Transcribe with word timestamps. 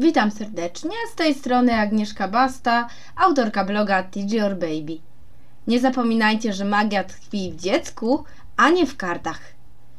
Witam 0.00 0.30
serdecznie, 0.30 0.90
z 1.12 1.14
tej 1.14 1.34
strony 1.34 1.74
Agnieszka 1.74 2.28
Basta, 2.28 2.88
autorka 3.16 3.64
bloga 3.64 4.02
TG 4.02 4.44
or 4.46 4.54
Baby. 4.54 4.98
Nie 5.66 5.80
zapominajcie, 5.80 6.52
że 6.52 6.64
magia 6.64 7.04
tkwi 7.04 7.52
w 7.52 7.56
dziecku, 7.56 8.24
a 8.56 8.70
nie 8.70 8.86
w 8.86 8.96
kartach. 8.96 9.40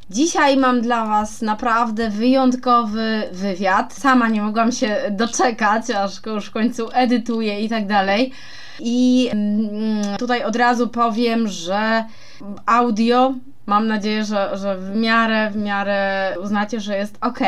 Dzisiaj 0.09 0.57
mam 0.57 0.81
dla 0.81 1.05
Was 1.05 1.41
naprawdę 1.41 2.09
wyjątkowy 2.09 3.29
wywiad. 3.31 3.93
Sama 3.93 4.29
nie 4.29 4.41
mogłam 4.41 4.71
się 4.71 4.97
doczekać, 5.11 5.89
aż 5.89 6.25
już 6.25 6.45
w 6.45 6.51
końcu 6.51 6.89
edytuję 6.93 7.61
i 7.61 7.69
tak 7.69 7.87
dalej. 7.87 8.31
I 8.79 9.29
mm, 9.31 10.17
tutaj 10.17 10.43
od 10.43 10.55
razu 10.55 10.87
powiem, 10.87 11.47
że 11.47 12.05
audio 12.65 13.33
Mam 13.71 13.87
nadzieję, 13.87 14.25
że, 14.25 14.57
że 14.57 14.77
w 14.77 14.95
miarę, 14.95 15.49
w 15.49 15.55
miarę 15.55 16.33
uznacie, 16.43 16.79
że 16.79 16.97
jest 16.97 17.17
ok, 17.21 17.39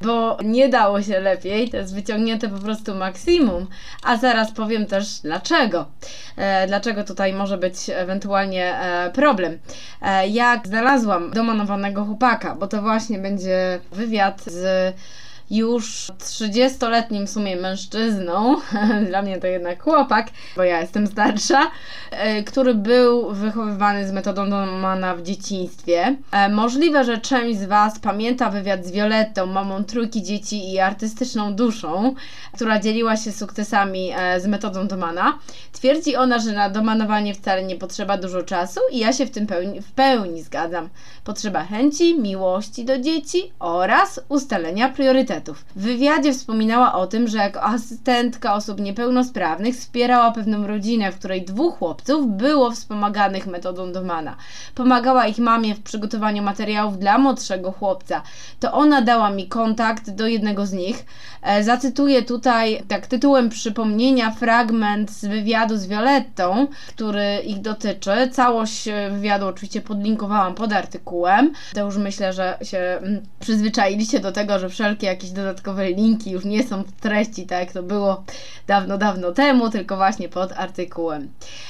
bo 0.00 0.38
nie 0.44 0.68
dało 0.68 1.02
się 1.02 1.20
lepiej, 1.20 1.70
to 1.70 1.76
jest 1.76 1.94
wyciągnięte 1.94 2.48
po 2.48 2.58
prostu 2.58 2.94
maksimum, 2.94 3.66
a 4.02 4.16
zaraz 4.16 4.52
powiem 4.52 4.86
też 4.86 5.20
dlaczego. 5.20 5.86
E, 6.36 6.66
dlaczego 6.66 7.04
tutaj 7.04 7.32
może 7.32 7.58
być 7.58 7.76
ewentualnie 7.88 8.78
e, 8.78 9.10
problem. 9.10 9.58
E, 10.02 10.28
jak 10.28 10.66
znalazłam 10.66 11.30
domanowanego 11.30 12.04
chłopaka, 12.04 12.54
bo 12.54 12.66
to 12.66 12.82
właśnie 12.82 13.18
będzie 13.18 13.80
wywiad 13.92 14.42
z 14.44 14.94
już 15.50 16.12
30-letnim 16.18 17.26
w 17.26 17.30
sumie 17.30 17.56
mężczyzną, 17.56 18.56
dla 19.08 19.22
mnie 19.22 19.40
to 19.40 19.46
jednak 19.46 19.82
chłopak, 19.82 20.30
bo 20.56 20.62
ja 20.62 20.80
jestem 20.80 21.06
starsza, 21.06 21.70
e, 22.10 22.42
który 22.42 22.74
był 22.74 23.32
wychowywany 23.32 24.08
z 24.08 24.12
metodą 24.12 24.50
Domana 24.50 25.14
w 25.14 25.22
dzieciństwie. 25.22 26.16
E, 26.32 26.48
możliwe, 26.48 27.04
że 27.04 27.18
część 27.18 27.58
z 27.58 27.64
Was 27.64 27.98
pamięta 27.98 28.50
wywiad 28.50 28.86
z 28.86 28.90
Violettą, 28.90 29.46
mamą 29.46 29.84
trójki 29.84 30.22
dzieci 30.22 30.72
i 30.72 30.78
artystyczną 30.78 31.54
duszą, 31.54 32.14
która 32.52 32.80
dzieliła 32.80 33.16
się 33.16 33.32
sukcesami 33.32 34.10
e, 34.16 34.40
z 34.40 34.46
metodą 34.46 34.86
Domana. 34.86 35.38
Twierdzi 35.72 36.16
ona, 36.16 36.38
że 36.38 36.52
na 36.52 36.70
domanowanie 36.70 37.34
wcale 37.34 37.64
nie 37.64 37.76
potrzeba 37.76 38.18
dużo 38.18 38.42
czasu 38.42 38.80
i 38.92 38.98
ja 38.98 39.12
się 39.12 39.26
w 39.26 39.30
tym 39.30 39.46
pełni, 39.46 39.80
w 39.80 39.92
pełni 39.92 40.42
zgadzam. 40.42 40.88
Potrzeba 41.24 41.64
chęci, 41.64 42.18
miłości 42.20 42.84
do 42.84 42.98
dzieci 42.98 43.52
oraz 43.58 44.20
ustalenia 44.28 44.88
priorytetów. 44.88 45.33
W 45.76 45.82
wywiadzie 45.82 46.32
wspominała 46.32 46.94
o 46.94 47.06
tym, 47.06 47.28
że 47.28 47.38
jako 47.38 47.62
asystentka 47.62 48.54
osób 48.54 48.80
niepełnosprawnych 48.80 49.74
wspierała 49.74 50.30
pewną 50.30 50.66
rodzinę, 50.66 51.12
w 51.12 51.18
której 51.18 51.44
dwóch 51.44 51.78
chłopców 51.78 52.36
było 52.36 52.70
wspomaganych 52.70 53.46
metodą 53.46 53.92
Domana. 53.92 54.36
Pomagała 54.74 55.26
ich 55.26 55.38
mamie 55.38 55.74
w 55.74 55.82
przygotowaniu 55.82 56.42
materiałów 56.42 56.98
dla 56.98 57.18
młodszego 57.18 57.72
chłopca. 57.72 58.22
To 58.60 58.72
ona 58.72 59.02
dała 59.02 59.30
mi 59.30 59.48
kontakt 59.48 60.10
do 60.10 60.26
jednego 60.26 60.66
z 60.66 60.72
nich. 60.72 61.04
E, 61.42 61.64
zacytuję 61.64 62.22
tutaj 62.22 62.82
tak 62.88 63.06
tytułem 63.06 63.48
przypomnienia 63.48 64.30
fragment 64.30 65.10
z 65.10 65.24
wywiadu 65.24 65.76
z 65.76 65.86
Violettą, 65.86 66.66
który 66.88 67.38
ich 67.44 67.60
dotyczy. 67.60 68.10
Całość 68.32 68.88
wywiadu 69.10 69.46
oczywiście 69.46 69.80
podlinkowałam 69.80 70.54
pod 70.54 70.72
artykułem. 70.72 71.52
To 71.74 71.80
już 71.80 71.96
myślę, 71.96 72.32
że 72.32 72.58
się 72.62 72.78
mm, 72.78 73.22
przyzwyczailiście 73.40 74.20
do 74.20 74.32
tego, 74.32 74.58
że 74.58 74.68
wszelkie 74.68 75.06
jakieś 75.06 75.23
dodatkowe 75.32 75.90
linki 75.90 76.30
już 76.30 76.44
nie 76.44 76.62
są 76.62 76.82
w 76.82 76.92
treści, 76.92 77.46
tak 77.46 77.60
jak 77.60 77.72
to 77.72 77.82
było 77.82 78.24
dawno, 78.66 78.98
dawno 78.98 79.32
temu, 79.32 79.70
tylko 79.70 79.96
właśnie 79.96 80.28
pod 80.28 80.52
artykułem. 80.52 81.28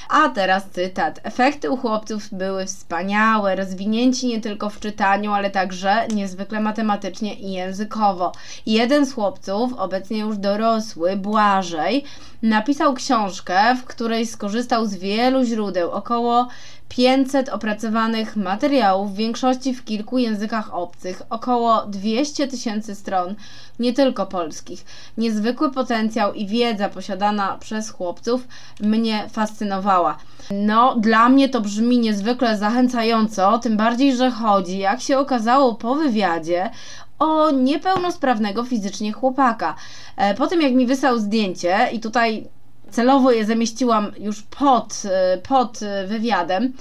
A 0.09 0.29
teraz 0.29 0.65
cytat. 0.71 1.21
Efekty 1.23 1.71
u 1.71 1.77
chłopców 1.77 2.29
były 2.33 2.67
wspaniałe, 2.67 3.57
rozwinięci 3.57 4.27
nie 4.27 4.41
tylko 4.41 4.71
w 4.71 4.81
czytaniu, 4.81 5.33
ale 5.33 5.51
także 5.51 6.09
niezwykle 6.15 6.61
matematycznie 6.61 7.35
i 7.35 7.53
językowo. 7.53 8.33
Jeden 8.67 9.07
z 9.07 9.15
chłopców, 9.15 9.73
obecnie 9.73 10.19
już 10.19 10.39
dorosły, 10.39 11.17
Błażej, 11.17 12.05
napisał 12.43 12.95
książkę, 12.95 13.77
w 13.77 13.85
której 13.85 14.27
skorzystał 14.27 14.87
z 14.87 14.95
wielu 14.95 15.45
źródeł, 15.45 15.91
około 15.91 16.49
500 16.89 17.49
opracowanych 17.49 18.37
materiałów, 18.37 19.13
w 19.13 19.17
większości 19.17 19.75
w 19.75 19.85
kilku 19.85 20.19
językach 20.19 20.75
obcych, 20.75 21.23
około 21.31 21.87
200 21.87 22.49
tysięcy 22.49 22.95
stron, 22.95 23.35
nie 23.79 23.93
tylko 23.93 24.27
polskich. 24.27 24.85
Niezwykły 25.19 25.71
potencjał 25.71 26.35
i 26.35 26.47
wiedza 26.47 26.89
posiadana 26.89 27.59
przez 27.61 27.91
chłopców 27.91 28.49
mnie 28.81 29.29
fascynowała. 29.33 30.19
No, 30.51 30.97
dla 30.97 31.29
mnie 31.29 31.49
to 31.49 31.61
brzmi 31.61 31.99
niezwykle 31.99 32.59
zachęcająco, 32.59 33.59
tym 33.59 33.77
bardziej, 33.77 34.17
że 34.17 34.31
chodzi, 34.31 34.79
jak 34.79 35.01
się 35.01 35.19
okazało 35.19 35.75
po 35.75 35.95
wywiadzie, 35.95 36.71
o 37.19 37.51
niepełnosprawnego 37.51 38.65
fizycznie 38.65 39.13
chłopaka. 39.13 39.75
E, 40.17 40.35
po 40.35 40.47
tym 40.47 40.63
jak 40.63 40.73
mi 40.73 40.87
wysłał 40.87 41.19
zdjęcie 41.19 41.89
i 41.93 42.01
tutaj 42.01 42.49
celowo 42.91 43.33
je 43.33 43.45
zamieściłam 43.45 44.13
już 44.19 44.43
pod, 44.43 45.03
e, 45.05 45.39
pod 45.39 45.81
wywiadem. 46.07 46.73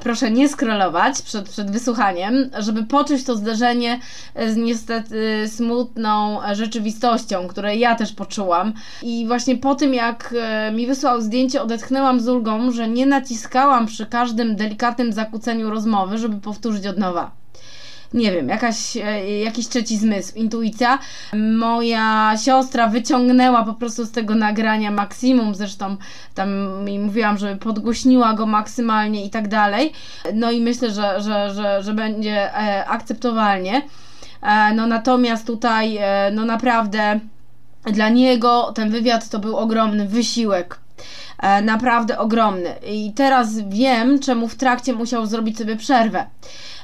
Proszę 0.00 0.30
nie 0.30 0.48
scrollować 0.48 1.22
przed, 1.22 1.48
przed 1.48 1.70
wysłuchaniem, 1.70 2.50
żeby 2.58 2.82
poczuć 2.86 3.24
to 3.24 3.36
zderzenie 3.36 4.00
z 4.48 4.56
niestety 4.56 5.48
smutną 5.48 6.38
rzeczywistością, 6.52 7.48
które 7.48 7.76
ja 7.76 7.94
też 7.94 8.12
poczułam. 8.12 8.72
I 9.02 9.26
właśnie 9.26 9.56
po 9.56 9.74
tym, 9.74 9.94
jak 9.94 10.34
e, 10.38 10.72
mi 10.72 10.86
wysłał 10.86 11.20
zdjęcie, 11.20 11.62
odetchnęłam 11.62 12.20
z 12.20 12.28
ulgą, 12.28 12.70
że 12.72 12.88
nie 12.88 13.06
naciskałam 13.06 13.86
przy 13.86 14.06
każdym 14.06 14.56
delikatnym 14.56 15.12
zakłóceniu 15.12 15.70
rozmowy, 15.70 16.18
żeby 16.18 16.40
powtórzyć 16.40 16.86
od 16.86 16.98
nowa 16.98 17.41
nie 18.14 18.32
wiem, 18.32 18.48
jakaś, 18.48 18.96
e, 18.96 19.38
jakiś 19.40 19.68
trzeci 19.68 19.98
zmysł, 19.98 20.34
intuicja. 20.34 20.98
Moja 21.32 22.34
siostra 22.44 22.88
wyciągnęła 22.88 23.64
po 23.64 23.74
prostu 23.74 24.04
z 24.04 24.10
tego 24.10 24.34
nagrania 24.34 24.90
maksimum, 24.90 25.54
zresztą 25.54 25.96
tam 26.34 26.80
mi 26.84 26.98
mówiłam, 26.98 27.38
że 27.38 27.56
podgłośniła 27.56 28.34
go 28.34 28.46
maksymalnie 28.46 29.24
i 29.24 29.30
tak 29.30 29.48
dalej. 29.48 29.92
No 30.34 30.50
i 30.50 30.60
myślę, 30.60 30.90
że, 30.90 31.20
że, 31.20 31.54
że, 31.54 31.82
że 31.82 31.94
będzie 31.94 32.54
e, 32.54 32.86
akceptowalnie. 32.86 33.82
E, 34.42 34.74
no 34.74 34.86
natomiast 34.86 35.46
tutaj, 35.46 35.98
no 36.32 36.44
naprawdę 36.44 37.20
dla 37.84 38.08
niego 38.08 38.72
ten 38.74 38.90
wywiad 38.90 39.28
to 39.28 39.38
był 39.38 39.56
ogromny 39.56 40.08
wysiłek 40.08 40.81
naprawdę 41.62 42.18
ogromny. 42.18 42.74
I 42.86 43.12
teraz 43.12 43.58
wiem, 43.68 44.18
czemu 44.18 44.48
w 44.48 44.54
trakcie 44.54 44.92
musiał 44.92 45.26
zrobić 45.26 45.58
sobie 45.58 45.76
przerwę. 45.76 46.26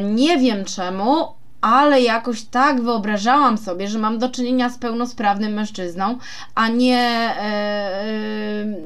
Nie 0.00 0.38
wiem 0.38 0.64
czemu, 0.64 1.38
ale 1.60 2.00
jakoś 2.00 2.42
tak 2.42 2.80
wyobrażałam 2.80 3.58
sobie, 3.58 3.88
że 3.88 3.98
mam 3.98 4.18
do 4.18 4.28
czynienia 4.28 4.70
z 4.70 4.78
pełnosprawnym 4.78 5.52
mężczyzną, 5.52 6.18
a 6.54 6.68
nie, 6.68 7.30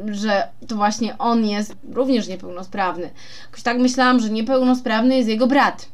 yy, 0.06 0.15
że 0.15 0.48
to 0.69 0.76
właśnie 0.76 1.19
on 1.19 1.47
jest 1.47 1.76
również 1.93 2.28
niepełnosprawny. 2.28 3.10
Jakoś 3.47 3.62
tak 3.62 3.78
myślałam, 3.78 4.20
że 4.20 4.31
niepełnosprawny 4.31 5.16
jest 5.16 5.28
jego 5.28 5.47
brat. 5.47 5.88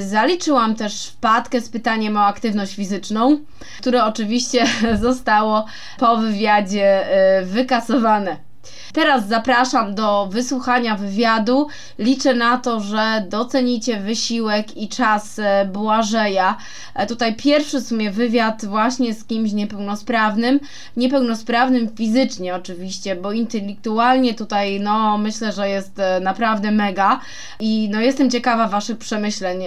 Zaliczyłam 0.00 0.74
też 0.74 1.06
wpadkę 1.06 1.60
z 1.60 1.68
pytaniem 1.68 2.16
o 2.16 2.24
aktywność 2.24 2.74
fizyczną, 2.74 3.38
które 3.80 4.04
oczywiście 4.04 4.66
zostało 5.06 5.66
po 5.98 6.16
wywiadzie 6.16 7.06
wykasowane. 7.44 8.49
Teraz 8.92 9.28
zapraszam 9.28 9.94
do 9.94 10.26
wysłuchania 10.26 10.96
wywiadu. 10.96 11.66
Liczę 11.98 12.34
na 12.34 12.58
to, 12.58 12.80
że 12.80 13.24
docenicie 13.28 14.00
wysiłek 14.00 14.76
i 14.76 14.88
czas 14.88 15.38
e, 15.38 15.64
Błażeja. 15.72 16.56
E, 16.94 17.06
tutaj 17.06 17.36
pierwszy 17.36 17.80
w 17.80 17.86
sumie 17.86 18.10
wywiad 18.10 18.64
właśnie 18.64 19.14
z 19.14 19.24
kimś 19.24 19.52
niepełnosprawnym. 19.52 20.60
Niepełnosprawnym 20.96 21.96
fizycznie 21.96 22.54
oczywiście, 22.54 23.16
bo 23.16 23.32
intelektualnie 23.32 24.34
tutaj 24.34 24.80
no 24.80 25.18
myślę, 25.18 25.52
że 25.52 25.68
jest 25.68 25.98
e, 25.98 26.20
naprawdę 26.20 26.70
mega 26.70 27.20
i 27.60 27.88
no 27.92 28.00
jestem 28.00 28.30
ciekawa 28.30 28.68
Waszych 28.68 28.98
przemyśleń 28.98 29.64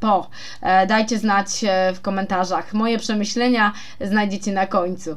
po. 0.00 0.30
Dajcie 0.88 1.18
znać 1.18 1.48
w 1.94 2.00
komentarzach. 2.00 2.74
Moje 2.74 2.98
przemyślenia 2.98 3.72
znajdziecie 4.00 4.52
na 4.52 4.66
końcu. 4.66 5.16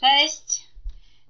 Cześć! 0.00 0.47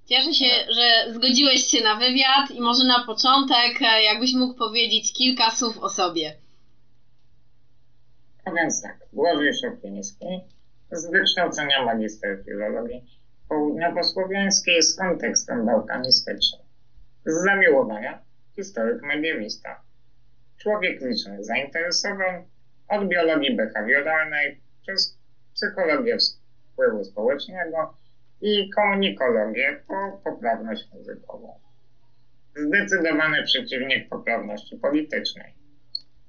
Cieszę 0.09 0.33
się, 0.33 0.51
że 0.75 1.13
zgodziłeś 1.13 1.61
się 1.63 1.83
na 1.83 1.95
wywiad 1.95 2.51
i 2.51 2.61
może 2.61 2.87
na 2.87 3.05
początek, 3.05 3.81
e, 3.81 4.03
jakbyś 4.03 4.33
mógł 4.33 4.53
powiedzieć 4.53 5.13
kilka 5.13 5.51
słów 5.51 5.77
o 5.77 5.89
sobie. 5.89 6.33
A 8.45 8.51
więc 8.51 8.81
tak, 8.81 8.97
Błażej 9.13 9.53
Szopiński, 9.53 10.25
z 10.91 11.11
wykształcenia 11.11 11.85
magister 11.85 12.43
filologii 12.45 13.05
południowo-słowiańskiej 13.49 14.81
z 14.81 14.95
kontekstem 14.95 15.65
bałkanistycznym. 15.65 16.61
Z 17.25 17.43
zamiłowania 17.43 18.21
historyk 18.55 19.01
mediewista. 19.01 19.81
Człowiek 20.57 21.01
licznych 21.01 21.45
zainteresowań 21.45 22.45
od 22.87 23.07
biologii 23.07 23.55
behawioralnej 23.55 24.61
przez 24.81 25.17
psychologię 25.53 26.17
wpływu 26.73 27.03
społecznego 27.03 27.98
i 28.41 28.69
komunikologię 28.69 29.83
po 29.87 30.21
poprawność 30.23 30.87
językową. 30.93 31.59
Zdecydowany 32.55 33.43
przeciwnik 33.43 34.09
poprawności 34.09 34.77
politycznej. 34.77 35.53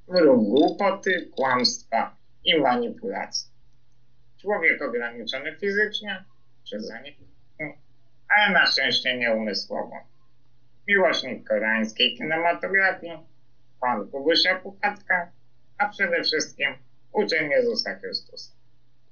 Wróg 0.08 0.44
głupoty, 0.44 1.30
kłamstwa 1.36 2.16
i 2.44 2.60
manipulacji. 2.60 3.50
Człowiek 4.40 4.82
ograniczony 4.82 5.56
fizycznie, 5.56 6.24
przeze 6.64 7.00
mnie, 7.00 7.12
ale 8.28 8.52
na 8.52 8.66
szczęście 8.66 9.18
nie 9.18 9.34
umysłowo. 9.34 9.96
Miłośnik 10.88 11.48
koreańskiej 11.48 12.16
kinematografii, 12.16 13.18
pan 13.80 14.10
Kubusia 14.10 14.54
Puchatka, 14.54 15.32
a 15.78 15.88
przede 15.88 16.22
wszystkim 16.22 16.68
uczeń 17.12 17.50
Jezusa 17.50 17.94
Chrystusa. 17.94 18.59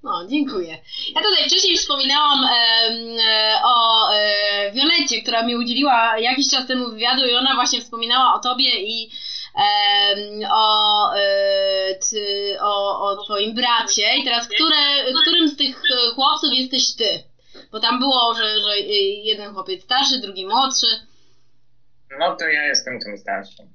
No, 0.02 0.26
dziękuję. 0.30 0.78
Ja 1.14 1.22
tutaj 1.22 1.48
wcześniej 1.48 1.76
wspominałam 1.76 2.44
e, 2.44 2.50
e, 2.50 3.60
o 3.64 4.08
e, 4.14 4.72
Violecie, 4.72 5.22
która 5.22 5.42
mi 5.42 5.56
udzieliła 5.56 6.18
jakiś 6.18 6.50
czas 6.50 6.66
temu 6.66 6.90
wywiadu 6.90 7.26
i 7.26 7.34
ona 7.34 7.54
właśnie 7.54 7.80
wspominała 7.80 8.34
o 8.34 8.38
tobie 8.38 8.82
i 8.82 9.10
o, 10.50 11.14
e, 11.14 11.94
ty, 12.10 12.56
o, 12.60 13.00
o 13.08 13.24
twoim 13.24 13.54
bracie. 13.54 14.16
I 14.16 14.24
teraz, 14.24 14.48
które, 14.48 15.12
którym 15.22 15.48
z 15.48 15.56
tych 15.56 15.82
chłopców 16.14 16.50
jesteś 16.52 16.94
ty? 16.96 17.22
Bo 17.72 17.80
tam 17.80 17.98
było, 17.98 18.34
że, 18.34 18.60
że 18.60 18.78
jeden 18.78 19.54
chłopiec 19.54 19.84
starszy, 19.84 20.18
drugi 20.18 20.46
młodszy. 20.46 20.86
No 22.18 22.36
to 22.36 22.48
ja 22.48 22.66
jestem 22.66 23.00
tym 23.00 23.18
starszym. 23.18 23.66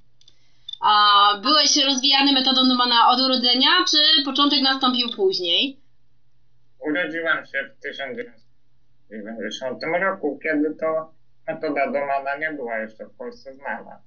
A 0.82 1.38
byłeś 1.42 1.78
rozwijany 1.78 2.32
metodą 2.32 2.66
Numana 2.66 3.10
od 3.10 3.20
urodzenia, 3.20 3.70
czy 3.92 4.24
początek 4.26 4.62
nastąpił 4.62 5.10
później? 5.10 5.83
Urodziłem 6.84 7.46
się 7.46 7.64
w 7.64 7.80
1990 7.80 9.84
roku, 9.84 10.40
kiedy 10.44 10.76
to 10.76 11.14
metoda 11.48 11.92
Domana 11.92 12.38
nie 12.38 12.52
była 12.52 12.78
jeszcze 12.78 13.06
w 13.06 13.18
Polsce 13.18 13.54
znana. 13.54 14.02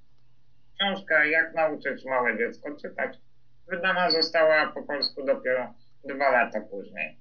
Książka 0.73 1.25
Jak 1.25 1.53
nauczyć 1.53 2.05
małe 2.05 2.37
dziecko 2.37 2.75
czytać 2.75 3.17
wydana 3.67 4.11
została 4.11 4.67
po 4.67 4.83
polsku 4.83 5.23
dopiero 5.23 5.73
dwa 6.03 6.31
lata 6.31 6.61
później. 6.61 7.17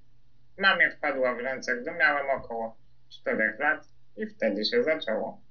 Mamie 0.59 0.91
wpadła 0.91 1.35
w 1.35 1.39
ręce, 1.39 1.77
gdy 1.77 1.91
miałem 1.91 2.31
około 2.31 2.77
4 3.09 3.57
lat 3.59 3.89
i 4.17 4.27
wtedy 4.27 4.65
się 4.65 4.83
zaczęło. 4.83 5.46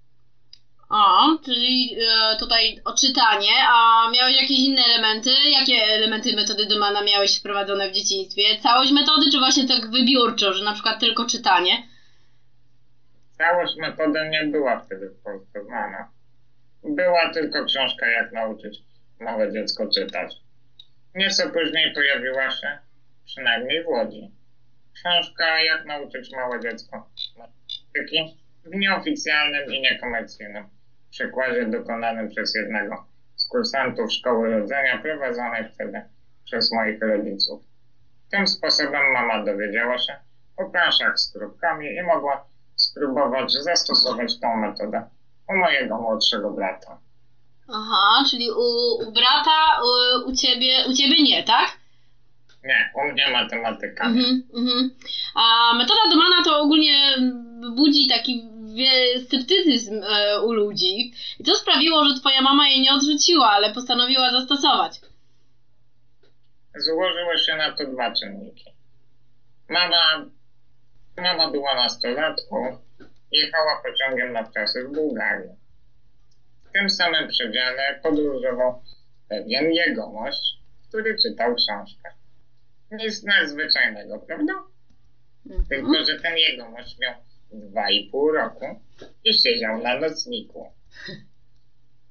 A, 0.89 1.27
czyli 1.45 1.97
e, 1.99 2.37
tutaj 2.39 2.81
odczytanie, 2.85 3.51
a 3.67 4.09
miałeś 4.11 4.35
jakieś 4.35 4.59
inne 4.59 4.81
elementy? 4.81 5.29
Jakie 5.59 5.83
elementy 5.83 6.35
metody 6.35 6.65
Domana 6.65 7.03
miałeś 7.03 7.39
wprowadzone 7.39 7.89
w 7.89 7.91
dzieciństwie? 7.91 8.43
Całość 8.63 8.91
metody, 8.91 9.31
czy 9.31 9.39
właśnie 9.39 9.67
tak 9.67 9.91
wybiórczo, 9.91 10.53
że 10.53 10.65
na 10.65 10.73
przykład 10.73 10.99
tylko 10.99 11.25
czytanie? 11.25 11.87
Całość 13.37 13.75
metody 13.77 14.29
nie 14.29 14.43
była 14.43 14.79
wtedy 14.79 15.09
w 15.09 15.23
Polsce 15.23 15.63
znana. 15.63 16.09
Była 16.83 17.33
tylko 17.33 17.65
książka 17.65 18.07
Jak 18.07 18.31
nauczyć 18.31 18.79
małe 19.19 19.51
dziecko 19.51 19.87
czytać. 19.87 20.33
Nieco 21.15 21.49
później 21.49 21.93
pojawiła 21.93 22.51
się, 22.51 22.77
przynajmniej 23.25 23.83
w 23.83 23.87
Łodzi, 23.87 24.31
książka 24.93 25.61
Jak 25.61 25.85
nauczyć 25.85 26.31
małe 26.31 26.59
dziecko 26.59 27.09
w 28.65 28.75
nieoficjalnym 28.75 29.73
i 29.73 29.81
niekomercyjnym 29.81 30.74
przykładzie 31.15 31.65
dokonanym 31.65 32.29
przez 32.29 32.55
jednego 32.55 33.05
z 33.35 33.47
kursantów 33.47 34.13
szkoły 34.13 34.59
rodzenia 34.59 34.97
prowadzonej 34.97 35.63
wtedy 35.73 36.01
przez 36.45 36.71
moich 36.71 37.01
rodziców. 37.01 37.61
Tym 38.31 38.47
sposobem 38.47 39.13
mama 39.13 39.45
dowiedziała 39.45 39.97
się 39.97 40.15
o 40.57 40.65
planszach 40.69 41.19
z 41.19 41.33
próbkami 41.33 41.95
i 41.95 42.03
mogła 42.03 42.45
spróbować 42.75 43.51
zastosować 43.51 44.39
tą 44.39 44.55
metodę 44.55 45.03
u 45.49 45.55
mojego 45.55 46.01
młodszego 46.01 46.51
brata. 46.51 46.99
Aha, 47.69 48.23
czyli 48.29 48.51
u, 48.51 49.07
u 49.07 49.11
brata, 49.11 49.59
u, 49.83 50.29
u, 50.29 50.35
ciebie, 50.35 50.73
u 50.89 50.93
ciebie 50.93 51.23
nie, 51.23 51.43
tak? 51.43 51.67
Nie, 52.63 52.91
u 52.95 53.11
mnie 53.11 53.25
matematyka. 53.31 54.03
Mhm, 54.05 54.43
mhm. 54.57 54.91
A 55.35 55.73
metoda 55.77 56.01
Domana 56.11 56.43
to 56.43 56.59
ogólnie 56.59 57.17
budzi 57.75 58.07
taki 58.07 58.54
sceptycyzm 59.25 60.03
e, 60.03 60.41
u 60.41 60.53
ludzi. 60.53 61.13
I 61.39 61.43
to 61.43 61.55
sprawiło, 61.55 62.05
że 62.05 62.19
twoja 62.19 62.41
mama 62.41 62.67
jej 62.67 62.81
nie 62.81 62.93
odrzuciła, 62.93 63.51
ale 63.51 63.73
postanowiła 63.73 64.31
zastosować. 64.31 65.01
Złożyły 66.75 67.37
się 67.37 67.55
na 67.55 67.71
to 67.71 67.85
dwa 67.85 68.11
czynniki. 68.11 68.65
Mama, 69.69 70.25
mama 71.17 71.51
była 71.51 71.75
nastolatką, 71.75 72.77
jechała 73.31 73.81
pociągiem 73.83 74.33
na 74.33 74.43
wczasy 74.43 74.83
w 74.83 74.91
Bułgarii. 74.91 75.49
W 76.69 76.71
tym 76.71 76.89
samym 76.89 77.27
przedziale 77.27 77.99
podróżował 78.03 78.83
pewien 79.29 79.71
jegomość, 79.71 80.57
który 80.89 81.17
czytał 81.17 81.55
książkę. 81.55 82.09
Nic 82.91 83.23
nadzwyczajnego, 83.23 84.19
prawda? 84.19 84.53
Mhm. 85.45 85.65
Tylko, 85.69 86.05
że 86.05 86.19
ten 86.19 86.37
jegomość 86.37 86.97
miał 86.99 87.13
dwa 87.59 87.89
i 87.89 88.09
pół 88.09 88.31
roku 88.31 88.65
i 89.23 89.33
siedział 89.33 89.81
na 89.81 89.99
nocniku. 89.99 90.71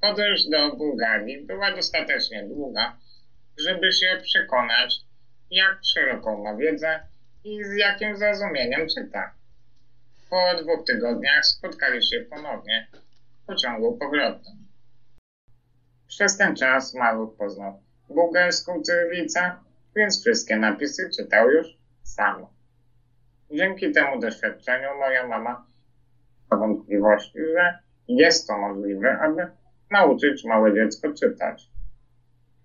Podróż 0.00 0.44
do 0.44 0.76
Bułgarii 0.76 1.46
była 1.46 1.73
dostatecznie 1.76 2.43
długa, 2.43 2.96
żeby 3.58 3.93
się 3.93 4.20
przekonać, 4.23 4.96
jak 5.50 5.79
szeroką 5.85 6.44
ma 6.44 6.56
wiedzę 6.56 7.00
i 7.44 7.64
z 7.64 7.76
jakim 7.76 8.17
zrozumieniem 8.17 8.88
czyta. 8.88 9.35
Po 10.31 10.62
dwóch 10.62 10.87
tygodniach 10.87 11.47
spotkali 11.47 12.06
się 12.06 12.20
ponownie 12.20 12.87
w 13.43 13.47
pociągu 13.47 13.99
powrotnym. 13.99 14.67
Przez 16.08 16.37
ten 16.37 16.56
czas 16.56 16.94
Maluch 16.94 17.37
poznał 17.37 17.82
bułgarską 18.08 18.82
cyrylicę, 18.82 19.52
więc 19.97 20.20
wszystkie 20.20 20.56
napisy 20.56 21.11
czytał 21.17 21.50
już 21.50 21.67
sam. 22.02 22.47
Dzięki 23.50 23.93
temu 23.93 24.20
doświadczeniu 24.20 24.88
moja 24.99 25.26
mama 25.26 25.67
ma 26.50 26.56
wątpliwości, 26.56 27.38
że 27.55 27.79
jest 28.08 28.46
to 28.46 28.58
możliwe, 28.58 29.19
aby 29.19 29.46
nauczyć 29.91 30.44
małe 30.44 30.75
dziecko 30.75 31.12
czytać. 31.12 31.70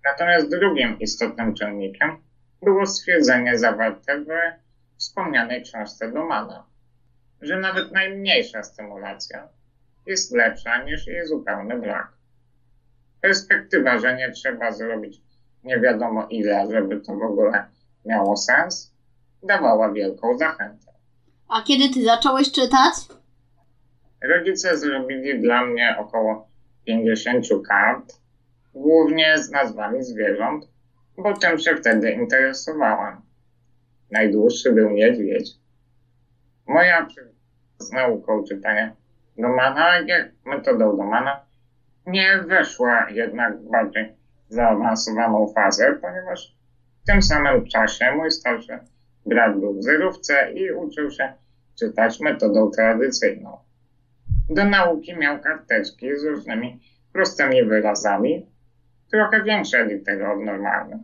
Natomiast 0.04 0.50
drugim 0.50 0.98
istotnym 0.98 1.54
czynnikiem 1.54 2.18
było 2.62 2.86
stwierdzenie 2.86 3.58
zawarte 3.58 4.18
w 4.20 4.26
wspomnianej 4.98 5.62
książce 5.62 6.12
Domana, 6.12 6.66
że 7.40 7.56
nawet 7.56 7.92
najmniejsza 7.92 8.62
stymulacja 8.62 9.48
jest 10.06 10.32
lepsza 10.32 10.82
niż 10.82 11.06
jej 11.06 11.26
zupełny 11.26 11.78
brak. 11.78 12.08
Perspektywa, 13.20 13.98
że 13.98 14.16
nie 14.16 14.30
trzeba 14.30 14.72
zrobić 14.72 15.20
nie 15.64 15.80
wiadomo 15.80 16.26
ile, 16.30 16.66
żeby 16.70 17.00
to 17.00 17.14
w 17.16 17.22
ogóle 17.22 17.64
miało 18.04 18.36
sens, 18.36 18.89
dawała 19.42 19.92
wielką 19.92 20.38
zachętę. 20.38 20.92
A 21.48 21.62
kiedy 21.62 21.94
ty 21.94 22.04
zacząłeś 22.04 22.52
czytać? 22.52 22.94
Rodzice 24.22 24.78
zrobili 24.78 25.40
dla 25.40 25.64
mnie 25.64 25.96
około 25.98 26.48
50 26.84 27.46
kart, 27.68 28.20
głównie 28.74 29.38
z 29.38 29.50
nazwami 29.50 30.02
zwierząt, 30.02 30.68
bo 31.18 31.36
tym 31.36 31.58
się 31.58 31.76
wtedy 31.76 32.12
interesowałem. 32.12 33.20
Najdłuższy 34.10 34.72
był 34.72 34.90
niedźwiedź. 34.90 35.50
Moja 36.66 37.06
z 37.78 37.92
nauką 37.92 38.44
czytania 38.44 38.96
Domana, 39.38 39.98
jak 39.98 40.32
metodą 40.44 40.96
Domana, 40.96 41.44
nie 42.06 42.38
weszła 42.38 43.10
jednak 43.10 43.58
w 43.58 43.70
bardziej 43.70 44.12
zaawansowaną 44.48 45.52
fazę, 45.54 45.98
ponieważ 46.02 46.56
w 47.02 47.06
tym 47.06 47.22
samym 47.22 47.66
czasie 47.66 48.12
mój 48.12 48.30
starszy 48.30 48.78
Brat 49.26 49.60
był 49.60 49.74
w 49.74 49.82
zerówce 49.82 50.52
i 50.52 50.72
uczył 50.72 51.10
się 51.10 51.32
czytać 51.78 52.20
metodą 52.20 52.70
tradycyjną. 52.70 53.58
Do 54.48 54.64
nauki 54.64 55.16
miał 55.16 55.40
karteczki 55.40 56.16
z 56.16 56.24
różnymi 56.24 56.80
prostymi 57.12 57.64
wyrazami, 57.64 58.46
trochę 59.10 59.42
większe 59.42 59.86
litery 59.86 60.28
od 60.28 60.40
normalnych, 60.40 61.00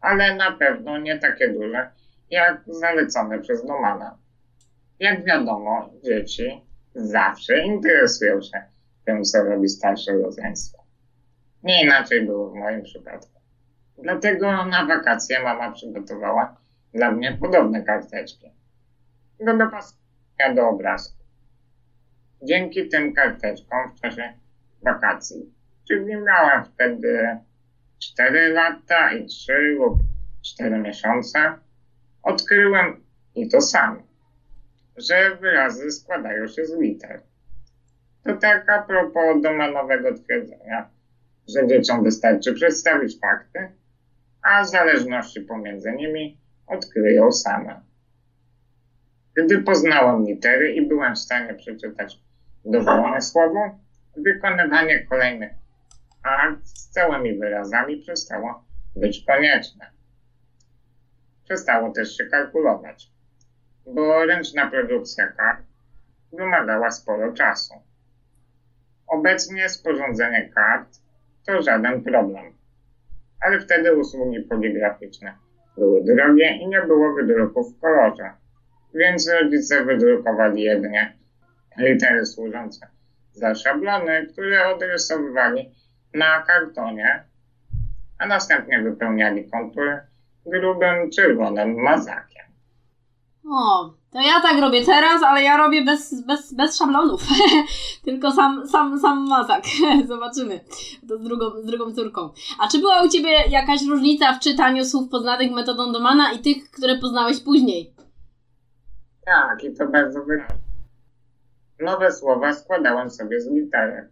ale 0.00 0.36
na 0.36 0.52
pewno 0.52 0.98
nie 0.98 1.18
takie 1.18 1.48
duże 1.48 1.90
jak 2.30 2.62
zalecone 2.66 3.38
przez 3.38 3.66
Domana. 3.66 4.18
Jak 5.00 5.24
wiadomo, 5.24 5.90
dzieci 6.04 6.60
zawsze 6.94 7.58
interesują 7.58 8.42
się 8.42 8.62
tym, 9.04 9.24
co 9.24 9.44
robi 9.44 9.68
starsze 9.68 10.12
rodzeństwo. 10.12 10.82
Nie 11.62 11.84
inaczej 11.84 12.26
było 12.26 12.50
w 12.50 12.54
moim 12.54 12.82
przypadku. 12.82 13.40
Dlatego 13.98 14.66
na 14.66 14.86
wakacje 14.86 15.42
mama 15.42 15.72
przygotowała 15.72 16.56
dla 16.94 17.10
mnie 17.10 17.38
podobne 17.40 17.82
karteczki 17.82 18.50
do 19.40 19.56
dopasowania 19.56 20.54
do 20.54 20.68
obrazku. 20.68 21.22
Dzięki 22.42 22.88
tym 22.88 23.12
karteczkom 23.12 23.92
w 23.96 24.00
czasie 24.00 24.32
wakacji, 24.82 25.54
czyli 25.88 26.16
miałem 26.16 26.64
wtedy 26.64 27.38
4 27.98 28.48
lata 28.48 29.12
i 29.12 29.26
3 29.26 29.52
lub 29.52 29.98
4 30.42 30.78
miesiące, 30.78 31.58
odkryłem 32.22 33.04
i 33.34 33.48
to 33.48 33.60
sam, 33.60 34.02
że 34.96 35.36
wyrazy 35.36 35.90
składają 35.90 36.48
się 36.48 36.64
z 36.64 36.78
liter. 36.78 37.22
To 38.24 38.36
tak 38.36 38.68
a 38.68 38.82
propos 38.82 39.42
domenowego 39.42 40.14
twierdzenia, 40.14 40.88
że 41.48 41.66
dzieciom 41.66 42.04
wystarczy 42.04 42.54
przedstawić 42.54 43.20
fakty, 43.20 43.72
a 44.42 44.64
zależności 44.64 45.40
pomiędzy 45.40 45.92
nimi 45.92 46.41
odkryją 46.72 47.32
same. 47.32 47.80
Gdy 49.36 49.62
poznałem 49.62 50.24
litery 50.24 50.72
i 50.72 50.86
byłem 50.86 51.14
w 51.14 51.18
stanie 51.18 51.54
przeczytać 51.54 52.18
dowolne 52.64 53.20
słowo, 53.20 53.78
wykonywanie 54.16 55.06
kolejnych 55.06 55.52
akt 56.22 56.66
z 56.66 56.90
całymi 56.90 57.38
wyrazami 57.38 57.96
przestało 57.96 58.64
być 58.96 59.24
konieczne. 59.26 59.90
Przestało 61.44 61.90
też 61.90 62.16
się 62.16 62.24
kalkulować, 62.24 63.10
bo 63.86 64.26
ręczna 64.26 64.70
produkcja 64.70 65.26
kart 65.26 65.66
wymagała 66.32 66.90
sporo 66.90 67.32
czasu. 67.32 67.74
Obecnie 69.06 69.68
sporządzenie 69.68 70.50
kart 70.54 70.88
to 71.46 71.62
żaden 71.62 72.02
problem, 72.02 72.52
ale 73.40 73.60
wtedy 73.60 73.96
usługi 73.96 74.40
poligraficzne 74.40 75.41
były 75.76 76.04
drogie 76.04 76.58
i 76.60 76.68
nie 76.68 76.80
było 76.80 77.14
wydruków 77.14 77.76
w 77.76 77.80
kolorze, 77.80 78.30
więc 78.94 79.30
rodzice 79.30 79.84
wydrukowali 79.84 80.62
jedynie 80.62 81.16
litery 81.78 82.26
służące 82.26 82.88
za 83.32 83.54
szablony, 83.54 84.26
które 84.32 84.74
odrysowywali 84.74 85.74
na 86.14 86.42
kartonie, 86.42 87.24
a 88.18 88.26
następnie 88.26 88.82
wypełniali 88.82 89.50
kontury 89.50 90.00
grubym 90.46 91.10
czerwonym 91.10 91.82
mazakiem. 91.82 92.46
O, 93.50 93.94
to 94.12 94.20
ja 94.20 94.40
tak 94.42 94.60
robię 94.60 94.84
teraz, 94.84 95.22
ale 95.22 95.42
ja 95.42 95.56
robię 95.56 95.84
bez, 95.84 96.26
bez, 96.26 96.54
bez 96.54 96.78
szablonów. 96.78 97.22
Tylko 98.04 98.32
sam, 98.32 98.68
sam, 98.68 98.98
sam 98.98 99.28
mazak. 99.28 99.64
Zobaczymy. 100.08 100.60
To 101.08 101.18
z 101.18 101.22
drugą, 101.22 101.50
z 101.50 101.66
drugą 101.66 101.92
córką. 101.92 102.30
A 102.58 102.68
czy 102.68 102.78
była 102.78 103.02
u 103.02 103.08
Ciebie 103.08 103.30
jakaś 103.48 103.86
różnica 103.88 104.32
w 104.32 104.40
czytaniu 104.40 104.84
słów 104.84 105.08
poznanych 105.10 105.52
metodą 105.52 105.92
Domana 105.92 106.32
i 106.32 106.38
tych, 106.38 106.70
które 106.70 106.98
poznałeś 106.98 107.40
później? 107.40 107.94
Tak, 109.26 109.64
i 109.64 109.74
to 109.74 109.86
bardzo 109.86 110.24
wyraźnie. 110.24 110.56
Nowe 111.80 112.12
słowa 112.12 112.52
składałem 112.52 113.10
sobie 113.10 113.40
z 113.40 113.50
literek, 113.50 114.08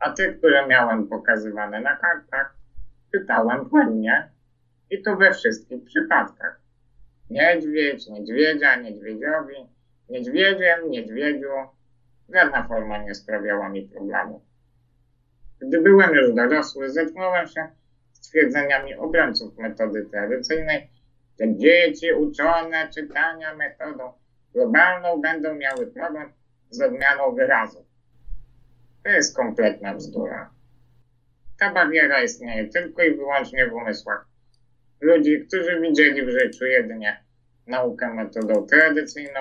a 0.00 0.10
te, 0.10 0.32
które 0.32 0.66
miałem 0.66 1.08
pokazywane 1.08 1.80
na 1.80 1.96
kartach, 1.96 2.56
czytałem 3.12 3.64
błędnie 3.64 4.30
i 4.90 5.02
to 5.02 5.16
we 5.16 5.34
wszystkich 5.34 5.84
przypadkach. 5.84 6.67
Niedźwiedź, 7.30 8.08
niedźwiedzia, 8.08 8.76
niedźwiedziowi, 8.76 9.54
niedźwiedziem, 10.08 10.90
niedźwiedziu. 10.90 11.48
Żadna 12.34 12.68
forma 12.68 12.98
nie 12.98 13.14
sprawiała 13.14 13.68
mi 13.68 13.82
problemu. 13.82 14.42
Gdy 15.60 15.80
byłem 15.80 16.14
już 16.14 16.34
dorosły, 16.34 16.90
zetknąłem 16.90 17.46
się 17.48 17.68
z 18.12 18.20
twierdzeniami 18.20 18.94
obrońców 18.94 19.58
metody 19.58 20.06
tradycyjnej, 20.10 20.90
że 21.40 21.56
dzieci 21.56 22.12
uczone 22.12 22.88
czytania 22.88 23.54
metodą 23.54 24.12
globalną 24.52 25.20
będą 25.20 25.54
miały 25.54 25.86
problem 25.86 26.32
z 26.70 26.80
odmianą 26.80 27.34
wyrazów. 27.34 27.86
To 29.04 29.10
jest 29.10 29.36
kompletna 29.36 29.94
bzdura. 29.94 30.50
Ta 31.58 31.72
bariera 31.72 32.22
istnieje 32.22 32.68
tylko 32.68 33.02
i 33.02 33.14
wyłącznie 33.14 33.66
w 33.66 33.72
umysłach 33.72 34.27
ludzi, 35.00 35.44
którzy 35.48 35.80
widzieli 35.80 36.26
w 36.26 36.30
życiu 36.30 36.64
jedynie 36.64 37.24
naukę 37.66 38.14
metodą 38.14 38.66
tradycyjną, 38.66 39.40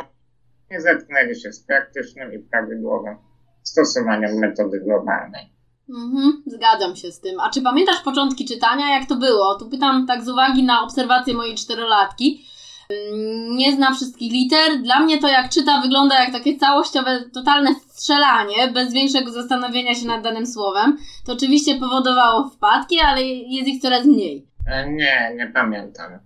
nie 0.71 0.81
zetknęli 0.81 1.35
się 1.35 1.53
z 1.53 1.59
praktycznym 1.63 2.33
i 2.33 2.39
prawidłowym 2.39 3.15
stosowaniem 3.63 4.39
metody 4.39 4.79
globalnej. 4.79 5.57
Mhm, 5.89 6.43
zgadzam 6.45 6.95
się 6.95 7.11
z 7.11 7.19
tym. 7.19 7.39
A 7.39 7.49
czy 7.49 7.61
pamiętasz 7.61 8.01
początki 8.01 8.45
czytania? 8.45 8.99
Jak 8.99 9.09
to 9.09 9.15
było? 9.15 9.55
Tu 9.55 9.69
pytam 9.69 10.07
tak 10.07 10.23
z 10.23 10.29
uwagi 10.29 10.63
na 10.63 10.83
obserwację 10.83 11.33
mojej 11.33 11.55
czterolatki. 11.55 12.45
Mm, 12.89 13.57
Nie 13.57 13.71
zna 13.75 13.93
wszystkich 13.93 14.31
liter. 14.31 14.81
Dla 14.81 14.99
mnie 14.99 15.21
to 15.21 15.27
jak 15.27 15.49
czyta 15.49 15.81
wygląda 15.81 16.19
jak 16.23 16.31
takie 16.31 16.57
całościowe, 16.57 17.23
totalne 17.33 17.69
strzelanie, 17.89 18.71
bez 18.73 18.93
większego 18.93 19.31
zastanowienia 19.31 19.95
się 19.95 20.07
nad 20.07 20.23
danym 20.23 20.45
słowem. 20.47 20.97
To 21.25 21.33
oczywiście 21.33 21.79
powodowało 21.79 22.49
wpadki, 22.49 22.99
ale 22.99 23.23
jest 23.23 23.67
ich 23.67 23.81
coraz 23.81 24.05
mniej. 24.05 24.47
E, 24.67 24.89
Nie, 24.89 25.35
nie 25.35 25.47
pamiętam. 25.47 26.19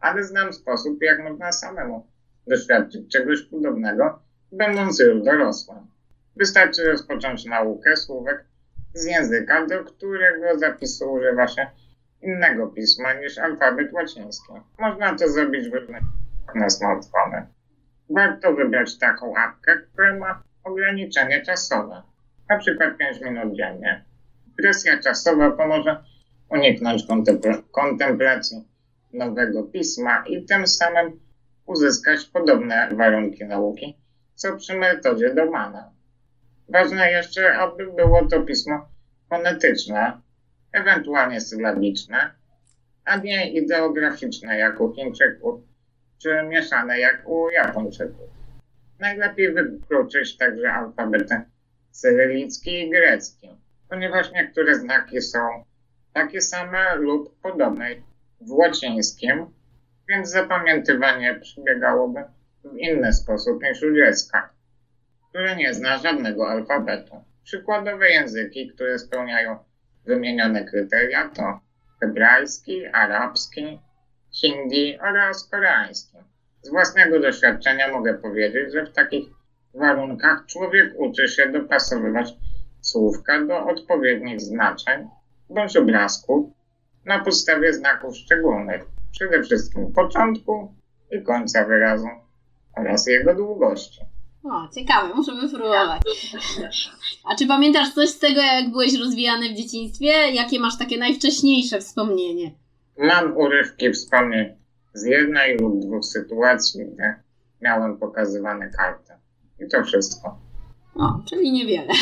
Ale 0.00 0.24
znam 0.24 0.52
sposób, 0.52 1.02
jak 1.02 1.18
można 1.22 1.52
samemu 1.52 2.06
doświadczyć 2.46 3.12
czegoś 3.12 3.42
podobnego, 3.42 4.22
będąc 4.52 5.00
już 5.00 5.22
dorosłym. 5.22 5.78
Wystarczy 6.36 6.84
rozpocząć 6.84 7.44
naukę 7.44 7.96
słówek 7.96 8.44
z 8.94 9.04
języka, 9.04 9.66
do 9.66 9.84
którego 9.84 10.58
zapisu 10.58 11.12
używa 11.12 11.48
się 11.48 11.66
innego 12.22 12.66
pisma 12.66 13.12
niż 13.14 13.38
alfabet 13.38 13.92
łaciński. 13.92 14.52
Można 14.78 15.16
to 15.16 15.28
zrobić 15.28 15.68
w 15.68 15.74
różnych 15.74 16.02
na 16.54 16.70
smartfony. 16.70 17.46
Warto 18.10 18.52
wybrać 18.54 18.98
taką 18.98 19.36
apkę, 19.36 19.78
która 19.78 20.18
ma 20.18 20.42
ograniczenie 20.64 21.42
czasowe, 21.42 22.02
na 22.48 22.58
przykład 22.58 22.96
5 22.96 23.20
minut 23.20 23.56
dziennie. 23.56 24.04
Presja 24.56 24.98
czasowa 24.98 25.50
pomoże 25.50 26.04
uniknąć 26.48 27.06
kontempl- 27.06 27.62
kontemplacji 27.70 28.64
nowego 29.12 29.62
pisma 29.62 30.24
i 30.26 30.44
tym 30.44 30.66
samym 30.66 31.20
uzyskać 31.66 32.24
podobne 32.24 32.88
warunki 32.92 33.44
nauki, 33.44 33.96
co 34.34 34.56
przy 34.56 34.78
metodzie 34.78 35.34
Domana. 35.34 35.92
Ważne 36.68 37.10
jeszcze, 37.10 37.54
aby 37.54 37.92
było 37.92 38.26
to 38.26 38.40
pismo 38.40 38.88
fonetyczne, 39.28 40.20
ewentualnie 40.72 41.40
sylabiczne, 41.40 42.30
a 43.04 43.16
nie 43.16 43.50
ideograficzne 43.50 44.58
jak 44.58 44.80
u 44.80 44.92
Chińczyków, 44.92 45.60
czy 46.18 46.42
mieszane 46.48 47.00
jak 47.00 47.28
u 47.28 47.50
Japończyków. 47.50 48.30
Najlepiej 48.98 49.52
wykluczyć 49.52 50.36
także 50.36 50.72
alfabety 50.72 51.40
cyrylicki 51.90 52.80
i 52.80 52.90
grecki, 52.90 53.48
ponieważ 53.88 54.32
niektóre 54.32 54.74
znaki 54.74 55.20
są 55.20 55.64
takie 56.16 56.40
same 56.40 56.96
lub 56.96 57.40
podobne 57.42 57.88
w 58.40 58.52
łacińskim, 58.52 59.46
więc 60.08 60.30
zapamiętywanie 60.30 61.40
przebiegałoby 61.40 62.24
w 62.64 62.76
inny 62.78 63.12
sposób 63.12 63.62
niż 63.62 63.82
u 63.82 63.94
dziecka, 63.94 64.50
które 65.28 65.56
nie 65.56 65.74
zna 65.74 65.98
żadnego 65.98 66.48
alfabetu. 66.48 67.24
Przykładowe 67.44 68.10
języki, 68.10 68.68
które 68.68 68.98
spełniają 68.98 69.58
wymienione 70.06 70.64
kryteria 70.64 71.28
to 71.28 71.60
hebrajski, 72.00 72.86
arabski, 72.86 73.78
hindi 74.40 74.98
oraz 75.00 75.48
koreański. 75.48 76.16
Z 76.62 76.70
własnego 76.70 77.20
doświadczenia 77.20 77.92
mogę 77.92 78.14
powiedzieć, 78.14 78.72
że 78.72 78.86
w 78.86 78.92
takich 78.92 79.28
warunkach 79.74 80.46
człowiek 80.46 80.92
uczy 80.98 81.28
się 81.28 81.48
dopasowywać 81.48 82.34
słówka 82.80 83.44
do 83.44 83.66
odpowiednich 83.66 84.40
znaczeń 84.40 85.08
bądź 85.50 85.76
obrazków 85.76 86.46
na 87.04 87.18
podstawie 87.18 87.72
znaków 87.72 88.16
szczególnych, 88.16 88.84
przede 89.12 89.42
wszystkim 89.42 89.92
początku 89.92 90.74
i 91.10 91.22
końca 91.22 91.64
wyrazu 91.64 92.08
oraz 92.76 93.06
jego 93.06 93.34
długości. 93.34 94.00
O, 94.44 94.68
ciekawe, 94.74 95.14
muszę 95.14 95.32
wypróbować. 95.34 96.02
A 97.24 97.34
czy 97.34 97.46
pamiętasz 97.46 97.94
coś 97.94 98.08
z 98.08 98.18
tego, 98.18 98.40
jak 98.40 98.70
byłeś 98.70 98.98
rozwijany 98.98 99.48
w 99.48 99.56
dzieciństwie? 99.56 100.06
Jakie 100.32 100.60
masz 100.60 100.78
takie 100.78 100.98
najwcześniejsze 100.98 101.80
wspomnienie? 101.80 102.50
Mam 102.98 103.36
urywki 103.36 103.92
wspomnień 103.92 104.54
z 104.94 105.04
jednej 105.04 105.58
lub 105.58 105.80
dwóch 105.80 106.04
sytuacji, 106.04 106.86
gdzie 106.86 107.16
miałem 107.60 107.98
pokazywane 107.98 108.70
karty. 108.70 109.12
I 109.60 109.68
to 109.68 109.84
wszystko. 109.84 110.45
O, 110.98 111.22
czyli 111.28 111.52
niewiele. 111.52 111.92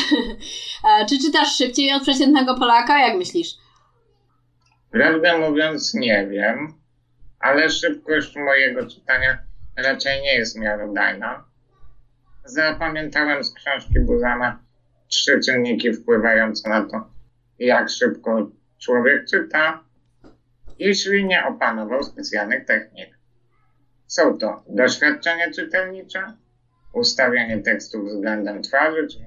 Czy 1.09 1.19
czytasz 1.19 1.57
szybciej 1.57 1.93
od 1.93 2.03
przeciętnego 2.03 2.55
Polaka? 2.55 3.07
Jak 3.07 3.17
myślisz? 3.17 3.49
Prawdę 4.91 5.37
mówiąc, 5.37 5.93
nie 5.93 6.27
wiem, 6.27 6.73
ale 7.39 7.69
szybkość 7.69 8.35
mojego 8.35 8.87
czytania 8.87 9.37
raczej 9.77 10.21
nie 10.21 10.33
jest 10.33 10.59
miarodajna. 10.59 11.43
Zapamiętałem 12.45 13.43
z 13.43 13.53
książki 13.53 13.99
Buzana 13.99 14.59
trzy 15.07 15.39
czynniki 15.39 15.93
wpływające 15.93 16.69
na 16.69 16.85
to, 16.85 17.09
jak 17.59 17.89
szybko 17.89 18.51
człowiek 18.79 19.25
czyta, 19.25 19.83
jeśli 20.79 21.25
nie 21.25 21.45
opanował 21.45 22.03
specjalnych 22.03 22.65
technik. 22.65 23.17
Są 24.07 24.37
to 24.37 24.63
doświadczenie 24.69 25.51
czytelnicze, 25.51 26.33
ustawianie 26.95 27.61
tekstu 27.61 28.05
względem 28.05 28.61
twarzy, 28.61 29.07
czyli 29.07 29.25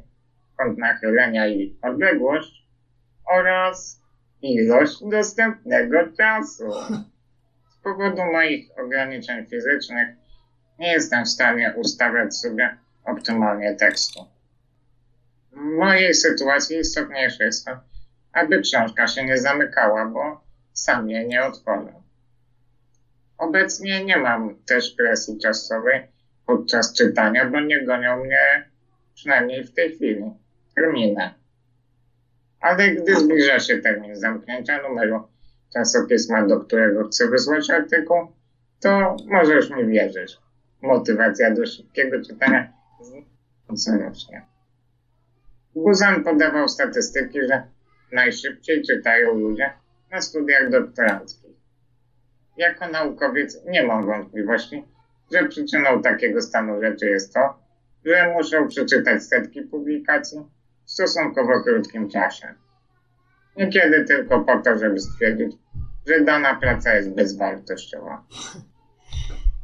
kąt 0.56 0.78
nachylenia 0.78 1.48
i 1.48 1.78
odległość 1.82 2.68
oraz 3.30 4.02
ilość 4.42 4.98
dostępnego 5.10 5.98
czasu. 6.18 6.72
Z 7.70 7.76
powodu 7.82 8.22
moich 8.32 8.68
ograniczeń 8.84 9.46
fizycznych 9.46 10.08
nie 10.78 10.92
jestem 10.92 11.24
w 11.24 11.28
stanie 11.28 11.74
ustawiać 11.76 12.36
sobie 12.36 12.78
optymalnie 13.04 13.74
tekstu. 13.74 14.20
W 15.52 15.56
mojej 15.56 16.14
sytuacji 16.14 16.78
istotniejsze 16.78 17.44
jest 17.44 17.66
to, 17.66 17.80
aby 18.32 18.60
książka 18.60 19.06
się 19.06 19.24
nie 19.24 19.38
zamykała, 19.38 20.06
bo 20.06 20.40
sam 20.72 21.10
jej 21.10 21.28
nie 21.28 21.44
otworzę. 21.44 21.92
Obecnie 23.38 24.04
nie 24.04 24.16
mam 24.16 24.62
też 24.64 24.90
presji 24.90 25.38
czasowej, 25.38 26.08
podczas 26.48 26.92
czytania, 26.92 27.50
bo 27.50 27.60
nie 27.60 27.84
gonią 27.84 28.24
mnie 28.24 28.70
przynajmniej 29.14 29.64
w 29.64 29.74
tej 29.74 29.94
chwili 29.94 30.24
terminy. 30.74 31.34
Ale 32.60 32.88
gdy 32.88 33.16
zbliża 33.16 33.58
się 33.58 33.78
termin 33.78 34.16
zamknięcia 34.16 34.82
numeru 34.82 35.28
czasopisma, 35.72 36.46
do 36.46 36.60
którego 36.60 37.08
chcę 37.08 37.28
wysłać 37.28 37.70
artykuł, 37.70 38.32
to 38.80 39.16
możesz 39.26 39.70
mi 39.70 39.86
wierzyć. 39.86 40.38
Motywacja 40.82 41.54
do 41.54 41.66
szybkiego 41.66 42.22
czytania 42.24 42.72
znikąd 43.00 44.02
rocznie. 44.04 44.42
Guzan 45.74 46.24
podawał 46.24 46.68
statystyki, 46.68 47.38
że 47.48 47.62
najszybciej 48.12 48.82
czytają 48.82 49.34
ludzie 49.34 49.70
na 50.10 50.20
studiach 50.20 50.70
doktoranckich. 50.70 51.56
Jako 52.56 52.88
naukowiec 52.88 53.64
nie 53.66 53.86
mam 53.86 54.06
wątpliwości, 54.06 54.84
że 55.32 55.48
przyczyną 55.48 56.02
takiego 56.02 56.42
stanu 56.42 56.80
rzeczy 56.80 57.06
jest 57.06 57.34
to, 57.34 57.40
że 58.04 58.32
muszą 58.36 58.68
przeczytać 58.68 59.22
setki 59.24 59.62
publikacji 59.62 60.38
w 60.84 60.90
stosunkowo 60.90 61.62
krótkim 61.64 62.10
czasie. 62.10 62.54
Niekiedy 63.56 64.04
tylko 64.04 64.40
po 64.40 64.58
to, 64.58 64.78
żeby 64.78 65.00
stwierdzić, 65.00 65.52
że 66.06 66.20
dana 66.20 66.54
praca 66.54 66.94
jest 66.94 67.14
bezwartościowa. 67.14 68.24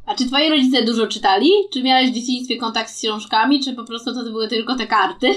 A 0.05 0.15
czy 0.15 0.27
twoi 0.27 0.49
rodzice 0.49 0.83
dużo 0.83 1.07
czytali? 1.07 1.49
Czy 1.73 1.83
miałeś 1.83 2.11
w 2.11 2.13
dzieciństwie 2.13 2.57
kontakt 2.57 2.89
z 2.89 3.01
książkami, 3.01 3.63
czy 3.63 3.75
po 3.75 3.85
prostu 3.85 4.13
to 4.13 4.23
były 4.23 4.47
tylko 4.47 4.75
te 4.75 4.87
karty? 4.87 5.27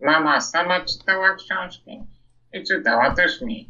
Mama 0.00 0.40
sama 0.40 0.80
czytała 0.80 1.34
książki 1.34 2.00
i 2.52 2.64
czytała 2.64 3.14
też 3.14 3.40
mi. 3.40 3.68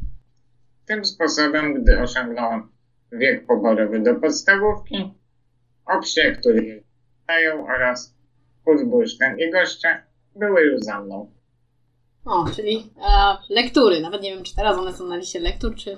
Tym 0.85 1.05
sposobem, 1.05 1.73
gdy 1.73 1.99
osiągnąłem 1.99 2.72
wiek 3.13 3.45
poborowy 3.45 3.99
do 3.99 4.15
podstawówki, 4.15 5.13
o 5.85 5.99
psie, 5.99 6.35
który 6.39 6.83
dają 7.27 7.67
oraz 7.67 8.15
Kurt 8.65 8.81
i 9.37 9.51
goście 9.51 10.03
były 10.35 10.61
już 10.61 10.81
za 10.81 11.01
mną. 11.01 11.32
O, 12.25 12.45
czyli 12.55 12.89
e, 13.01 13.37
lektury. 13.49 14.01
Nawet 14.01 14.21
nie 14.21 14.35
wiem, 14.35 14.43
czy 14.43 14.55
teraz 14.55 14.77
one 14.77 14.93
są 14.93 15.07
na 15.07 15.15
liście 15.15 15.39
lektur, 15.39 15.75
czy, 15.75 15.97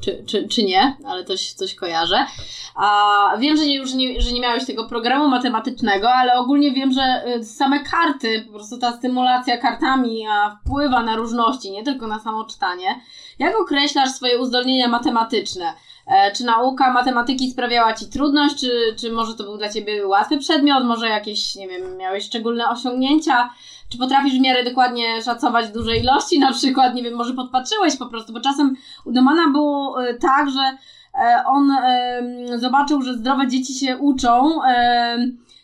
czy, 0.00 0.24
czy, 0.26 0.48
czy 0.48 0.62
nie, 0.62 0.96
ale 1.06 1.24
coś, 1.24 1.52
coś 1.52 1.74
kojarzę. 1.74 2.26
A 2.74 3.36
wiem, 3.38 3.56
że 3.56 3.66
nie, 3.66 3.76
już 3.76 3.94
nie, 3.94 4.20
że 4.20 4.32
nie 4.32 4.40
miałeś 4.40 4.66
tego 4.66 4.88
programu 4.88 5.28
matematycznego, 5.28 6.10
ale 6.10 6.38
ogólnie 6.38 6.72
wiem, 6.72 6.92
że 6.92 7.24
y, 7.36 7.44
same 7.44 7.84
karty, 7.84 8.44
po 8.46 8.52
prostu 8.52 8.78
ta 8.78 8.92
stymulacja 8.92 9.58
kartami 9.58 10.26
a 10.26 10.50
wpływa 10.50 11.02
na 11.02 11.16
różności, 11.16 11.70
nie 11.70 11.84
tylko 11.84 12.06
na 12.06 12.18
samo 12.18 12.44
czytanie. 12.44 13.00
Jak 13.38 13.60
określasz 13.60 14.10
swoje 14.10 14.38
uzdolnienia 14.38 14.88
matematyczne? 14.88 15.72
E, 16.06 16.32
czy 16.32 16.44
nauka 16.44 16.92
matematyki 16.92 17.50
sprawiała 17.50 17.94
Ci 17.94 18.06
trudność, 18.06 18.60
czy, 18.60 18.94
czy 19.00 19.12
może 19.12 19.34
to 19.34 19.44
był 19.44 19.56
dla 19.56 19.68
Ciebie 19.68 20.06
łatwy 20.06 20.38
przedmiot, 20.38 20.84
może 20.84 21.08
jakieś, 21.08 21.54
nie 21.54 21.68
wiem, 21.68 21.96
miałeś 21.96 22.24
szczególne 22.24 22.70
osiągnięcia? 22.70 23.50
Czy 23.88 23.98
potrafisz 23.98 24.38
w 24.38 24.40
miarę 24.40 24.64
dokładnie 24.64 25.22
szacować 25.22 25.72
duże 25.72 25.96
ilości? 25.96 26.38
Na 26.48 26.52
przykład, 26.52 26.94
nie 26.94 27.02
wiem, 27.02 27.14
może 27.14 27.34
podpatrzyłeś 27.34 27.96
po 27.96 28.06
prostu, 28.06 28.32
bo 28.32 28.40
czasem 28.40 28.76
u 29.04 29.12
Domana 29.12 29.52
było 29.52 30.04
e, 30.04 30.14
tak, 30.14 30.50
że 30.50 30.78
e, 31.14 31.44
on 31.46 31.76
zobaczył, 32.56 33.02
że 33.02 33.14
zdrowe 33.14 33.48
dzieci 33.48 33.74
się 33.74 33.98
uczą 33.98 34.60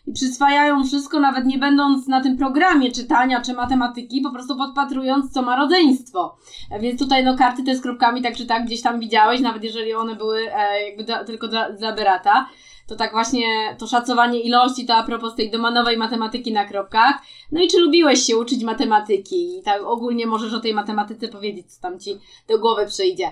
i 0.07 0.13
przyswajają 0.13 0.83
wszystko, 0.83 1.19
nawet 1.19 1.45
nie 1.45 1.57
będąc 1.57 2.07
na 2.07 2.21
tym 2.21 2.37
programie 2.37 2.91
czytania 2.91 3.41
czy 3.41 3.53
matematyki, 3.53 4.21
po 4.21 4.31
prostu 4.31 4.57
podpatrując, 4.57 5.31
co 5.31 5.41
ma 5.41 5.55
rodzeństwo. 5.55 6.37
E, 6.71 6.79
więc 6.79 6.99
tutaj 6.99 7.25
no 7.25 7.37
karty 7.37 7.63
te 7.63 7.75
z 7.75 7.81
kropkami 7.81 8.21
tak 8.21 8.35
czy 8.35 8.45
tak 8.45 8.65
gdzieś 8.65 8.81
tam 8.81 8.99
widziałeś, 8.99 9.41
nawet 9.41 9.63
jeżeli 9.63 9.93
one 9.93 10.15
były 10.15 10.41
jakby 10.87 11.25
tylko 11.25 11.47
dla, 11.47 11.71
dla 11.71 11.93
Berata 11.93 12.47
to 12.87 12.95
tak 12.95 13.11
właśnie 13.11 13.45
to 13.79 13.87
szacowanie 13.87 14.39
ilości, 14.39 14.85
to 14.85 14.95
a 14.95 15.03
propos 15.03 15.35
tej 15.35 15.51
domanowej 15.51 15.97
matematyki 15.97 16.53
na 16.53 16.65
kropkach. 16.65 17.15
No 17.51 17.61
i 17.61 17.67
czy 17.67 17.79
lubiłeś 17.79 18.19
się 18.19 18.37
uczyć 18.37 18.63
matematyki? 18.63 19.59
I 19.59 19.63
tak 19.63 19.81
ogólnie 19.81 20.27
możesz 20.27 20.53
o 20.53 20.59
tej 20.59 20.73
matematyce 20.73 21.27
powiedzieć, 21.27 21.73
co 21.73 21.81
tam 21.81 21.99
ci 21.99 22.19
do 22.47 22.59
głowy 22.59 22.85
przyjdzie. 22.85 23.31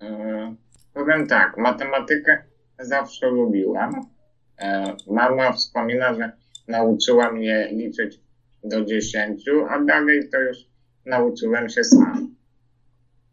Yy, 0.00 0.56
powiem 0.94 1.26
tak, 1.26 1.56
matematykę 1.58 2.44
zawsze 2.78 3.26
lubiłam. 3.26 3.92
Yy, 4.60 5.14
mama 5.14 5.52
wspomina, 5.52 6.14
że 6.14 6.32
nauczyła 6.68 7.32
mnie 7.32 7.68
liczyć 7.72 8.20
do 8.64 8.84
dziesięciu, 8.84 9.66
a 9.68 9.80
dalej 9.80 10.28
to 10.32 10.40
już 10.40 10.58
nauczyłem 11.06 11.68
się 11.68 11.84
sam. 11.84 12.34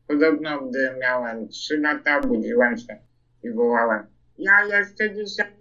Podobno, 0.07 0.61
gdy 0.61 0.95
miałem 1.01 1.47
trzy 1.47 1.77
lata, 1.77 2.21
budziłem 2.21 2.77
się 2.77 2.97
i 3.43 3.51
wołałem 3.51 4.14
ja 4.37 4.65
jeszcze 4.65 5.13
dzisiaj 5.13 5.53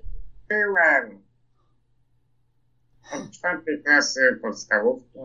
byłem. 0.49 1.25
Od 3.13 3.31
czwartej 3.31 3.83
klasy 3.83 4.39
podstawówki 4.43 5.19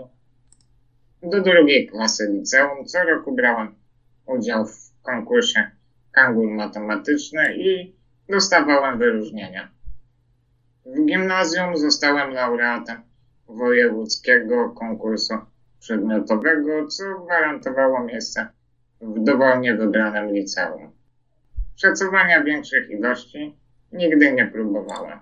do 1.23 1.41
drugiej 1.41 1.87
klasy 1.87 2.27
liceum 2.33 2.85
co 2.85 3.03
roku 3.03 3.35
brałem 3.35 3.75
udział 4.25 4.65
w 4.65 5.01
konkursie 5.01 5.71
Kangur 6.11 6.51
Matematyczny 6.51 7.55
i 7.57 7.95
dostawałem 8.29 8.99
wyróżnienia. 8.99 9.71
W 10.85 11.05
gimnazjum 11.05 11.77
zostałem 11.77 12.31
laureatem 12.31 13.01
wojewódzkiego 13.47 14.69
konkursu 14.69 15.33
przedmiotowego, 15.79 16.87
co 16.87 17.03
gwarantowało 17.25 18.03
miejsce 18.03 18.47
w 19.01 19.23
dowolnie 19.23 19.75
wybranym 19.75 20.33
liceum. 20.33 20.98
Szacowania 21.81 22.43
większych 22.43 22.89
ilości 22.89 23.55
nigdy 23.91 24.31
nie 24.33 24.47
próbowałem. 24.47 25.19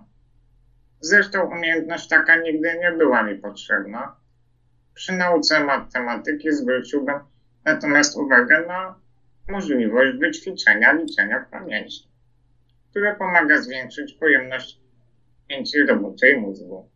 Zresztą 1.00 1.52
umiejętność 1.52 2.08
taka 2.08 2.36
nigdy 2.36 2.80
nie 2.80 2.92
była 2.92 3.24
mi 3.24 3.36
potrzebna. 3.36 4.16
Przy 4.94 5.14
nauce 5.14 5.64
matematyki 5.64 6.52
zwróciłbym 6.52 7.20
natomiast 7.66 8.18
uwagę 8.18 8.66
na 8.68 9.00
możliwość 9.50 10.18
wyćwiczenia 10.18 10.92
liczenia 10.92 11.40
w 11.40 11.50
pamięci, 11.50 12.08
które 12.90 13.16
pomaga 13.16 13.62
zwiększyć 13.62 14.14
pojemność 14.14 14.80
pamięci 15.48 15.84
roboczej 15.84 16.38
mózgu. 16.38 16.90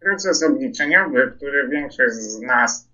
Proces 0.00 0.42
obliczeniowy, 0.42 1.32
który 1.36 1.68
większość 1.68 2.14
z 2.14 2.40
nas 2.40 2.90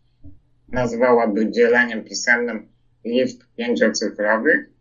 nazwałaby 0.69 1.51
dzieleniem 1.51 2.05
pisemnym 2.05 2.69
liczb 3.05 3.41
pięciocyfrowych, 3.57 4.72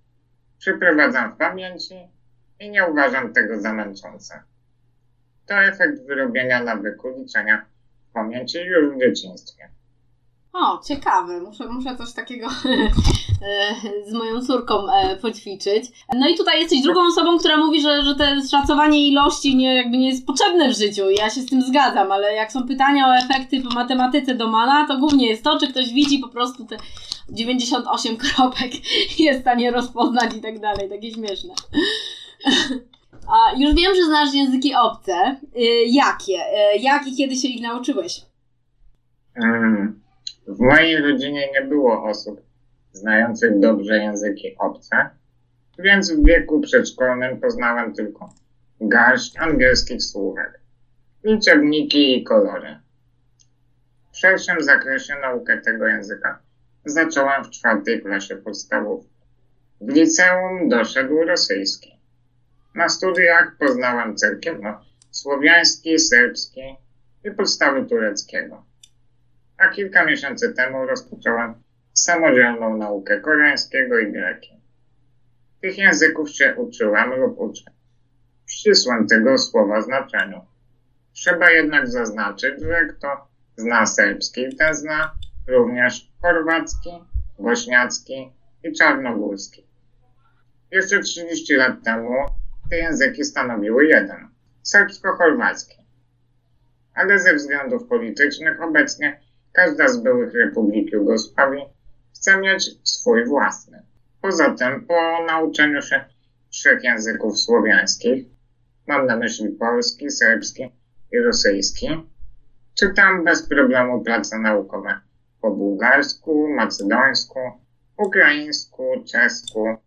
Przeprowadzam 0.61 1.33
w 1.33 1.37
pamięci 1.37 1.95
i 2.59 2.69
nie 2.69 2.87
uważam 2.87 3.33
tego 3.33 3.59
za 3.59 3.73
męczące. 3.73 4.43
To 5.45 5.55
efekt 5.55 6.07
wyrobienia 6.07 6.63
nawyku 6.63 7.07
liczenia 7.17 7.65
w 8.09 8.13
pamięci 8.13 8.57
już 8.57 8.95
w 8.95 8.99
dzieciństwie. 8.99 9.69
O, 10.53 10.81
ciekawe. 10.87 11.41
Muszę, 11.41 11.67
muszę 11.67 11.97
coś 11.97 12.13
takiego 12.13 12.47
e, 13.47 14.09
z 14.09 14.13
moją 14.13 14.41
córką 14.41 14.93
e, 14.93 15.15
poćwiczyć. 15.15 16.05
No 16.13 16.29
i 16.29 16.37
tutaj 16.37 16.59
jesteś 16.59 16.81
drugą 16.81 17.07
osobą, 17.07 17.39
która 17.39 17.57
mówi, 17.57 17.81
że, 17.81 18.03
że 18.03 18.15
te 18.15 18.47
szacowanie 18.51 19.07
ilości 19.07 19.55
nie, 19.55 19.75
jakby 19.75 19.97
nie 19.97 20.09
jest 20.09 20.27
potrzebne 20.27 20.69
w 20.69 20.77
życiu. 20.77 21.09
Ja 21.09 21.29
się 21.29 21.41
z 21.41 21.49
tym 21.49 21.61
zgadzam, 21.61 22.11
ale 22.11 22.33
jak 22.33 22.51
są 22.51 22.67
pytania 22.67 23.07
o 23.07 23.15
efekty 23.15 23.61
po 23.61 23.69
matematyce 23.69 24.35
do 24.35 24.47
Mana, 24.47 24.87
to 24.87 24.97
głównie 24.97 25.29
jest 25.29 25.43
to, 25.43 25.59
czy 25.59 25.67
ktoś 25.67 25.93
widzi 25.93 26.19
po 26.19 26.29
prostu 26.29 26.65
te 26.65 26.77
98 27.29 28.17
kropek 28.17 28.71
jest 29.19 29.39
w 29.39 29.41
stanie 29.41 29.71
rozpoznać 29.71 30.35
i 30.35 30.41
tak 30.41 30.59
dalej. 30.59 30.89
Takie 30.89 31.11
śmieszne. 31.11 31.53
A 33.27 33.55
już 33.57 33.75
wiem, 33.75 33.95
że 33.95 34.03
znasz 34.05 34.33
języki 34.33 34.75
obce. 34.75 35.35
Y, 35.57 35.61
jakie? 35.87 36.33
Y, 36.33 36.77
jak 36.79 37.07
i 37.07 37.15
kiedy 37.15 37.35
się 37.35 37.47
ich 37.47 37.61
nauczyłeś? 37.61 38.25
Hmm. 39.35 40.01
W 40.47 40.59
mojej 40.59 40.97
rodzinie 40.97 41.49
nie 41.53 41.61
było 41.61 42.03
osób 42.03 42.41
znających 42.91 43.59
dobrze 43.59 43.97
języki 43.97 44.55
obce, 44.59 45.09
więc 45.79 46.11
w 46.11 46.25
wieku 46.25 46.61
przedszkolnym 46.61 47.39
poznałem 47.39 47.93
tylko 47.93 48.33
garść 48.81 49.37
angielskich 49.37 50.03
słówek, 50.03 50.59
liczebniki 51.23 52.17
i 52.17 52.23
kolory. 52.23 52.79
W 54.11 54.17
szerszym 54.17 54.63
zakresie 54.63 55.13
naukę 55.21 55.61
tego 55.61 55.87
języka 55.87 56.39
zacząłem 56.85 57.43
w 57.43 57.49
czwartej 57.49 58.01
klasie 58.01 58.35
podstawówki. 58.35 59.11
W 59.81 59.89
liceum 59.89 60.69
doszedł 60.69 61.23
rosyjski. 61.23 61.99
Na 62.75 62.89
studiach 62.89 63.55
poznałem 63.59 64.15
całkiem 64.15 64.61
no, 64.61 64.81
słowiański, 65.11 65.99
serbski 65.99 66.61
i 67.23 67.31
podstawy 67.31 67.85
tureckiego 67.85 68.71
a 69.61 69.67
kilka 69.67 70.05
miesięcy 70.05 70.53
temu 70.53 70.85
rozpocząłem 70.85 71.53
samodzielną 71.93 72.77
naukę 72.77 73.19
koreańskiego 73.19 73.99
i 73.99 74.11
greki. 74.11 74.61
Tych 75.61 75.77
języków 75.77 76.29
się 76.29 76.55
uczyłem 76.55 77.09
lub 77.09 77.39
uczę. 77.39 77.63
W 78.45 78.51
ścisłym 78.51 79.07
tego 79.07 79.37
słowa 79.37 79.81
znaczeniu. 79.81 80.41
Trzeba 81.13 81.51
jednak 81.51 81.87
zaznaczyć, 81.87 82.61
że 82.61 82.85
kto 82.85 83.27
zna 83.55 83.85
serbski, 83.85 84.55
ten 84.57 84.73
zna 84.73 85.11
również 85.47 86.11
chorwacki, 86.21 86.89
bośniacki 87.39 88.31
i 88.63 88.73
czarnogórski. 88.73 89.67
Jeszcze 90.71 90.99
30 90.99 91.55
lat 91.55 91.83
temu 91.83 92.25
te 92.69 92.77
języki 92.77 93.23
stanowiły 93.23 93.85
jeden. 93.85 94.27
serbsko-chorwacki. 94.63 95.75
Ale 96.93 97.19
ze 97.19 97.35
względów 97.35 97.87
politycznych 97.87 98.61
obecnie 98.61 99.21
każda 99.51 99.87
z 99.87 99.97
byłych 99.97 100.33
republik 100.33 100.91
Jugosławii 100.91 101.65
chce 102.15 102.37
mieć 102.37 102.69
swój 102.83 103.25
własny. 103.25 103.83
Poza 104.21 104.53
tym, 104.53 104.85
po 104.85 105.25
nauczeniu 105.27 105.81
się 105.81 106.05
trzech 106.49 106.83
języków 106.83 107.39
słowiańskich, 107.39 108.25
mam 108.87 109.05
na 109.05 109.15
myśli 109.17 109.49
polski, 109.49 110.11
serbski 110.11 110.71
i 111.11 111.19
rosyjski, 111.19 111.87
czytam 112.79 113.23
bez 113.23 113.49
problemu 113.49 114.03
prace 114.03 114.39
naukowe 114.39 114.99
po 115.41 115.51
bułgarsku, 115.51 116.47
macedońsku, 116.47 117.39
ukraińsku, 117.97 118.83
czesku. 119.11 119.77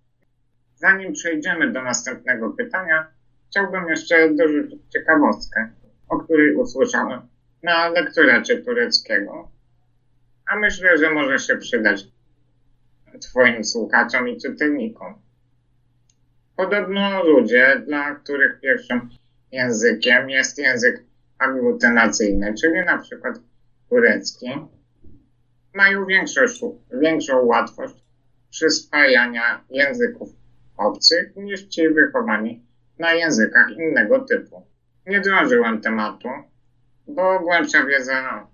Zanim 0.74 1.12
przejdziemy 1.12 1.72
do 1.72 1.82
następnego 1.82 2.50
pytania, 2.50 3.06
chciałbym 3.50 3.88
jeszcze 3.88 4.34
dorzucić 4.34 4.82
ciekawostkę, 4.92 5.70
o 6.08 6.18
której 6.18 6.54
usłyszałem 6.54 7.20
na 7.62 7.88
lektoracie 7.88 8.62
tureckiego, 8.62 9.48
a 10.50 10.56
myślę, 10.56 10.98
że 10.98 11.10
może 11.10 11.38
się 11.38 11.56
przydać 11.56 12.06
Twoim 13.20 13.64
słuchaczom 13.64 14.28
i 14.28 14.40
czytelnikom. 14.40 15.14
Podobno 16.56 17.24
ludzie, 17.24 17.82
dla 17.86 18.14
których 18.14 18.60
pierwszym 18.60 19.10
językiem 19.52 20.30
jest 20.30 20.58
język 20.58 21.04
aglutynacyjny, 21.38 22.54
czyli 22.60 22.84
na 22.84 22.98
przykład 22.98 23.38
turecki, 23.88 24.46
mają 25.74 26.06
większą 26.92 27.44
łatwość 27.44 27.94
przyswajania 28.50 29.64
języków 29.70 30.28
obcych 30.76 31.36
niż 31.36 31.62
ci 31.62 31.88
wychowani 31.88 32.66
na 32.98 33.12
językach 33.12 33.70
innego 33.70 34.20
typu. 34.20 34.66
Nie 35.06 35.20
drążyłem 35.20 35.80
tematu, 35.80 36.28
bo 37.06 37.40
głębsza 37.40 37.84
wiedza 37.84 38.46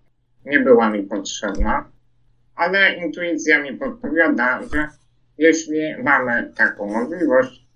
nie 0.44 0.60
była 0.60 0.90
mi 0.90 1.02
potrzebna, 1.02 1.90
ale 2.54 2.94
intuicja 2.94 3.62
mi 3.62 3.72
podpowiada, 3.72 4.60
że 4.72 4.88
jeśli 5.38 6.02
mamy 6.02 6.52
taką 6.56 6.86
możliwość, 6.86 7.66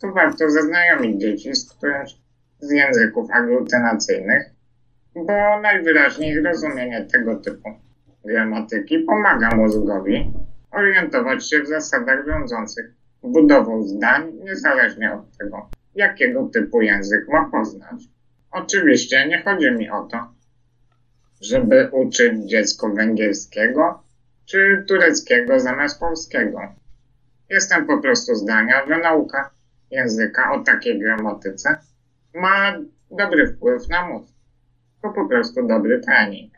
to 0.00 0.12
warto 0.12 0.50
zaznajomić 0.50 1.20
dzieci 1.20 1.54
z 1.54 1.74
którymś 1.74 2.16
z 2.58 2.70
języków 2.70 3.30
aglutynacyjnych, 3.30 4.42
bo 5.14 5.60
najwyraźniej 5.60 6.42
rozumienie 6.42 7.06
tego 7.12 7.36
typu 7.36 7.83
gramatyki 8.24 8.98
pomaga 8.98 9.56
mózgowi 9.56 10.32
orientować 10.70 11.50
się 11.50 11.62
w 11.62 11.66
zasadach 11.66 12.26
rządzących 12.26 12.94
budową 13.22 13.82
zdań, 13.82 14.32
niezależnie 14.32 15.12
od 15.12 15.36
tego, 15.38 15.70
jakiego 15.94 16.48
typu 16.48 16.82
język 16.82 17.28
ma 17.28 17.50
poznać. 17.50 18.04
Oczywiście 18.50 19.28
nie 19.28 19.42
chodzi 19.42 19.70
mi 19.70 19.90
o 19.90 20.02
to, 20.02 20.34
żeby 21.40 21.88
uczyć 21.92 22.50
dziecko 22.50 22.88
węgierskiego 22.88 24.02
czy 24.46 24.84
tureckiego 24.88 25.60
zamiast 25.60 26.00
polskiego. 26.00 26.60
Jestem 27.50 27.86
po 27.86 27.98
prostu 27.98 28.34
zdania, 28.34 28.86
że 28.86 28.98
nauka 28.98 29.50
języka 29.90 30.52
o 30.52 30.64
takiej 30.64 30.98
gramatyce 30.98 31.76
ma 32.34 32.78
dobry 33.10 33.46
wpływ 33.46 33.88
na 33.88 34.08
mózg. 34.08 34.34
To 35.02 35.10
po 35.10 35.28
prostu 35.28 35.66
dobry 35.66 36.00
trening. 36.00 36.53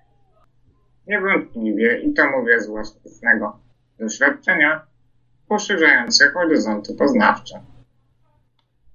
Niewątpliwie, 1.07 2.01
i 2.01 2.13
to 2.13 2.23
mówię 2.31 2.61
z 2.61 2.67
własnego 2.69 3.59
doświadczenia, 3.99 4.87
poszerzające 5.49 6.31
horyzonty 6.31 6.95
poznawcze. 6.95 7.61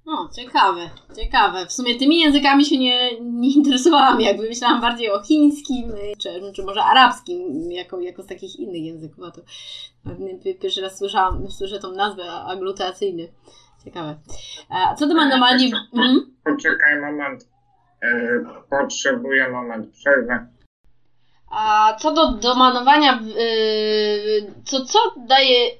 O, 0.06 0.28
ciekawe, 0.36 0.90
ciekawe. 1.16 1.66
W 1.66 1.72
sumie 1.72 1.98
tymi 1.98 2.20
językami 2.20 2.64
się 2.64 2.78
nie, 2.78 3.20
nie 3.20 3.54
interesowałam, 3.54 4.20
jakby 4.20 4.48
myślałam 4.48 4.80
bardziej 4.80 5.10
o 5.10 5.22
chińskim, 5.22 5.92
czy, 6.18 6.52
czy 6.54 6.62
może 6.64 6.84
arabskim, 6.84 7.72
jako, 7.72 8.00
jako 8.00 8.22
z 8.22 8.26
takich 8.26 8.56
innych 8.56 8.84
języków. 8.84 9.24
A 9.24 9.30
to 9.30 9.42
pierwszy 10.60 10.80
raz 10.80 10.98
słyszałam, 10.98 11.50
słyszę 11.50 11.78
tą 11.78 11.92
nazwę 11.92 12.32
aglutacyjny. 12.32 13.28
Ciekawe. 13.84 14.18
A 14.68 14.94
co 14.94 15.08
to 15.08 15.14
ma 15.14 15.28
normalnie... 15.28 15.70
Mhm. 15.94 16.36
Poczekaj 16.44 17.00
moment. 17.00 17.48
E, 18.02 18.40
potrzebuję 18.70 19.48
moment 19.48 19.92
przerwy. 19.92 20.46
A 21.52 21.96
co 22.00 22.12
do 22.12 22.32
domanowania, 22.32 23.20
yy, 23.36 24.52
co, 24.64 24.84
co 24.84 24.98
daje 25.16 25.70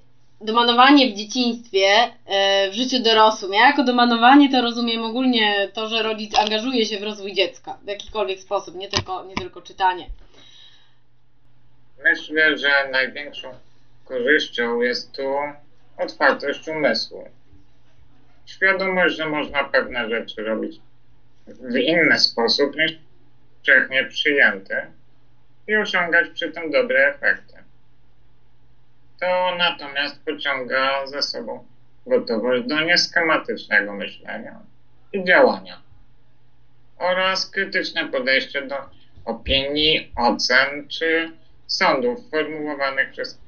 domanowanie 0.41 1.13
w 1.13 1.17
dzieciństwie, 1.17 1.79
yy, 1.79 2.71
w 2.71 2.75
życiu 2.75 3.03
dorosłym? 3.03 3.53
Ja 3.53 3.67
jako 3.67 3.85
domanowanie 3.85 4.51
to 4.51 4.63
rozumiem 4.63 5.05
ogólnie 5.05 5.69
to, 5.75 5.89
że 5.89 6.03
rodzic 6.03 6.39
angażuje 6.39 6.87
się 6.87 6.99
w 6.99 7.03
rozwój 7.03 7.35
dziecka 7.35 7.79
w 7.83 7.89
jakikolwiek 7.89 8.41
sposób, 8.41 8.75
nie 8.75 8.89
tylko, 8.89 9.25
nie 9.25 9.35
tylko 9.35 9.63
czytanie. 9.63 10.07
Myślę, 12.05 12.59
że 12.59 12.89
największą 12.93 13.49
korzyścią 14.05 14.81
jest 14.81 15.13
tu 15.13 15.35
otwartość 15.99 16.69
umysłu. 16.69 17.29
Świadomość, 18.47 19.17
że 19.17 19.27
można 19.27 19.65
pewne 19.65 20.09
rzeczy 20.09 20.43
robić 20.43 20.81
w 21.47 21.77
inny 21.77 22.19
sposób 22.19 22.77
niż 22.77 22.93
wcześniej 23.63 24.09
przyjęte 24.09 24.87
i 25.67 25.77
osiągać 25.77 26.29
przy 26.31 26.53
tym 26.53 26.71
dobre 26.71 27.15
efekty. 27.15 27.55
To 29.21 29.55
natomiast 29.59 30.25
pociąga 30.25 31.07
za 31.07 31.23
sobą 31.23 31.67
gotowość 32.07 32.67
do 32.67 32.81
nieschematycznego 32.81 33.93
myślenia 33.93 34.61
i 35.13 35.25
działania 35.25 35.83
oraz 36.99 37.51
krytyczne 37.51 38.09
podejście 38.09 38.63
do 38.63 38.77
opinii, 39.25 40.13
ocen 40.17 40.89
czy 40.89 41.31
sądów 41.67 42.31
formułowanych 42.31 43.11
przez 43.11 43.39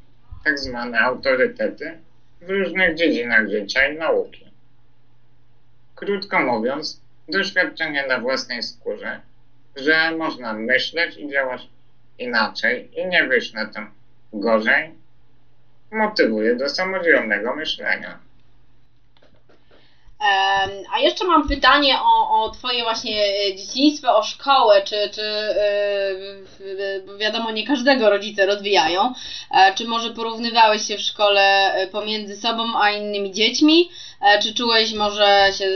tak 0.44 0.58
zwane 0.58 1.00
autorytety 1.00 1.98
w 2.40 2.50
różnych 2.50 2.94
dziedzinach 2.94 3.48
życia 3.48 3.88
i 3.88 3.98
nauki. 3.98 4.44
Krótko 5.94 6.40
mówiąc, 6.40 7.00
doświadczenie 7.28 8.06
na 8.06 8.20
własnej 8.20 8.62
skórze, 8.62 9.20
że 9.76 10.16
można 10.16 10.52
myśleć 10.52 11.16
i 11.16 11.30
działać 11.30 11.68
inaczej 12.18 12.90
i 13.00 13.06
nie 13.06 13.24
wyjść 13.24 13.52
na 13.52 13.66
tym 13.66 13.90
gorzej, 14.32 14.90
motywuje 15.90 16.56
do 16.56 16.68
samodzielnego 16.68 17.56
myślenia. 17.56 18.18
A 20.94 21.00
jeszcze 21.00 21.24
mam 21.24 21.48
pytanie 21.48 21.94
o, 22.00 22.44
o 22.44 22.50
Twoje 22.50 22.82
właśnie 22.82 23.24
e, 23.24 23.54
dzieciństwo, 23.56 24.16
o 24.16 24.22
szkołę, 24.22 24.82
czy, 24.82 25.10
czy 25.14 25.20
yy, 26.60 27.18
wiadomo, 27.18 27.50
nie 27.50 27.66
każdego 27.66 28.10
rodzice 28.10 28.46
rozwijają. 28.46 29.12
E, 29.50 29.74
czy 29.74 29.84
może 29.84 30.10
porównywałeś 30.10 30.82
się 30.82 30.96
w 30.96 31.00
szkole 31.00 31.74
pomiędzy 31.92 32.36
sobą 32.36 32.62
a 32.80 32.90
innymi 32.90 33.32
dziećmi? 33.32 33.90
Czy 34.42 34.54
czułeś 34.54 34.92
może 34.92 35.48
się 35.58 35.68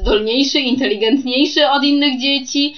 zdolniejszy, 0.00 0.58
inteligentniejszy 0.58 1.68
od 1.68 1.84
innych 1.84 2.20
dzieci? 2.20 2.76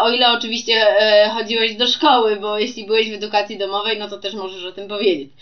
O 0.00 0.10
ile 0.10 0.32
oczywiście 0.32 0.86
chodziłeś 1.30 1.76
do 1.76 1.86
szkoły, 1.86 2.36
bo 2.36 2.58
jeśli 2.58 2.86
byłeś 2.86 3.10
w 3.10 3.14
edukacji 3.14 3.58
domowej, 3.58 3.98
no 3.98 4.08
to 4.08 4.18
też 4.18 4.34
możesz 4.34 4.64
o 4.64 4.72
tym 4.72 4.88
powiedzieć. 4.88 5.32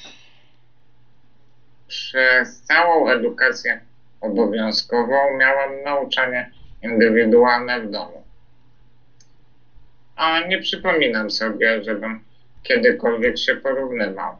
Przez 1.88 2.60
całą 2.62 3.10
edukację 3.10 3.80
obowiązkową 4.20 5.36
miałam 5.36 5.82
nauczanie 5.84 6.50
indywidualne 6.82 7.80
w 7.80 7.90
domu. 7.90 8.22
A 10.16 10.40
nie 10.40 10.58
przypominam 10.58 11.30
sobie, 11.30 11.84
żebym 11.84 12.24
kiedykolwiek 12.62 13.38
się 13.38 13.56
porównywał. 13.56 14.36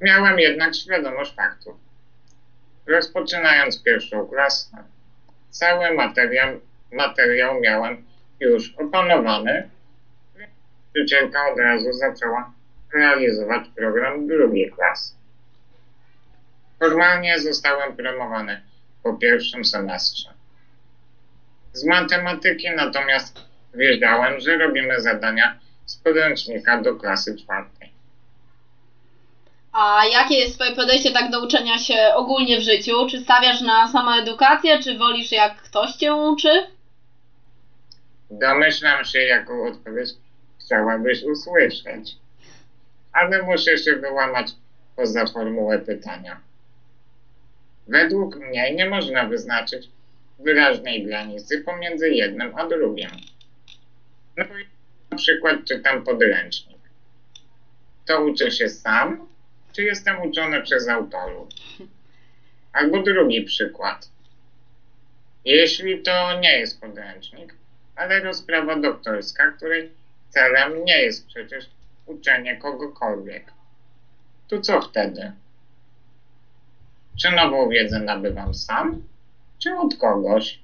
Miałem 0.00 0.38
jednak 0.38 0.74
świadomość 0.74 1.34
faktów. 1.34 1.74
Rozpoczynając 2.86 3.82
pierwszą 3.82 4.26
klasę, 4.26 4.76
cały 5.50 5.94
materiał, 5.94 6.60
materiał 6.92 7.60
miałem 7.60 8.09
już 8.40 8.74
opanowany. 8.78 9.70
Nauczycielka 10.94 11.52
od 11.52 11.58
razu 11.58 11.92
zaczęła 11.92 12.52
realizować 12.94 13.68
program 13.76 14.26
drugiej 14.26 14.70
klasy. 14.70 15.14
Formalnie 16.78 17.38
zostałem 17.38 17.96
promowany 17.96 18.60
po 19.02 19.14
pierwszym 19.14 19.64
semestrze. 19.64 20.30
Z 21.72 21.84
matematyki 21.84 22.70
natomiast 22.70 23.44
wiedziałem, 23.74 24.40
że 24.40 24.56
robimy 24.56 25.00
zadania 25.00 25.58
z 25.86 25.96
podręcznika 25.96 26.82
do 26.82 26.96
klasy 26.96 27.36
czwartej. 27.36 27.92
A 29.72 30.02
jakie 30.12 30.34
jest 30.34 30.54
Twoje 30.54 30.76
podejście 30.76 31.12
tak 31.12 31.30
do 31.30 31.44
uczenia 31.44 31.78
się 31.78 32.12
ogólnie 32.14 32.58
w 32.58 32.62
życiu? 32.62 33.06
Czy 33.10 33.20
stawiasz 33.20 33.60
na 33.60 33.88
samoedukację, 33.88 34.82
czy 34.82 34.98
wolisz 34.98 35.32
jak 35.32 35.62
ktoś 35.62 35.92
Cię 35.92 36.14
uczy? 36.14 36.66
Domyślam 38.30 39.04
się, 39.04 39.18
jaką 39.18 39.66
odpowiedź 39.66 40.08
chciałabyś 40.60 41.22
usłyszeć. 41.22 42.16
Ale 43.12 43.42
muszę 43.42 43.78
się 43.78 43.96
wyłamać 43.96 44.46
poza 44.96 45.26
formułę 45.26 45.78
pytania. 45.78 46.40
Według 47.88 48.36
mnie 48.36 48.74
nie 48.74 48.88
można 48.88 49.24
wyznaczyć 49.24 49.88
wyraźnej 50.38 51.06
granicy 51.06 51.60
pomiędzy 51.60 52.10
jednym 52.10 52.56
a 52.56 52.68
drugim. 52.68 53.10
No 54.36 54.44
i 54.44 54.66
na 55.10 55.16
przykład 55.16 55.56
czytam 55.64 56.04
podręcznik. 56.04 56.78
To 58.06 58.24
uczę 58.24 58.50
się 58.50 58.68
sam, 58.68 59.28
czy 59.72 59.82
jestem 59.82 60.22
uczony 60.22 60.62
przez 60.62 60.88
autorów? 60.88 61.48
Albo 62.72 63.02
drugi 63.02 63.42
przykład. 63.42 64.08
Jeśli 65.44 66.02
to 66.02 66.40
nie 66.40 66.58
jest 66.58 66.80
podręcznik, 66.80 67.54
ale 68.00 68.20
rozprawa 68.20 68.76
doktorska, 68.76 69.50
której 69.50 69.90
celem 70.28 70.84
nie 70.84 70.98
jest 70.98 71.26
przecież 71.26 71.70
uczenie 72.06 72.56
kogokolwiek. 72.56 73.52
To 74.48 74.60
co 74.60 74.80
wtedy? 74.80 75.32
Czy 77.22 77.30
nową 77.30 77.68
wiedzę 77.68 78.00
nabywam 78.00 78.54
sam, 78.54 79.02
czy 79.58 79.74
od 79.74 79.96
kogoś? 79.96 80.58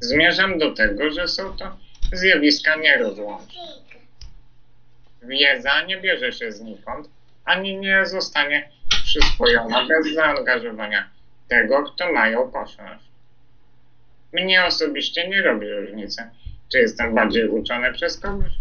Zmierzam 0.00 0.58
do 0.58 0.74
tego, 0.74 1.10
że 1.10 1.28
są 1.28 1.56
to 1.56 1.76
zjawiska 2.12 2.76
nierozłączne. 2.76 3.62
Wiedza 5.22 5.82
nie 5.82 5.96
bierze 5.96 6.32
się 6.32 6.52
znikąd, 6.52 7.08
ani 7.44 7.76
nie 7.76 8.06
zostanie 8.06 8.68
przyswojona 8.88 9.86
bez 9.86 10.14
zaangażowania 10.14 11.10
tego, 11.48 11.82
kto 11.82 12.12
ma 12.12 12.28
ją 12.28 12.50
posiąść. 12.50 13.05
Mnie 14.32 14.64
osobiście 14.64 15.28
nie 15.28 15.42
robi 15.42 15.70
różnicy, 15.70 16.30
czy 16.72 16.78
jestem 16.78 17.14
bardziej 17.14 17.48
uczony 17.48 17.92
przez 17.92 18.20
kogoś, 18.20 18.52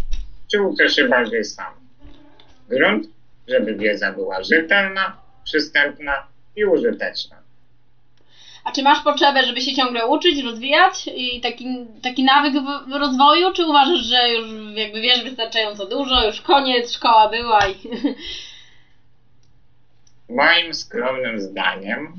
czy 0.51 0.61
uczę 0.61 0.89
się 0.89 1.07
bardziej 1.07 1.43
sam. 1.43 1.73
Grunt, 2.69 3.07
żeby 3.47 3.75
wiedza 3.75 4.11
była 4.11 4.43
rzetelna, 4.43 5.17
przystępna 5.43 6.27
i 6.55 6.65
użyteczna. 6.65 7.45
A 8.63 8.71
czy 8.71 8.83
masz 8.83 9.03
potrzebę, 9.03 9.43
żeby 9.43 9.61
się 9.61 9.75
ciągle 9.75 10.07
uczyć, 10.07 10.43
rozwijać 10.43 11.09
i 11.15 11.41
taki, 11.41 11.65
taki 12.03 12.23
nawyk 12.23 12.53
w, 12.53 12.91
rozwoju, 12.91 13.53
czy 13.53 13.65
uważasz, 13.65 13.99
że 13.99 14.29
już 14.29 14.47
jakby 14.75 15.01
wiesz 15.01 15.23
wystarczająco 15.23 15.85
dużo, 15.85 16.27
już 16.27 16.41
koniec, 16.41 16.93
szkoła 16.93 17.29
była 17.29 17.67
i... 17.67 17.75
Moim 20.29 20.73
skromnym 20.73 21.39
zdaniem 21.39 22.13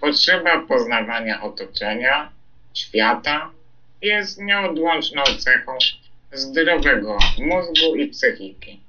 potrzeba 0.00 0.58
poznawania 0.68 1.42
otoczenia, 1.42 2.30
świata 2.74 3.50
jest 4.02 4.38
nieodłączną 4.38 5.22
cechą 5.38 5.78
zdrowego 6.32 7.18
mózgu 7.38 7.94
i 7.96 8.08
psychiki. 8.08 8.80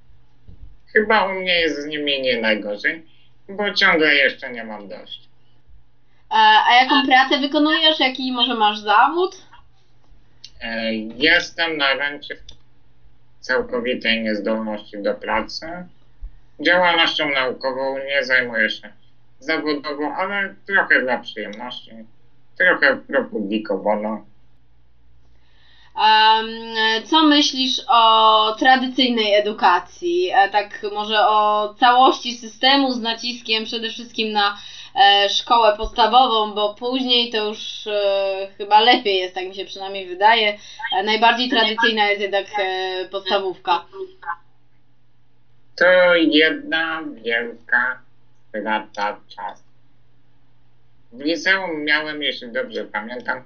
Chyba 0.94 1.26
u 1.26 1.34
mnie 1.34 1.60
jest 1.60 1.82
z 1.82 1.86
nimi 1.86 2.22
nie 2.22 2.42
najgorzej, 2.42 3.06
bo 3.50 3.74
ciągle 3.74 4.16
jeszcze 4.16 4.52
nie 4.52 4.64
mam 4.64 4.88
dość. 4.88 5.22
A, 6.30 6.66
a 6.70 6.76
jaką 6.84 7.08
pracę 7.08 7.40
wykonujesz? 7.40 8.00
Jaki 8.00 8.32
może 8.32 8.56
masz 8.56 8.80
zawód? 8.80 9.36
E, 10.62 10.94
Jestem 10.96 11.78
na 11.78 11.94
rencie 11.94 12.36
całkowitej 13.40 14.22
niezdolności 14.22 15.02
do 15.04 15.14
pracy. 15.14 15.66
Działalnością 16.60 17.30
naukową 17.30 17.98
nie 17.98 18.24
zajmuję 18.26 18.70
się 18.70 18.90
zawodowo, 19.40 20.14
ale 20.18 20.56
trochę 20.68 21.02
dla 21.02 21.18
przyjemności, 21.18 21.92
trochę 22.58 22.96
propublikowano. 22.98 24.26
Em, 25.96 26.48
co 27.06 27.24
myślisz 27.24 27.82
o 27.88 28.56
tradycyjnej 28.60 29.34
edukacji? 29.34 30.30
E, 30.34 30.50
Tak 30.50 30.86
może 30.94 31.28
o 31.28 31.74
całości 31.80 32.34
systemu 32.34 32.92
z 32.94 33.02
naciskiem 33.02 33.66
przede 33.66 33.90
wszystkim 33.90 34.32
na 34.32 34.58
e, 34.96 35.30
szkołę 35.30 35.78
podstawową, 35.78 36.54
bo 36.54 36.74
później 36.74 37.32
to 37.32 37.48
już 37.48 37.88
e, 37.88 38.48
chyba 38.58 38.80
lepiej 38.80 39.18
jest, 39.18 39.36
tak 39.36 39.46
mi 39.46 39.56
się 39.56 39.66
przynajmniej 39.66 40.08
wydaje. 40.08 40.58
Najbardziej 41.04 41.50
tradycyjna 41.50 42.10
jest 42.10 42.22
jednak 42.22 42.46
podstawówka. 43.12 43.86
To 45.76 46.16
jedna 46.16 47.02
wielka 47.24 48.02
strata 48.50 49.18
czasu. 49.36 49.71
W 51.14 51.20
liceum 51.20 51.84
miałem, 51.84 52.24
jeśli 52.24 52.52
dobrze 52.52 52.86
pamiętam, 52.86 53.44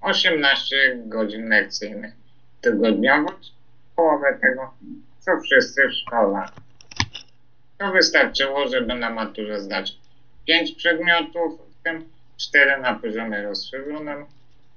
18 0.00 0.76
godzin 1.06 1.48
lekcyjnych 1.48 2.14
tygodniowo, 2.60 3.32
połowę 3.96 4.38
tego, 4.40 4.74
co 5.20 5.40
wszyscy 5.40 5.88
w 5.88 5.92
szkole. 5.92 6.44
To 7.78 7.92
wystarczyło, 7.92 8.68
żeby 8.68 8.94
na 8.94 9.10
maturze 9.10 9.60
zdać 9.60 9.92
5 10.46 10.72
przedmiotów, 10.72 11.60
w 11.80 11.82
tym 11.82 12.08
4 12.36 12.80
na 12.80 12.94
poziomie 12.94 13.42
rozszerzonym, 13.42 14.24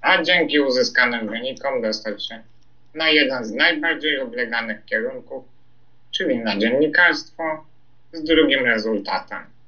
a 0.01 0.23
dzięki 0.23 0.59
uzyskanym 0.59 1.29
wynikom 1.29 1.81
dostać 1.81 2.27
się 2.27 2.43
na 2.93 3.09
jeden 3.09 3.45
z 3.45 3.51
najbardziej 3.51 4.19
obleganych 4.19 4.85
kierunków, 4.85 5.45
czyli 6.11 6.37
na 6.37 6.57
dziennikarstwo, 6.57 7.65
z 8.13 8.23
drugim 8.23 8.65
rezultatem. 8.65 9.58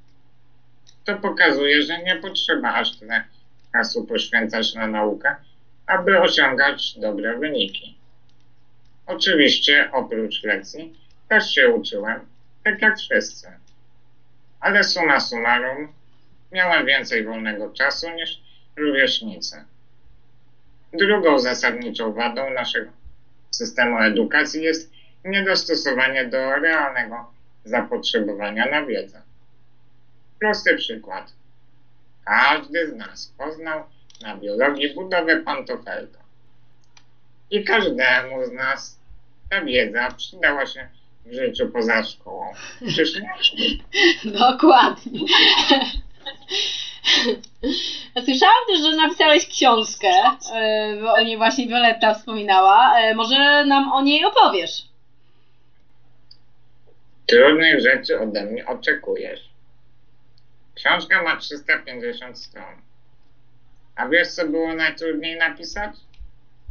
To 1.05 1.15
pokazuje, 1.15 1.81
że 1.81 2.03
nie 2.03 2.15
potrzeba 2.15 2.73
aż 2.73 2.95
tyle 2.97 3.23
czasu 3.71 4.05
poświęcać 4.05 4.73
na 4.73 4.87
naukę, 4.87 5.35
aby 5.87 6.19
osiągać 6.19 6.99
dobre 6.99 7.37
wyniki. 7.37 7.97
Oczywiście 9.05 9.89
oprócz 9.91 10.43
lekcji 10.43 10.95
też 11.29 11.53
się 11.53 11.69
uczyłem, 11.69 12.19
tak 12.63 12.81
jak 12.81 12.97
wszyscy. 12.97 13.47
Ale 14.59 14.83
summa 14.83 15.19
summarum 15.19 15.93
miałem 16.51 16.85
więcej 16.85 17.23
wolnego 17.23 17.69
czasu 17.69 18.09
niż 18.09 18.41
rówieśnicy. 18.75 19.65
Drugą 20.93 21.39
zasadniczą 21.39 22.13
wadą 22.13 22.49
naszego 22.49 22.91
systemu 23.51 23.99
edukacji 23.99 24.63
jest 24.63 24.91
niedostosowanie 25.25 26.25
do 26.25 26.55
realnego 26.55 27.31
zapotrzebowania 27.65 28.65
na 28.71 28.85
wiedzę. 28.85 29.21
Prosty 30.41 30.75
przykład. 30.77 31.33
Każdy 32.25 32.87
z 32.87 32.93
nas 32.93 33.33
poznał 33.37 33.83
na 34.21 34.37
biologii 34.37 34.93
budowę 34.93 35.37
pantofelka. 35.37 36.19
I 37.51 37.63
każdemu 37.63 38.45
z 38.45 38.51
nas 38.51 38.99
ta 39.49 39.61
wiedza 39.61 40.11
przydała 40.17 40.65
się 40.65 40.87
w 41.25 41.33
życiu 41.33 41.69
poza 41.69 42.03
szkołą. 42.03 42.53
Nie? 42.81 43.33
Dokładnie. 44.39 45.19
Słyszałam 48.25 48.63
też, 48.67 48.81
że 48.81 48.95
napisałeś 48.95 49.47
książkę, 49.47 50.11
e, 50.55 50.97
bo 51.01 51.13
o 51.13 51.21
niej 51.21 51.37
właśnie 51.37 51.67
Violetta 51.67 52.13
wspominała. 52.13 52.99
E, 52.99 53.15
Może 53.15 53.65
nam 53.65 53.91
o 53.93 54.01
niej 54.01 54.25
opowiesz? 54.25 54.83
Trudnych 57.25 57.81
rzeczy 57.81 58.19
ode 58.19 58.45
mnie 58.45 58.67
oczekujesz. 58.67 59.50
Książka 60.75 61.23
ma 61.23 61.37
350 61.37 62.39
stron. 62.39 62.81
A 63.95 64.07
wiesz, 64.07 64.27
co 64.27 64.47
było 64.47 64.73
najtrudniej 64.73 65.37
napisać? 65.37 65.95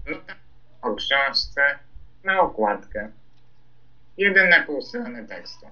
No 0.06 0.16
tak, 0.26 0.36
o 0.82 0.94
książce 0.94 1.78
na 2.24 2.40
okładkę. 2.40 3.10
Jeden 4.16 4.48
na 4.48 4.62
pół 4.62 4.82
strony 4.82 5.26
tekstu. 5.26 5.66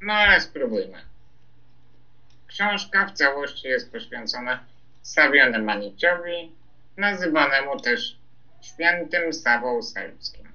No 0.00 0.12
ale 0.12 0.40
spróbujmy. 0.40 1.02
Książka 2.46 3.06
w 3.06 3.12
całości 3.12 3.68
jest 3.68 3.92
poświęcona 3.92 4.64
Sawione 5.02 5.58
Maniciowi, 5.58 6.52
nazywanemu 6.96 7.80
też 7.80 8.18
świętym 8.60 9.32
Sawą 9.32 9.82
Serbskim. 9.82 10.48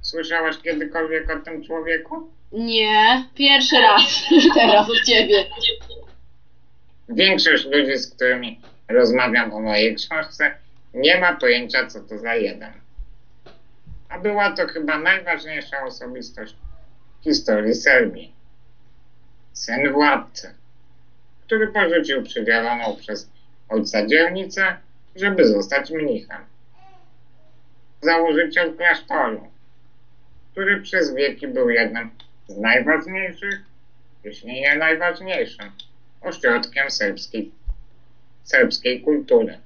Słyszałaś 0.00 0.58
kiedykolwiek 0.58 1.30
o 1.30 1.40
tym 1.40 1.64
człowieku? 1.64 2.32
Nie, 2.52 3.24
pierwszy 3.34 3.76
raz 3.80 4.22
teraz 4.54 4.90
od 4.90 5.06
ciebie. 5.06 5.44
Większość 7.08 7.64
ludzi, 7.64 7.96
z 7.96 8.14
którymi 8.14 8.60
rozmawiam 8.88 9.52
o 9.52 9.60
mojej 9.60 9.94
książce, 9.94 10.54
nie 10.94 11.20
ma 11.20 11.36
pojęcia, 11.36 11.86
co 11.86 12.00
to 12.00 12.18
za 12.18 12.34
jeden. 12.34 12.72
A 14.08 14.18
była 14.18 14.52
to 14.52 14.66
chyba 14.66 14.98
najważniejsza 14.98 15.84
osobistość 15.84 16.54
w 17.20 17.24
historii 17.24 17.74
Serbii. 17.74 18.32
Syn 19.52 19.92
władcy, 19.92 20.54
który 21.46 21.68
porzucił 21.68 22.22
przydzieloną 22.22 22.96
przez 22.96 23.30
ojca 23.68 24.06
dzielnicę, 24.06 24.76
żeby 25.16 25.46
zostać 25.46 25.90
mnichem. 25.90 26.44
Założyciel 28.00 28.76
klasztoru, 28.76 29.50
który 30.52 30.80
przez 30.80 31.14
wieki 31.14 31.48
był 31.48 31.70
jednym 31.70 32.10
z 32.48 32.58
najważniejszych, 32.58 33.60
jeśli 34.24 34.52
nie 34.52 34.76
najważniejszym, 34.76 35.70
ośrodkiem 36.20 36.90
serbskiej, 36.90 37.52
serbskiej 38.44 39.00
kultury. 39.00 39.58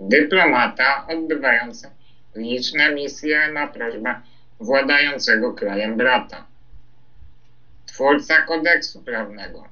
Dyplomata 0.00 1.06
odbywający 1.06 1.90
liczne 2.34 2.94
misje 2.94 3.52
na 3.52 3.66
prośbę 3.66 4.20
władającego 4.60 5.54
krajem 5.54 5.96
brata. 5.96 6.46
Twórca 7.86 8.42
kodeksu 8.42 9.02
prawnego, 9.02 9.64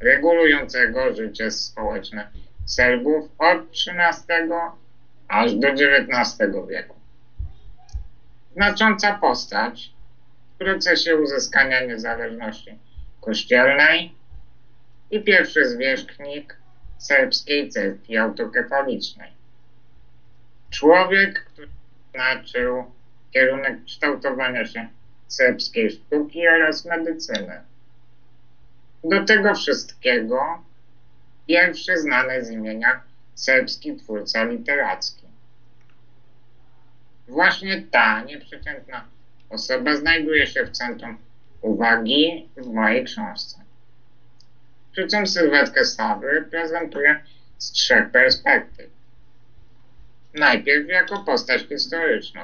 regulującego 0.00 1.14
życie 1.14 1.50
społeczne 1.50 2.30
Serbów 2.68 3.30
od 3.38 3.58
XIII 3.58 4.52
aż 5.28 5.54
do 5.54 5.68
XIX 5.68 6.38
wieku. 6.68 6.94
Znacząca 8.52 9.14
postać 9.14 9.92
procesie 10.58 11.16
uzyskania 11.16 11.80
niezależności 11.80 12.78
kościelnej 13.20 14.14
i 15.10 15.22
pierwszy 15.22 15.68
zwierzchnik 15.68 16.56
serbskiej 16.98 17.70
cerkwi 17.70 18.16
autokefalicznej. 18.16 19.32
Człowiek, 20.70 21.44
który 21.44 21.68
znaczył 22.14 22.84
kierunek 23.30 23.84
kształtowania 23.84 24.66
się 24.66 24.88
serbskiej 25.28 25.90
sztuki 25.90 26.48
oraz 26.48 26.84
medycyny. 26.84 27.60
Do 29.04 29.24
tego 29.24 29.54
wszystkiego 29.54 30.62
pierwszy 31.46 31.96
znany 31.96 32.44
z 32.44 32.50
imienia 32.50 33.00
serbski 33.34 33.96
twórca 33.96 34.44
literacki. 34.44 35.26
Właśnie 37.28 37.82
ta 37.82 38.22
nieprzeciętna 38.22 39.04
osoba 39.50 39.96
znajduje 39.96 40.46
się 40.46 40.64
w 40.64 40.70
centrum 40.70 41.18
uwagi 41.60 42.48
w 42.56 42.66
mojej 42.66 43.04
książce. 43.04 43.64
Przy 44.92 45.06
czym 45.06 45.26
sylwetkę 45.26 45.84
Stawy 45.84 46.46
prezentuje 46.50 47.24
z 47.58 47.72
trzech 47.72 48.10
perspektyw. 48.10 48.90
Najpierw 50.34 50.88
jako 50.88 51.18
postać 51.18 51.62
historyczną, 51.62 52.40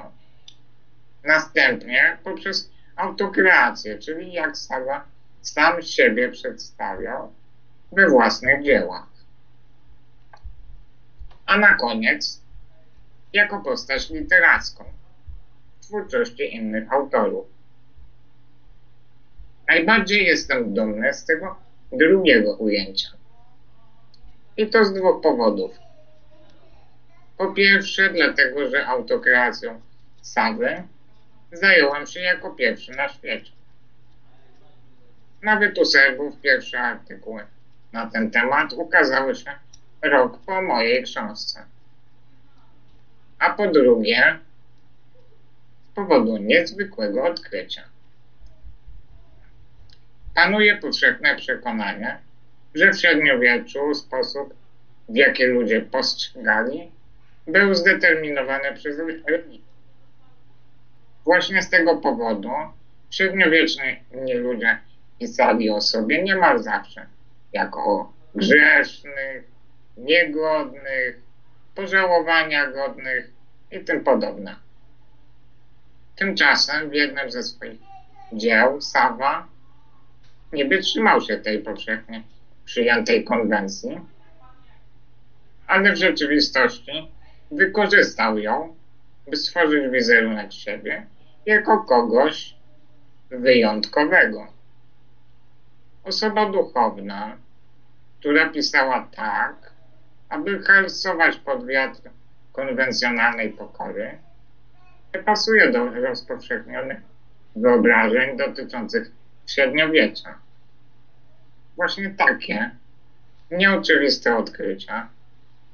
następnie 1.24 2.18
poprzez 2.24 2.70
autokreację, 2.96 3.98
czyli 3.98 4.32
jak 4.32 4.56
Stawa 4.56 5.04
sam 5.42 5.82
siebie 5.82 6.28
przedstawiał 6.28 7.32
we 7.92 8.08
własnych 8.08 8.64
dziełach. 8.64 9.06
A 11.46 11.58
na 11.58 11.74
koniec 11.74 12.40
jako 13.32 13.60
postać 13.60 14.10
literacką 14.10 14.84
twórczości 15.94 16.54
innych 16.54 16.92
autorów. 16.92 17.46
Najbardziej 19.68 20.24
jestem 20.24 20.74
dumny 20.74 21.14
z 21.14 21.24
tego 21.24 21.56
drugiego 21.92 22.54
ujęcia. 22.56 23.08
I 24.56 24.66
to 24.66 24.84
z 24.84 24.94
dwóch 24.94 25.22
powodów. 25.22 25.78
Po 27.38 27.52
pierwsze, 27.52 28.10
dlatego, 28.10 28.70
że 28.70 28.86
autokreacją 28.86 29.80
Sawy 30.22 30.82
zająłem 31.52 32.06
się 32.06 32.20
jako 32.20 32.50
pierwszy 32.50 32.92
na 32.92 33.08
świecie. 33.08 33.52
Nawet 35.42 35.78
u 35.78 35.84
Serbów 35.84 36.40
pierwsze 36.40 36.80
artykuły 36.80 37.44
na 37.92 38.06
ten 38.06 38.30
temat 38.30 38.72
ukazały 38.72 39.34
się 39.34 39.50
rok 40.02 40.38
po 40.46 40.62
mojej 40.62 41.02
książce. 41.02 41.64
A 43.38 43.50
po 43.50 43.66
drugie, 43.66 44.38
powodu 45.94 46.36
niezwykłego 46.36 47.24
odkrycia. 47.24 47.82
Panuje 50.34 50.76
powszechne 50.76 51.36
przekonanie, 51.36 52.18
że 52.74 52.90
w 52.90 52.98
średniowieczu 52.98 53.94
sposób, 53.94 54.54
w 55.08 55.16
jaki 55.16 55.44
ludzie 55.44 55.80
postrzegali, 55.80 56.92
był 57.46 57.74
zdeterminowany 57.74 58.74
przez 58.74 58.98
religię. 59.28 59.64
Właśnie 61.24 61.62
z 61.62 61.70
tego 61.70 61.96
powodu 61.96 62.50
średniowieczni 63.10 63.96
ludzie 64.34 64.78
pisali 65.18 65.70
o 65.70 65.80
sobie 65.80 66.22
niemal 66.22 66.62
zawsze 66.62 67.06
jako 67.52 68.12
grzesznych, 68.34 69.44
niegodnych, 69.96 71.20
pożałowania 71.74 72.66
godnych 72.66 73.30
i 73.70 73.80
tym 73.80 74.04
podobne. 74.04 74.63
Tymczasem 76.16 76.90
w 76.90 76.94
jednym 76.94 77.30
ze 77.30 77.42
swoich 77.42 77.80
dzieł 78.32 78.80
Sawa 78.80 79.48
nie 80.52 80.64
wytrzymał 80.64 81.20
się 81.20 81.36
tej 81.36 81.58
powszechnie 81.58 82.22
przyjętej 82.64 83.24
konwencji, 83.24 84.00
ale 85.66 85.92
w 85.92 85.96
rzeczywistości 85.96 87.12
wykorzystał 87.50 88.38
ją, 88.38 88.76
by 89.28 89.36
stworzyć 89.36 89.90
wizerunek 89.92 90.52
siebie 90.52 91.06
jako 91.46 91.78
kogoś 91.78 92.54
wyjątkowego. 93.30 94.46
Osoba 96.04 96.50
duchowna, 96.50 97.36
która 98.20 98.48
pisała 98.48 99.08
tak, 99.16 99.72
aby 100.28 100.62
halsować 100.62 101.36
pod 101.36 101.66
wiatr 101.66 102.00
konwencjonalnej 102.52 103.50
pokory, 103.52 104.18
pasuje 105.18 105.72
do 105.72 105.90
rozpowszechnionych 105.90 106.98
wyobrażeń 107.56 108.36
dotyczących 108.36 109.10
średniowiecza. 109.46 110.38
Właśnie 111.76 112.10
takie 112.10 112.70
nieoczywiste 113.50 114.36
odkrycia 114.36 115.08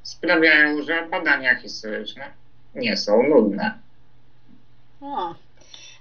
sprawiają, 0.03 0.83
że 0.83 1.07
badania 1.11 1.55
historyczne 1.55 2.25
nie 2.75 2.97
są 2.97 3.23
nudne. 3.23 3.79
O, 5.01 5.35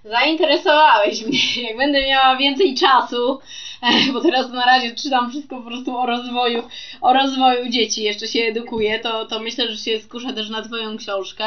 zainteresowałeś 0.04 1.26
mnie. 1.26 1.64
Jak 1.68 1.78
będę 1.78 2.08
miała 2.08 2.38
więcej 2.38 2.76
czasu, 2.76 3.40
bo 4.14 4.22
teraz 4.22 4.50
na 4.50 4.66
razie 4.66 4.96
czytam 4.96 5.30
wszystko 5.30 5.58
po 5.58 5.64
prostu 5.64 5.98
o 5.98 6.06
rozwoju, 6.06 6.64
o 7.02 7.14
rozwoju 7.14 7.70
dzieci, 7.70 8.04
jeszcze 8.04 8.28
się 8.28 8.40
edukuję, 8.40 9.00
to, 9.00 9.26
to 9.26 9.40
myślę, 9.40 9.68
że 9.68 9.78
się 9.78 10.00
skuszę 10.00 10.34
też 10.34 10.50
na 10.50 10.62
Twoją 10.62 10.98
książkę. 10.98 11.46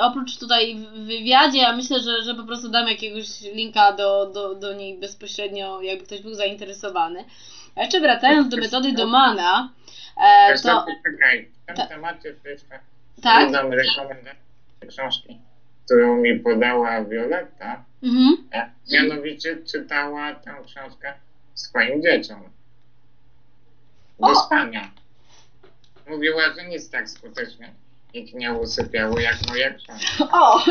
Oprócz 0.00 0.38
tutaj 0.38 0.76
w 0.76 1.06
wywiadzie, 1.06 1.58
ja 1.58 1.76
myślę, 1.76 2.00
że, 2.00 2.22
że 2.22 2.34
po 2.34 2.44
prostu 2.44 2.68
dam 2.68 2.88
jakiegoś 2.88 3.40
linka 3.40 3.92
do, 3.92 4.26
do, 4.26 4.54
do 4.54 4.72
niej 4.72 4.98
bezpośrednio, 4.98 5.82
jakby 5.82 6.06
ktoś 6.06 6.22
był 6.22 6.34
zainteresowany. 6.34 7.24
Jeszcze 7.76 8.00
wracając 8.00 8.48
do 8.48 8.56
metody 8.56 8.92
Domana, 8.92 9.72
e, 10.22 10.58
to... 10.58 10.86
Czekaj, 11.04 11.48
w 11.62 11.66
tym 11.66 11.88
temacie 11.88 12.34
jeszcze 12.44 12.78
tak? 13.22 13.52
dam 13.52 13.72
rekomendację 13.72 14.40
książki, 14.88 15.38
którą 15.84 16.16
mi 16.16 16.40
podała 16.40 17.04
Violetta. 17.04 17.84
Mhm. 18.02 18.48
E, 18.52 18.70
mianowicie 18.92 19.56
czytała 19.56 20.34
tę 20.34 20.54
książkę 20.66 21.14
swoim 21.54 22.02
dzieciom. 22.02 22.50
Do 24.20 24.34
spania. 24.34 24.90
Mówiła, 26.08 26.42
że 26.54 26.68
nic 26.68 26.90
tak 26.90 27.08
skutecznie 27.08 27.72
ich 28.14 28.34
nie 28.34 28.52
usypiało 28.52 29.20
jak 29.20 29.36
moje. 29.48 29.78
O! 30.32 30.64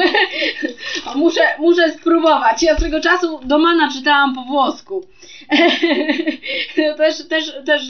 muszę, 1.16 1.42
muszę 1.60 1.92
spróbować. 1.92 2.64
Ja 2.64 2.78
swego 2.78 3.02
czasu 3.02 3.40
Domana 3.44 3.92
czytałam 3.92 4.36
po 4.36 4.42
włosku. 4.42 5.08
też, 6.98 7.28
też, 7.28 7.54
też 7.66 7.82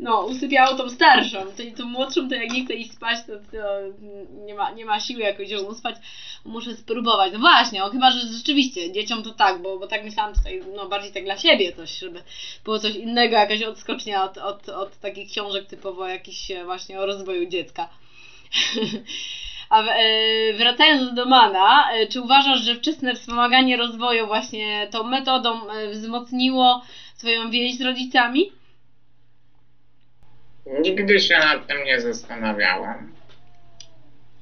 no, 0.00 0.20
usypiało 0.20 0.74
tą 0.74 0.90
starszą. 0.90 1.38
Tą, 1.38 1.74
tą 1.76 1.84
młodszą 1.84 2.28
to 2.28 2.34
jak 2.34 2.52
nie 2.52 2.64
chce 2.64 2.74
iść 2.74 2.92
spać, 2.92 3.18
to, 3.26 3.32
to 3.32 3.68
nie, 4.46 4.54
ma, 4.54 4.70
nie 4.70 4.84
ma 4.84 5.00
siły 5.00 5.22
jakoś 5.22 5.50
ją 5.50 5.60
uspać. 5.60 5.96
Muszę 6.44 6.76
spróbować. 6.76 7.32
No 7.32 7.38
właśnie, 7.38 7.84
o, 7.84 7.90
chyba, 7.90 8.10
że 8.10 8.20
rzeczywiście 8.20 8.92
dzieciom 8.92 9.22
to 9.22 9.30
tak, 9.30 9.62
bo, 9.62 9.78
bo 9.78 9.86
tak 9.86 10.04
myślałam 10.04 10.34
tutaj, 10.34 10.62
no 10.76 10.88
bardziej 10.88 11.12
tak 11.12 11.24
dla 11.24 11.38
siebie 11.38 11.72
coś, 11.72 11.98
żeby 11.98 12.22
było 12.64 12.78
coś 12.78 12.94
innego, 12.94 13.36
jakaś 13.36 13.62
odskocznia 13.62 14.24
od, 14.24 14.38
od, 14.38 14.68
od 14.68 14.96
takich 14.98 15.30
książek 15.30 15.66
typowo 15.66 16.08
jakiś 16.08 16.52
właśnie 16.64 17.00
o 17.00 17.06
rozwoju 17.06 17.46
dziecka. 17.46 17.88
A 19.70 19.82
e, 19.82 20.52
wracając 20.52 21.14
do 21.14 21.26
Mana, 21.26 21.92
e, 21.92 22.06
czy 22.06 22.20
uważasz, 22.20 22.60
że 22.60 22.74
wczesne 22.74 23.14
wspomaganie 23.14 23.76
rozwoju 23.76 24.26
właśnie 24.26 24.88
tą 24.90 25.04
metodą 25.04 25.70
e, 25.70 25.88
wzmocniło 25.88 26.82
Twoją 27.18 27.50
więź 27.50 27.78
z 27.78 27.80
rodzicami? 27.80 28.52
Nigdy 30.80 31.20
się 31.20 31.38
nad 31.38 31.66
tym 31.66 31.84
nie 31.84 32.00
zastanawiałem, 32.00 33.12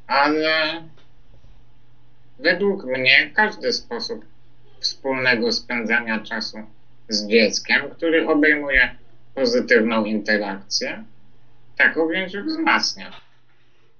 ale 0.06 0.82
według 2.38 2.84
mnie 2.84 3.30
każdy 3.34 3.72
sposób 3.72 4.24
wspólnego 4.80 5.52
spędzania 5.52 6.20
czasu 6.20 6.58
z 7.08 7.26
dzieckiem, 7.26 7.90
który 7.90 8.28
obejmuje 8.28 8.96
pozytywną 9.34 10.04
interakcję, 10.04 11.04
taką 11.76 12.08
więź 12.08 12.32
wzmacnia. 12.36 13.12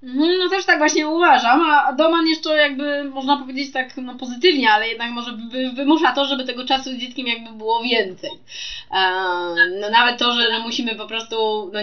Mhm, 0.03 0.39
no 0.39 0.49
też 0.49 0.65
tak 0.65 0.77
właśnie 0.77 1.07
uważam, 1.07 1.61
a 1.61 1.93
Doman 1.93 2.27
jeszcze 2.27 2.55
jakby 2.55 3.03
można 3.03 3.37
powiedzieć 3.37 3.71
tak 3.71 3.97
no, 3.97 4.15
pozytywnie, 4.15 4.71
ale 4.71 4.87
jednak 4.87 5.11
może 5.11 5.37
wymusza 5.75 6.11
to, 6.11 6.25
żeby 6.25 6.43
tego 6.45 6.65
czasu 6.65 6.91
z 6.91 6.97
dzieckiem 6.97 7.27
jakby 7.27 7.51
było 7.51 7.81
więcej. 7.81 8.31
No 9.81 9.89
nawet 9.91 10.19
to, 10.19 10.31
że 10.31 10.59
musimy 10.59 10.95
po 10.95 11.07
prostu, 11.07 11.35
no, 11.73 11.79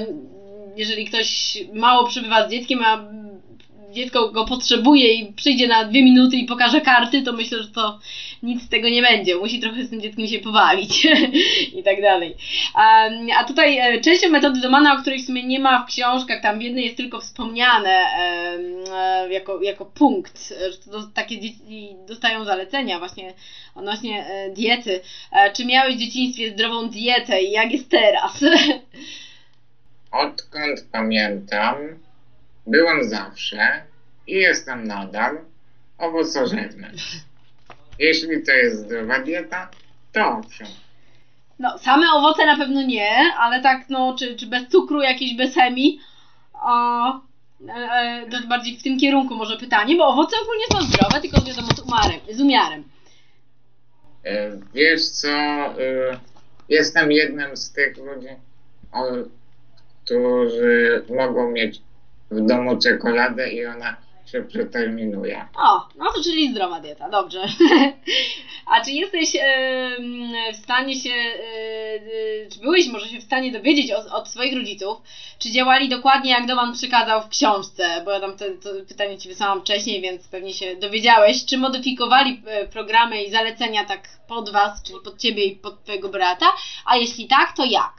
jeżeli 0.77 1.05
ktoś 1.05 1.59
mało 1.75 2.07
przybywa 2.07 2.49
z 2.49 2.51
dzieckiem, 2.51 2.83
a 2.83 3.05
dziecko 3.93 4.29
go 4.29 4.45
potrzebuje 4.45 5.15
i 5.15 5.33
przyjdzie 5.33 5.69
na 5.69 5.85
dwie 5.85 6.03
minuty 6.03 6.37
i 6.37 6.45
pokaże 6.45 6.81
karty, 6.81 7.23
to 7.23 7.33
myślę, 7.33 7.63
że 7.63 7.69
to 7.69 7.99
nic 8.43 8.63
z 8.63 8.69
tego 8.69 8.89
nie 8.89 9.03
będzie. 9.03 9.37
Musi 9.37 9.61
trochę 9.61 9.85
z 9.85 9.91
tym 9.91 10.01
dzieckiem 10.01 10.27
się 10.27 10.39
pobawić 10.39 11.09
i 11.79 11.83
tak 11.83 12.03
dalej. 12.03 12.37
A, 12.75 13.09
a 13.37 13.45
tutaj 13.45 13.79
e, 13.79 14.01
częścią 14.01 14.29
metody 14.29 14.61
Domana, 14.61 14.95
o 14.95 15.01
której 15.01 15.23
w 15.23 15.27
sumie 15.27 15.47
nie 15.47 15.61
ma 15.61 15.83
w 15.83 15.87
książkach, 15.87 16.43
tam 16.43 16.59
w 16.59 16.63
jednej 16.63 16.85
jest 16.85 16.97
tylko 16.97 17.21
wspomniane 17.21 18.05
e, 18.19 19.29
jako, 19.31 19.63
jako 19.63 19.85
punkt, 19.85 20.49
że 20.49 20.91
to, 20.93 21.03
takie 21.15 21.41
dzieci 21.41 21.97
dostają 22.09 22.45
zalecenia 22.45 22.99
właśnie 22.99 23.35
odnośnie 23.75 24.27
e, 24.27 24.51
diety. 24.51 25.01
Czy 25.57 25.65
miałeś 25.65 25.95
w 25.95 25.99
dzieciństwie 25.99 26.51
zdrową 26.51 26.89
dietę 26.89 27.43
i 27.43 27.51
jak 27.51 27.73
jest 27.73 27.89
teraz? 27.89 28.45
Odkąd 30.11 30.85
pamiętam, 30.93 31.77
byłem 32.67 33.05
zawsze 33.09 33.83
i 34.27 34.35
jestem 34.35 34.87
nadal 34.87 35.39
owocożerny. 35.99 36.91
Jeśli 38.01 38.43
to 38.43 38.53
jest 38.53 38.77
zdrowa 38.77 39.19
dieta, 39.19 39.71
to 40.13 40.29
owszem. 40.29 40.67
No, 41.59 41.79
same 41.79 42.07
owoce 42.13 42.47
na 42.47 42.57
pewno 42.57 42.83
nie, 42.83 43.11
ale 43.39 43.63
tak, 43.63 43.85
no, 43.89 44.17
czy, 44.19 44.37
czy 44.37 44.47
bez 44.47 44.69
cukru, 44.69 45.03
jakieś 45.03 45.37
bez 45.37 45.55
chemii, 45.55 46.01
o, 46.55 47.09
e, 47.69 47.73
e, 48.33 48.47
bardziej 48.49 48.77
w 48.79 48.83
tym 48.83 48.99
kierunku 48.99 49.35
może 49.35 49.57
pytanie, 49.57 49.97
bo 49.97 50.09
owoce 50.09 50.37
ogólnie 50.43 50.65
są 50.73 50.83
zdrowe, 50.83 51.21
tylko 51.21 51.41
wiadomo 51.41 51.69
z 51.69 51.81
umiarem. 51.81 52.21
Z 52.31 52.41
umiarem. 52.41 52.85
E, 54.25 54.51
Wiesz 54.75 55.09
co, 55.09 55.29
e, 55.29 56.21
jestem 56.69 57.13
jednym 57.13 57.57
z 57.57 57.73
tych 57.73 57.97
ludzi, 57.97 58.29
którzy 60.05 61.05
mogą 61.17 61.51
mieć 61.51 61.81
w 62.31 62.47
domu 62.47 62.79
czekoladę 62.79 63.53
i 63.53 63.67
ona 63.67 63.97
się 64.33 64.43
przeterminuje. 64.43 65.47
O, 65.57 65.89
no 65.97 66.13
to 66.15 66.23
czyli 66.23 66.51
zdrowa 66.51 66.81
dieta, 66.81 67.09
dobrze. 67.09 67.43
A 68.73 68.85
czy 68.85 68.91
jesteś 68.91 69.33
w 70.53 70.57
stanie 70.57 70.95
się, 71.01 71.11
e, 71.11 72.51
czy 72.53 72.61
byłeś 72.61 72.89
może 72.89 73.09
się 73.09 73.19
w 73.19 73.25
stanie 73.25 73.53
dowiedzieć 73.53 73.93
od, 73.93 74.07
od 74.07 74.29
swoich 74.29 74.55
rodziców, 74.55 74.99
czy 75.39 75.51
działali 75.51 75.89
dokładnie 75.89 76.31
jak 76.31 76.47
Doman 76.47 76.73
przekazał 76.73 77.23
w 77.23 77.29
książce, 77.29 78.03
bo 78.05 78.11
ja 78.11 78.21
tam 78.21 78.37
te, 78.37 78.51
to 78.51 78.71
pytanie 78.89 79.19
Ci 79.19 79.29
wysłałam 79.29 79.61
wcześniej, 79.61 80.01
więc 80.01 80.29
pewnie 80.29 80.55
się 80.55 80.77
dowiedziałeś, 80.77 81.45
czy 81.45 81.59
modyfikowali 81.59 82.43
e, 82.47 82.67
programy 82.67 83.23
i 83.23 83.31
zalecenia 83.31 83.85
tak 83.85 84.01
pod 84.29 84.51
Was, 84.51 84.83
czyli 84.83 84.99
pod 85.05 85.19
Ciebie 85.19 85.45
i 85.45 85.57
pod 85.57 85.83
Twojego 85.83 86.09
brata, 86.09 86.47
a 86.87 86.97
jeśli 86.97 87.29
tak, 87.29 87.57
to 87.57 87.65
jak? 87.65 87.93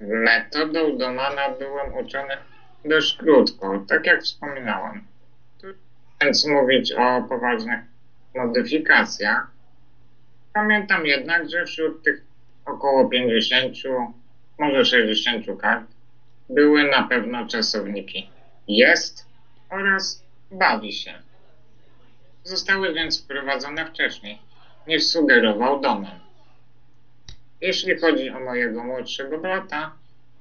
Metodą 0.00 0.98
Domana 0.98 1.50
byłem 1.50 2.06
uczony 2.06 2.36
dość 2.84 3.16
krótko, 3.16 3.84
tak 3.88 4.06
jak 4.06 4.22
wspominałem. 4.22 5.04
Więc 6.22 6.46
mówić 6.46 6.92
o 6.92 7.22
poważnych 7.28 7.80
modyfikacjach. 8.34 9.50
Pamiętam 10.52 11.06
jednak, 11.06 11.50
że 11.50 11.64
wśród 11.64 12.04
tych 12.04 12.24
około 12.66 13.08
50, 13.08 13.74
może 14.58 14.84
60 14.84 15.46
kart 15.60 15.90
były 16.48 16.90
na 16.90 17.02
pewno 17.02 17.46
czasowniki 17.46 18.30
jest 18.68 19.26
oraz 19.70 20.24
bawi 20.50 20.92
się. 20.92 21.14
Zostały 22.44 22.94
więc 22.94 23.24
wprowadzone 23.24 23.86
wcześniej, 23.86 24.38
niż 24.86 25.06
sugerował 25.06 25.80
Doman. 25.80 26.20
Jeśli 27.60 27.98
chodzi 27.98 28.30
o 28.30 28.40
mojego 28.40 28.84
młodszego 28.84 29.38
brata, 29.38 29.92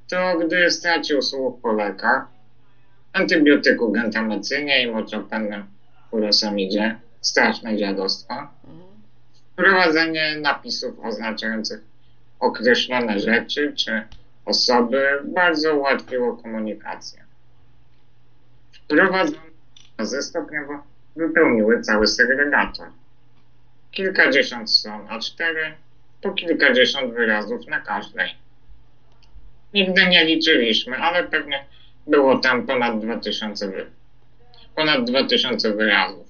to 0.10 0.38
gdy 0.38 0.72
stracił 0.72 1.22
słuch 1.22 1.62
po 1.62 1.74
lekach, 1.74 2.26
antybiotyku 3.14 3.92
gentamycynie 3.92 4.84
i 4.84 4.92
moczopennym 4.92 5.66
furosamidzie, 6.12 7.00
straszne 7.22 7.78
dziadostwo, 7.78 8.34
wprowadzenie 9.54 10.36
napisów 10.36 11.00
oznaczających 11.00 11.80
określone 12.40 13.20
rzeczy 13.20 13.74
czy 13.76 14.08
osoby 14.46 15.20
bardzo 15.24 15.76
ułatwiło 15.76 16.38
komunikację. 16.38 17.24
Wprowadzone 18.72 19.48
razy 19.98 20.22
stopniowo 20.22 20.84
wypełniły 21.16 21.82
cały 21.82 22.08
segregator. 22.08 22.88
Kilkadziesiąt 23.92 24.72
stron 24.72 25.08
A4, 25.08 25.72
po 26.22 26.32
kilkadziesiąt 26.32 27.14
wyrazów 27.14 27.68
na 27.68 27.80
każdej. 27.80 28.47
Nigdy 29.74 30.08
nie 30.08 30.26
liczyliśmy, 30.26 30.98
ale 30.98 31.24
pewnie 31.24 31.66
było 32.08 32.40
tam 32.40 32.68
ponad 32.68 33.00
2000, 33.00 33.68
wy... 33.68 33.86
ponad 34.76 35.06
2000 35.06 35.74
wyrazów. 35.74 36.28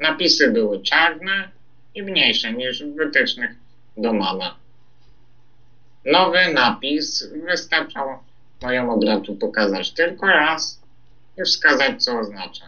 Napisy 0.00 0.50
były 0.50 0.82
czarne 0.82 1.48
i 1.94 2.02
mniejsze 2.02 2.52
niż 2.52 2.84
w 2.84 2.94
wytycznych 2.94 3.50
Domana. 3.96 4.56
Nowy 6.04 6.52
napis 6.52 7.28
wystarczało 7.46 8.24
mojemu 8.62 8.98
bratu 9.00 9.36
pokazać 9.36 9.90
tylko 9.90 10.26
raz 10.26 10.82
i 11.38 11.42
wskazać, 11.42 12.04
co 12.04 12.18
oznacza. 12.18 12.64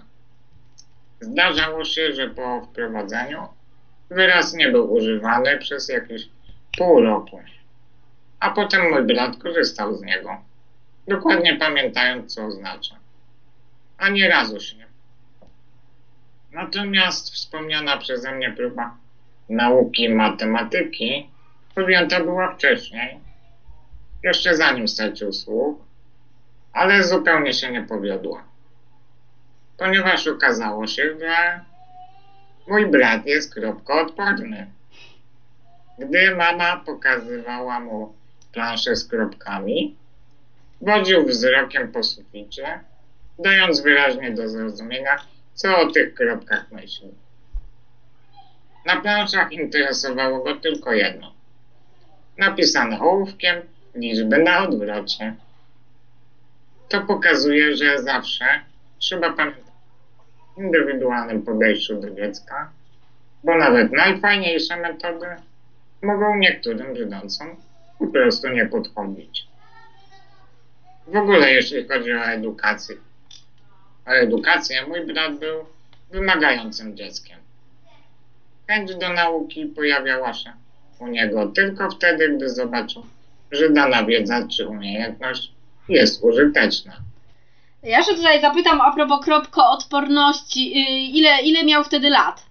Zdarzało 1.20 1.84
się, 1.84 2.12
że 2.12 2.30
po 2.30 2.60
wprowadzeniu 2.60 3.48
wyraz 4.10 4.54
nie 4.54 4.68
był 4.68 4.92
używany 4.92 5.58
przez 5.58 5.88
jakieś 5.88 6.28
pół 6.78 7.00
roku, 7.00 7.40
a 8.40 8.50
potem 8.50 8.90
mój 8.90 9.02
brat 9.02 9.36
korzystał 9.36 9.94
z 9.94 10.02
niego, 10.02 10.36
dokładnie 11.08 11.56
pamiętając, 11.56 12.34
co 12.34 12.44
oznacza. 12.44 12.96
Ani 13.98 14.28
razu 14.28 14.60
się 14.60 14.76
nie. 14.76 14.86
Natomiast 16.52 17.34
wspomniana 17.34 17.96
przeze 17.96 18.32
mnie 18.32 18.52
próba 18.52 18.96
nauki 19.48 20.08
matematyki 20.08 21.30
podjęta 21.74 22.20
była 22.20 22.54
wcześniej, 22.54 23.20
jeszcze 24.24 24.56
zanim 24.56 24.88
stracił 24.88 25.32
słuch, 25.32 25.78
ale 26.72 27.04
zupełnie 27.04 27.52
się 27.52 27.72
nie 27.72 27.82
powiodła. 27.82 28.44
Ponieważ 29.76 30.26
okazało 30.26 30.86
się, 30.86 31.18
że 31.18 31.60
mój 32.68 32.86
brat 32.86 33.26
jest 33.26 33.54
kropkoodporny. 33.54 34.66
Gdy 35.98 36.36
mama 36.36 36.76
pokazywała 36.86 37.80
mu 37.80 38.17
planszę 38.52 38.96
z 38.96 39.08
kropkami, 39.08 39.96
wodził 40.80 41.26
wzrokiem 41.26 41.92
po 41.92 42.02
suficie, 42.02 42.80
dając 43.38 43.80
wyraźnie 43.80 44.30
do 44.30 44.48
zrozumienia, 44.48 45.16
co 45.54 45.78
o 45.78 45.92
tych 45.92 46.14
kropkach 46.14 46.72
myśli. 46.72 47.08
Na 48.86 49.00
planszach 49.00 49.52
interesowało 49.52 50.44
go 50.44 50.54
tylko 50.54 50.92
jedno. 50.92 51.32
Napisane 52.38 53.00
ołówkiem 53.00 53.62
liczby 53.94 54.38
na 54.38 54.62
odwrocie. 54.62 55.34
To 56.88 57.00
pokazuje, 57.00 57.76
że 57.76 58.02
zawsze 58.02 58.44
trzeba 58.98 59.32
pamiętać 59.32 59.64
o 60.56 60.60
indywidualnym 60.60 61.42
podejściu 61.42 62.00
do 62.00 62.10
dziecka, 62.10 62.70
bo 63.44 63.58
nawet 63.58 63.92
najfajniejsze 63.92 64.76
metody 64.76 65.26
mogą 66.02 66.36
niektórym 66.36 66.96
Żydącom 66.96 67.56
po 67.98 68.06
prostu 68.06 68.48
nie 68.48 68.66
podchodzić. 68.66 69.46
W 71.06 71.16
ogóle 71.16 71.52
jeśli 71.52 71.88
chodzi 71.88 72.12
o 72.12 72.24
edukację, 72.24 72.96
o 74.06 74.10
edukację, 74.10 74.86
mój 74.86 75.06
brat 75.06 75.38
był 75.38 75.64
wymagającym 76.10 76.96
dzieckiem. 76.96 77.38
Chęć 78.66 78.94
do 78.94 79.08
nauki 79.12 79.66
pojawiała 79.66 80.34
się 80.34 80.52
u 80.98 81.06
niego 81.06 81.46
tylko 81.46 81.90
wtedy, 81.90 82.36
gdy 82.36 82.50
zobaczył, 82.50 83.06
że 83.50 83.70
dana 83.70 84.04
wiedza 84.04 84.48
czy 84.48 84.68
umiejętność 84.68 85.52
jest 85.88 86.24
użyteczna. 86.24 86.92
Ja 87.82 88.02
się 88.02 88.14
tutaj 88.14 88.40
zapytam 88.40 88.80
a 88.80 88.92
propos 88.92 89.24
kropkoodporności, 89.24 90.70
yy, 90.70 91.00
ile, 91.00 91.42
ile 91.42 91.64
miał 91.64 91.84
wtedy 91.84 92.10
lat? 92.10 92.46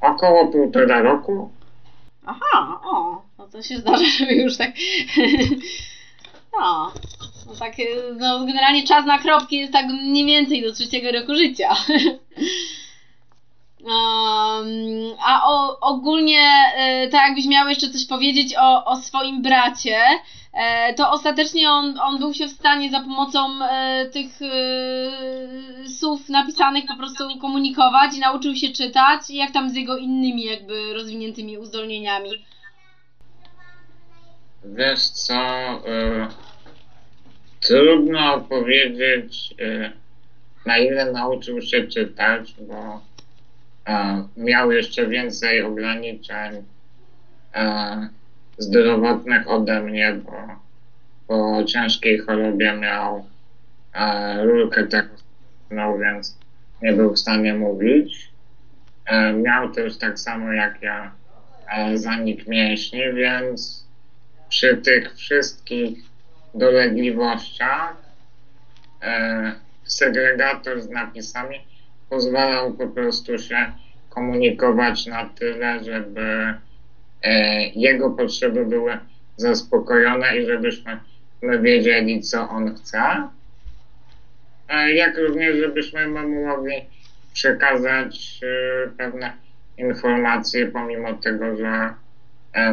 Około 0.00 0.46
półtora 0.46 1.02
roku 1.02 1.50
Aha, 2.26 2.80
o, 2.84 3.22
no 3.38 3.48
to 3.48 3.62
się 3.62 3.78
zdarza, 3.78 4.04
żeby 4.18 4.34
już 4.34 4.56
tak. 4.56 4.72
No, 6.60 6.92
no 7.46 7.54
tak, 7.58 7.78
y, 7.78 8.14
no 8.18 8.46
generalnie 8.46 8.86
czas 8.86 9.06
na 9.06 9.18
kropki 9.18 9.56
jest 9.56 9.72
tak 9.72 9.86
mniej 9.86 10.26
więcej 10.26 10.62
do 10.62 10.72
trzeciego 10.72 11.12
roku 11.12 11.34
życia. 11.34 11.76
A 15.26 15.42
o, 15.44 15.80
ogólnie, 15.80 16.48
y, 17.04 17.08
tak 17.08 17.26
jakbyś 17.26 17.46
miał 17.46 17.68
jeszcze 17.68 17.90
coś 17.90 18.06
powiedzieć 18.06 18.54
o, 18.58 18.84
o 18.84 18.96
swoim 18.96 19.42
bracie, 19.42 19.98
e, 20.52 20.94
to 20.94 21.10
ostatecznie 21.10 21.70
on, 21.70 21.98
on 22.00 22.18
był 22.18 22.34
się 22.34 22.46
w 22.48 22.52
stanie 22.52 22.90
za 22.90 23.00
pomocą 23.00 23.64
e, 23.64 24.06
tych 24.12 24.42
e, 24.42 25.88
słów 25.88 26.28
napisanych 26.28 26.84
po 26.86 26.96
prostu 26.96 27.38
komunikować 27.40 28.16
i 28.16 28.20
nauczył 28.20 28.54
się 28.54 28.68
czytać, 28.68 29.20
jak 29.30 29.52
tam 29.52 29.70
z 29.70 29.74
jego 29.74 29.96
innymi 29.96 30.44
jakby 30.44 30.94
rozwiniętymi 30.94 31.58
uzdolnieniami. 31.58 32.30
Wiesz 34.64 35.08
co, 35.08 35.34
Trudno 37.66 38.40
powiedzieć, 38.40 39.54
e, 39.60 39.92
na 40.66 40.78
ile 40.78 41.12
nauczył 41.12 41.62
się 41.62 41.82
czytać, 41.82 42.54
bo 42.60 42.74
e, 42.74 43.00
miał 44.36 44.72
jeszcze 44.72 45.06
więcej 45.06 45.62
ograniczeń 45.62 46.64
e, 47.54 48.08
zdrowotnych 48.58 49.48
ode 49.48 49.82
mnie, 49.82 50.12
bo 50.24 50.32
po 51.26 51.64
ciężkiej 51.64 52.18
chorobie 52.18 52.72
miał 52.72 53.26
rurkę 54.42 54.86
techniczną, 54.86 55.98
więc 55.98 56.38
nie 56.82 56.92
był 56.92 57.14
w 57.14 57.18
stanie 57.18 57.54
mówić. 57.54 58.30
Miał 59.42 59.70
też 59.70 59.98
tak 59.98 60.18
samo 60.18 60.52
jak 60.52 60.82
ja 60.82 61.12
zanik 61.94 62.46
mięśni, 62.46 63.12
więc 63.14 63.84
przy 64.48 64.76
tych 64.76 65.14
wszystkich 65.14 65.98
dolegliwościach 66.54 67.96
e, 69.02 69.52
segregator 69.84 70.82
z 70.82 70.90
napisami 70.90 71.60
pozwalał 72.14 72.72
po 72.72 72.86
prostu 72.88 73.38
się 73.38 73.72
komunikować 74.08 75.06
na 75.06 75.24
tyle, 75.24 75.84
żeby 75.84 76.54
e, 77.22 77.66
jego 77.68 78.10
potrzeby 78.10 78.66
były 78.66 78.98
zaspokojone 79.36 80.38
i 80.38 80.46
żebyśmy 80.46 81.00
my 81.42 81.58
wiedzieli, 81.58 82.20
co 82.20 82.48
on 82.48 82.74
chce. 82.74 83.28
E, 84.68 84.94
jak 84.94 85.18
również, 85.18 85.56
żebyśmy 85.56 86.08
mu 86.08 86.46
mogli 86.46 86.74
przekazać 87.32 88.40
e, 88.42 88.90
pewne 88.98 89.32
informacje, 89.78 90.66
pomimo 90.66 91.14
tego, 91.14 91.56
że 91.56 91.94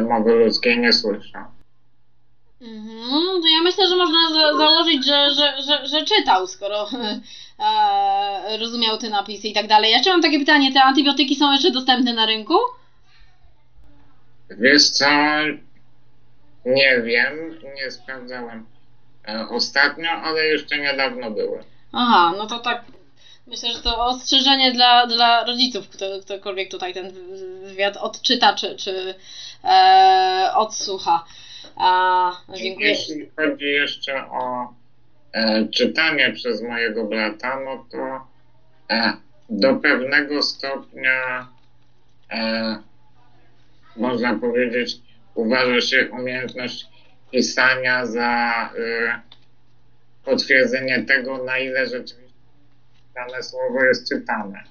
mowy 0.08 0.34
ludzkiej 0.34 0.78
nie 0.78 0.92
słyszą. 0.92 1.38
Mhm, 2.60 3.42
to 3.42 3.48
ja 3.48 3.62
myślę, 3.62 3.88
że 3.88 3.96
można 3.96 4.30
za 4.32 4.56
założyć, 4.56 5.06
że, 5.06 5.28
że, 5.34 5.62
że, 5.62 5.86
że 5.86 6.04
czytał, 6.04 6.46
skoro 6.46 6.88
e, 7.62 8.56
rozumiał 8.56 8.98
te 8.98 9.10
napisy 9.10 9.48
i 9.48 9.52
tak 9.52 9.66
dalej. 9.66 9.92
Jeszcze 9.92 10.10
mam 10.10 10.22
takie 10.22 10.38
pytanie, 10.38 10.72
te 10.72 10.82
antybiotyki 10.82 11.36
są 11.36 11.52
jeszcze 11.52 11.70
dostępne 11.70 12.12
na 12.12 12.26
rynku? 12.26 12.54
Wiesz 14.50 14.90
co, 14.90 15.06
nie 16.66 17.02
wiem, 17.02 17.58
nie 17.74 17.90
sprawdzałem 17.90 18.66
e, 19.28 19.46
ostatnio, 19.48 20.10
ale 20.10 20.46
jeszcze 20.46 20.78
niedawno 20.78 21.30
były. 21.30 21.64
Aha, 21.92 22.32
no 22.38 22.46
to 22.46 22.58
tak, 22.58 22.84
myślę, 23.46 23.72
że 23.72 23.82
to 23.82 24.04
ostrzeżenie 24.04 24.72
dla, 24.72 25.06
dla 25.06 25.44
rodziców, 25.44 25.88
kto, 25.88 26.06
ktokolwiek 26.22 26.70
tutaj 26.70 26.94
ten 26.94 27.12
wywiad 27.64 27.96
odczyta 27.96 28.54
czy, 28.54 28.76
czy 28.76 29.14
e, 29.64 30.52
odsłucha. 30.54 31.24
A, 31.76 32.32
dziękuję. 32.54 32.88
Jeśli 32.88 33.30
chodzi 33.36 33.64
jeszcze 33.64 34.26
o 34.30 34.68
czytanie 35.74 36.32
przez 36.32 36.62
mojego 36.62 37.04
brata, 37.04 37.60
no 37.64 37.86
to 37.90 38.26
e, 38.90 39.12
do 39.50 39.74
pewnego 39.74 40.42
stopnia 40.42 41.48
e, 42.30 42.76
można 43.96 44.34
powiedzieć, 44.34 44.96
uważa 45.34 45.80
się 45.80 46.10
umiejętność 46.10 46.86
pisania 47.30 48.06
za 48.06 48.70
e, 48.78 49.20
potwierdzenie 50.24 51.02
tego, 51.02 51.44
na 51.44 51.58
ile 51.58 51.86
rzeczywiście 51.86 52.32
dane 53.14 53.42
słowo 53.42 53.84
jest 53.84 54.08
czytane. 54.08 54.62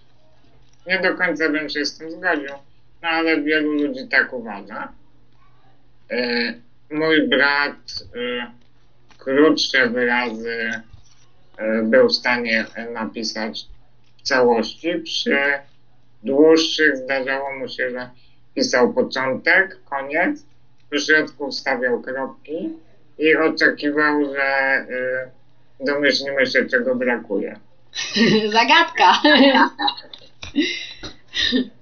Nie 0.88 1.00
do 1.00 1.16
końca 1.16 1.50
bym 1.50 1.70
się 1.70 1.86
z 1.86 1.98
tym 1.98 2.12
zgodził, 2.12 2.56
no 3.02 3.10
ale 3.10 3.42
wielu 3.42 3.72
ludzi 3.72 4.08
tak 4.08 4.34
uważa. 4.34 4.92
E, 6.12 6.54
mój 6.92 7.28
brat 7.28 8.04
krótsze 9.24 9.90
wyrazy 9.90 10.70
y, 11.60 11.84
był 11.84 12.08
w 12.08 12.14
stanie 12.14 12.66
napisać 12.94 13.66
w 14.18 14.22
całości. 14.22 14.96
Przy 15.04 15.38
dłuższych 16.24 16.98
zdarzało 16.98 17.58
mu 17.60 17.68
się, 17.68 17.90
że 17.90 18.10
pisał 18.56 18.94
początek, 18.94 19.78
koniec, 19.90 20.46
w 20.92 21.00
środku 21.00 21.52
wstawiał 21.52 22.02
kropki 22.02 22.70
i 23.18 23.36
oczekiwał, 23.36 24.34
że 24.34 24.80
y, 24.90 25.86
domyślimy 25.86 26.46
się, 26.46 26.66
czego 26.66 26.96
brakuje. 26.96 27.60
Zagadka. 28.54 29.22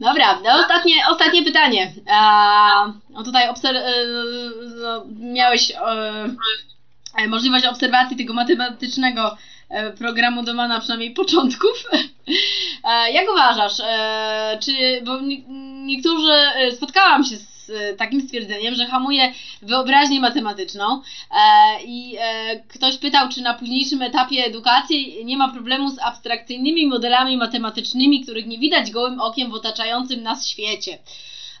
Dobra, 0.00 0.40
no 0.44 0.60
ostatnie, 0.60 0.94
ostatnie 1.10 1.42
pytanie. 1.42 1.92
A, 2.10 2.92
no 3.10 3.24
tutaj 3.24 3.48
obser- 3.48 3.76
e, 3.76 4.06
no, 4.82 5.04
miałeś 5.20 5.70
e, 5.70 5.76
e, 7.16 7.28
możliwość 7.28 7.64
obserwacji 7.64 8.16
tego 8.16 8.34
matematycznego 8.34 9.36
programu 9.98 10.42
Domana, 10.42 10.80
przynajmniej 10.80 11.10
początków. 11.10 11.84
Jak 13.12 13.30
uważasz, 13.32 13.76
czy, 14.60 15.02
bo 15.04 15.20
niektórzy, 15.84 16.32
spotkałam 16.76 17.24
się 17.24 17.36
z 17.36 17.53
takim 17.96 18.20
stwierdzeniem, 18.20 18.74
że 18.74 18.86
hamuje 18.86 19.32
wyobraźnię 19.62 20.20
matematyczną 20.20 21.02
e, 21.30 21.82
i 21.84 22.16
e, 22.20 22.60
ktoś 22.68 22.98
pytał, 22.98 23.28
czy 23.28 23.42
na 23.42 23.54
późniejszym 23.54 24.02
etapie 24.02 24.44
edukacji 24.44 25.24
nie 25.24 25.36
ma 25.36 25.52
problemu 25.52 25.90
z 25.90 25.98
abstrakcyjnymi 25.98 26.86
modelami 26.86 27.36
matematycznymi, 27.36 28.22
których 28.22 28.46
nie 28.46 28.58
widać 28.58 28.90
gołym 28.90 29.20
okiem 29.20 29.50
w 29.50 29.54
otaczającym 29.54 30.22
nas 30.22 30.46
świecie. 30.46 30.98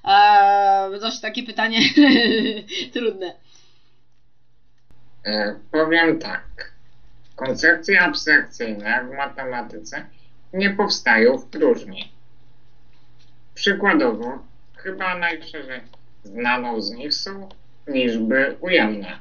E, 0.04 0.98
dość 1.00 1.20
takie 1.20 1.42
pytanie 1.42 1.80
trudne. 2.94 3.32
powiem 5.70 6.18
tak. 6.18 6.44
Koncepcje 7.36 8.00
abstrakcyjne 8.02 9.04
w 9.04 9.16
matematyce 9.16 10.06
nie 10.52 10.70
powstają 10.70 11.38
w 11.38 11.46
próżni. 11.46 12.12
Przykładowo, 13.54 14.38
chyba 14.84 15.18
najszerzej 15.18 15.80
znaną 16.24 16.80
z 16.80 16.90
nich 16.90 17.14
są 17.14 17.48
liczby 17.86 18.56
ujemne. 18.60 19.18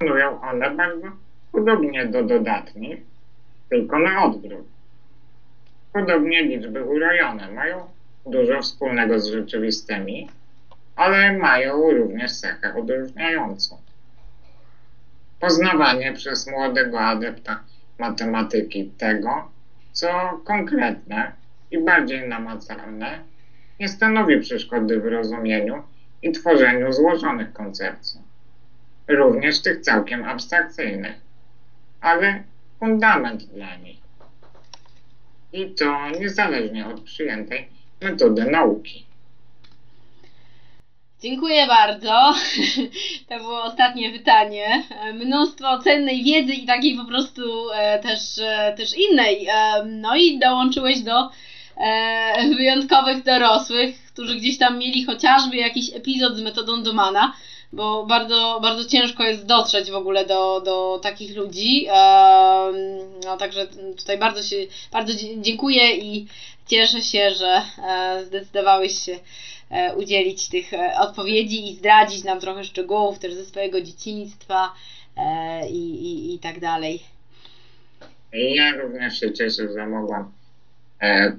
Wykonują 0.00 0.40
one 0.40 0.70
bardzo 0.70 1.06
podobnie 1.52 2.06
do 2.06 2.22
dodatnich, 2.24 2.98
tylko 3.68 3.98
na 3.98 4.24
odwrót. 4.24 4.66
Podobnie 5.92 6.42
liczby 6.42 6.84
urojone 6.84 7.52
mają 7.52 7.88
dużo 8.26 8.62
wspólnego 8.62 9.20
z 9.20 9.26
rzeczywistymi, 9.26 10.28
ale 10.96 11.38
mają 11.38 11.90
również 11.90 12.40
cechę 12.40 12.74
odróżniającą. 12.74 13.76
Poznawanie 15.40 16.12
przez 16.12 16.50
młodego 16.50 17.00
adepta 17.00 17.60
matematyki 17.98 18.90
tego, 18.98 19.50
co 19.92 20.40
konkretne 20.44 21.32
i 21.70 21.84
bardziej 21.84 22.28
namacalne 22.28 23.30
nie 23.80 23.88
stanowi 23.88 24.40
przeszkody 24.40 25.00
w 25.00 25.06
rozumieniu 25.06 25.82
i 26.22 26.32
tworzeniu 26.32 26.92
złożonych 26.92 27.52
koncepcji, 27.52 28.20
również 29.08 29.62
tych 29.62 29.80
całkiem 29.80 30.24
abstrakcyjnych, 30.24 31.20
ale 32.00 32.42
fundament 32.78 33.44
dla 33.44 33.76
nich. 33.76 34.00
I 35.52 35.74
to 35.74 36.10
niezależnie 36.20 36.86
od 36.86 37.00
przyjętej 37.00 37.68
metody 38.00 38.44
nauki. 38.44 39.06
Dziękuję 41.20 41.66
bardzo. 41.66 42.34
To 43.28 43.38
było 43.38 43.62
ostatnie 43.62 44.10
pytanie. 44.10 44.82
Mnóstwo 45.14 45.78
cennej 45.78 46.24
wiedzy 46.24 46.52
i 46.52 46.66
takiej 46.66 46.96
po 46.96 47.04
prostu 47.04 47.70
e, 47.74 47.98
też, 47.98 48.38
e, 48.38 48.74
też 48.76 48.98
innej. 48.98 49.46
E, 49.46 49.84
no 49.84 50.16
i 50.16 50.38
dołączyłeś 50.38 51.00
do 51.00 51.30
wyjątkowych 52.56 53.22
dorosłych, 53.22 53.96
którzy 54.12 54.36
gdzieś 54.36 54.58
tam 54.58 54.78
mieli 54.78 55.04
chociażby 55.04 55.56
jakiś 55.56 55.94
epizod 55.94 56.36
z 56.36 56.40
metodą 56.40 56.82
Domana, 56.82 57.32
bo 57.72 58.06
bardzo, 58.06 58.58
bardzo 58.62 58.84
ciężko 58.84 59.22
jest 59.22 59.46
dotrzeć 59.46 59.90
w 59.90 59.94
ogóle 59.94 60.26
do, 60.26 60.60
do 60.60 61.00
takich 61.02 61.36
ludzi. 61.36 61.86
E, 61.88 62.72
no 63.24 63.36
także 63.36 63.66
tutaj 63.98 64.18
bardzo 64.18 64.42
się, 64.42 64.56
bardzo 64.92 65.12
dziękuję 65.36 65.96
i 65.96 66.26
cieszę 66.66 67.02
się, 67.02 67.30
że 67.30 67.62
e, 67.88 68.24
zdecydowałeś 68.24 68.98
się 68.98 69.18
e, 69.70 69.94
udzielić 69.94 70.48
tych 70.48 70.74
e, 70.74 70.98
odpowiedzi 70.98 71.70
i 71.70 71.74
zdradzić 71.74 72.24
nam 72.24 72.40
trochę 72.40 72.64
szczegółów 72.64 73.18
też 73.18 73.34
ze 73.34 73.44
swojego 73.44 73.80
dzieciństwa 73.80 74.72
e, 75.16 75.68
i, 75.70 76.04
i, 76.04 76.34
i 76.34 76.38
tak 76.38 76.60
dalej. 76.60 77.00
Ja 78.32 78.76
również 78.76 79.20
się 79.20 79.32
cieszę, 79.32 79.72
że 79.72 79.86
mogłam 79.86 80.22
e, 80.22 80.39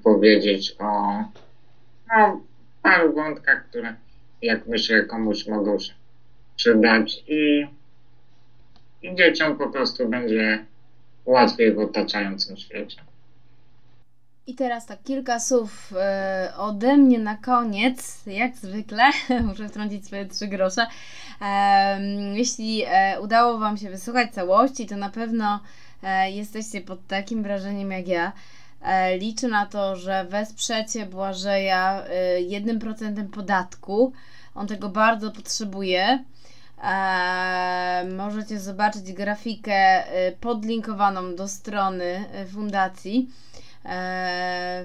powiedzieć 0.03 0.75
o 0.79 1.23
no, 2.17 2.41
paru 2.81 3.13
wątkach, 3.13 3.65
które 3.69 3.95
jak 4.41 4.67
myślę 4.67 5.03
komuś 5.05 5.47
mogą 5.47 5.79
się 5.79 5.93
przydać 6.55 7.23
i, 7.27 7.67
i 9.01 9.15
dzieciom 9.15 9.57
po 9.57 9.69
prostu 9.69 10.09
będzie 10.09 10.65
łatwiej 11.25 11.73
w 11.73 11.79
otaczającym 11.79 12.57
świecie. 12.57 13.01
I 14.47 14.55
teraz 14.55 14.85
tak 14.85 15.03
kilka 15.03 15.39
słów 15.39 15.93
e, 15.97 16.53
ode 16.57 16.97
mnie 16.97 17.19
na 17.19 17.35
koniec, 17.37 18.25
jak 18.27 18.55
zwykle, 18.55 19.03
muszę 19.47 19.69
wtrącić 19.69 20.05
swoje 20.05 20.25
trzy 20.25 20.47
grosze. 20.47 20.87
E, 21.41 22.01
jeśli 22.33 22.83
e, 22.87 23.21
udało 23.21 23.57
Wam 23.57 23.77
się 23.77 23.89
wysłuchać 23.89 24.31
całości, 24.31 24.85
to 24.85 24.97
na 24.97 25.09
pewno 25.09 25.59
e, 26.03 26.31
jesteście 26.31 26.81
pod 26.81 27.07
takim 27.07 27.43
wrażeniem 27.43 27.91
jak 27.91 28.07
ja. 28.07 28.31
E, 28.81 29.17
liczę 29.17 29.47
na 29.47 29.65
to, 29.65 29.95
że 29.95 30.25
wesprzecie 30.25 31.05
Błażeja 31.05 32.03
e, 32.03 32.41
jednym 32.41 32.79
procentem 32.79 33.27
podatku. 33.27 34.13
On 34.55 34.67
tego 34.67 34.89
bardzo 34.89 35.31
potrzebuje. 35.31 36.23
E, 36.83 38.05
możecie 38.17 38.59
zobaczyć 38.59 39.13
grafikę 39.13 40.03
podlinkowaną 40.39 41.35
do 41.35 41.47
strony 41.47 42.25
fundacji 42.53 43.29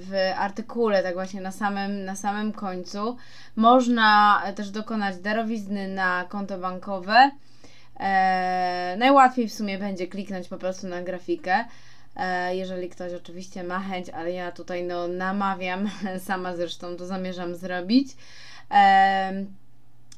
w 0.01 0.33
artykule, 0.37 1.03
tak 1.03 1.15
właśnie 1.15 1.41
na 1.41 1.53
samym, 1.53 2.05
na 2.05 2.17
samym 2.17 2.53
końcu. 2.53 3.17
Można 3.57 4.43
też 4.55 4.71
dokonać 4.71 5.17
darowizny 5.17 5.89
na 5.89 6.25
konto 6.29 6.59
bankowe. 6.59 7.31
Najłatwiej 8.99 9.49
w 9.49 9.55
sumie 9.55 9.79
będzie 9.79 10.07
kliknąć 10.07 10.49
po 10.49 10.59
prostu 10.59 10.87
na 10.87 11.03
grafikę, 11.03 11.65
jeżeli 12.51 12.89
ktoś 12.89 13.13
oczywiście 13.13 13.65
ma 13.65 13.81
chęć, 13.81 14.11
ale 14.11 14.33
ja 14.33 14.53
tutaj 14.53 14.85
no, 14.85 15.09
namawiam, 15.09 15.91
sama 16.27 16.57
zresztą 16.57 16.97
to 16.97 17.07
zamierzam 17.07 17.55
zrobić. 17.55 18.09
E, 18.71 19.45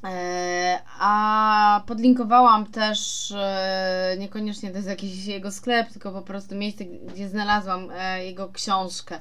E, 0.03 0.79
a 0.99 1.83
podlinkowałam 1.87 2.65
też, 2.65 3.31
e, 3.31 4.15
niekoniecznie 4.19 4.69
to 4.69 4.75
jest 4.75 4.89
jakiś 4.89 5.25
jego 5.25 5.51
sklep, 5.51 5.89
tylko 5.91 6.11
po 6.11 6.21
prostu 6.21 6.55
miejsce, 6.55 6.85
gdzie 6.85 7.29
znalazłam 7.29 7.87
e, 7.91 8.25
jego 8.25 8.49
książkę. 8.49 9.19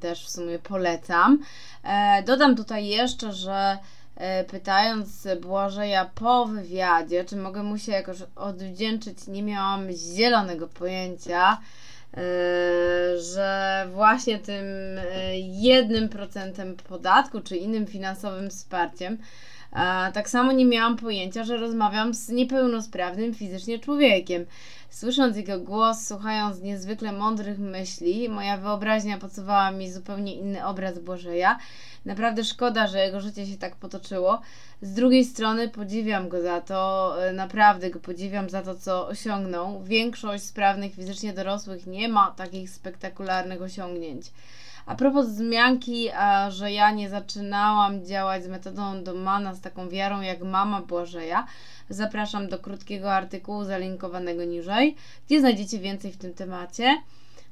Też 0.00 0.26
w 0.26 0.30
sumie 0.30 0.58
polecam. 0.58 1.38
Dodam 2.26 2.56
tutaj 2.56 2.86
jeszcze, 2.86 3.32
że 3.32 3.78
pytając 4.48 5.28
Błażeja 5.40 6.10
po 6.14 6.46
wywiadzie, 6.46 7.24
czy 7.24 7.36
mogę 7.36 7.62
mu 7.62 7.78
się 7.78 7.92
jakoś 7.92 8.16
odwdzięczyć, 8.36 9.26
nie 9.26 9.42
miałam 9.42 9.92
zielonego 9.92 10.68
pojęcia. 10.68 11.58
Yy, 12.16 12.22
że 13.20 13.86
właśnie 13.92 14.38
tym 14.38 14.64
yy, 14.96 15.38
jednym 15.38 16.08
procentem 16.08 16.76
podatku 16.76 17.40
czy 17.40 17.56
innym 17.56 17.86
finansowym 17.86 18.50
wsparciem, 18.50 19.18
tak 20.14 20.30
samo 20.30 20.52
nie 20.52 20.64
miałam 20.64 20.96
pojęcia, 20.96 21.44
że 21.44 21.56
rozmawiam 21.56 22.14
z 22.14 22.28
niepełnosprawnym 22.28 23.34
fizycznie 23.34 23.78
człowiekiem. 23.78 24.46
Słysząc 24.90 25.36
jego 25.36 25.60
głos, 25.60 26.06
słuchając 26.06 26.60
niezwykle 26.60 27.12
mądrych 27.12 27.58
myśli, 27.58 28.28
moja 28.28 28.56
wyobraźnia 28.56 29.18
podsuwała 29.18 29.70
mi 29.70 29.92
zupełnie 29.92 30.34
inny 30.34 30.66
obraz 30.66 30.98
Bożeja. 30.98 31.58
Naprawdę 32.04 32.44
szkoda, 32.44 32.86
że 32.86 32.98
jego 32.98 33.20
życie 33.20 33.46
się 33.46 33.56
tak 33.56 33.76
potoczyło. 33.76 34.40
Z 34.82 34.94
drugiej 34.94 35.24
strony 35.24 35.68
podziwiam 35.68 36.28
go 36.28 36.42
za 36.42 36.60
to, 36.60 37.14
e, 37.24 37.32
naprawdę 37.32 37.90
go 37.90 38.00
podziwiam 38.00 38.50
za 38.50 38.62
to, 38.62 38.74
co 38.74 39.08
osiągnął. 39.08 39.82
Większość 39.82 40.44
sprawnych 40.44 40.94
fizycznie 40.94 41.32
dorosłych 41.32 41.86
nie 41.86 42.08
ma 42.08 42.30
takich 42.36 42.70
spektakularnych 42.70 43.62
osiągnięć. 43.62 44.26
A 44.86 44.94
propos 44.94 45.26
wzmianki, 45.26 46.10
a, 46.10 46.50
że 46.50 46.72
ja 46.72 46.90
nie 46.90 47.08
zaczynałam 47.08 48.04
działać 48.04 48.44
z 48.44 48.48
metodą 48.48 49.04
Domana 49.04 49.54
z 49.54 49.60
taką 49.60 49.88
wiarą 49.88 50.20
jak 50.20 50.42
mama 50.42 50.82
Błażeja, 50.82 51.46
zapraszam 51.90 52.48
do 52.48 52.58
krótkiego 52.58 53.12
artykułu 53.12 53.64
zalinkowanego 53.64 54.44
niżej, 54.44 54.96
gdzie 55.26 55.40
znajdziecie 55.40 55.78
więcej 55.78 56.12
w 56.12 56.16
tym 56.16 56.34
temacie. 56.34 56.96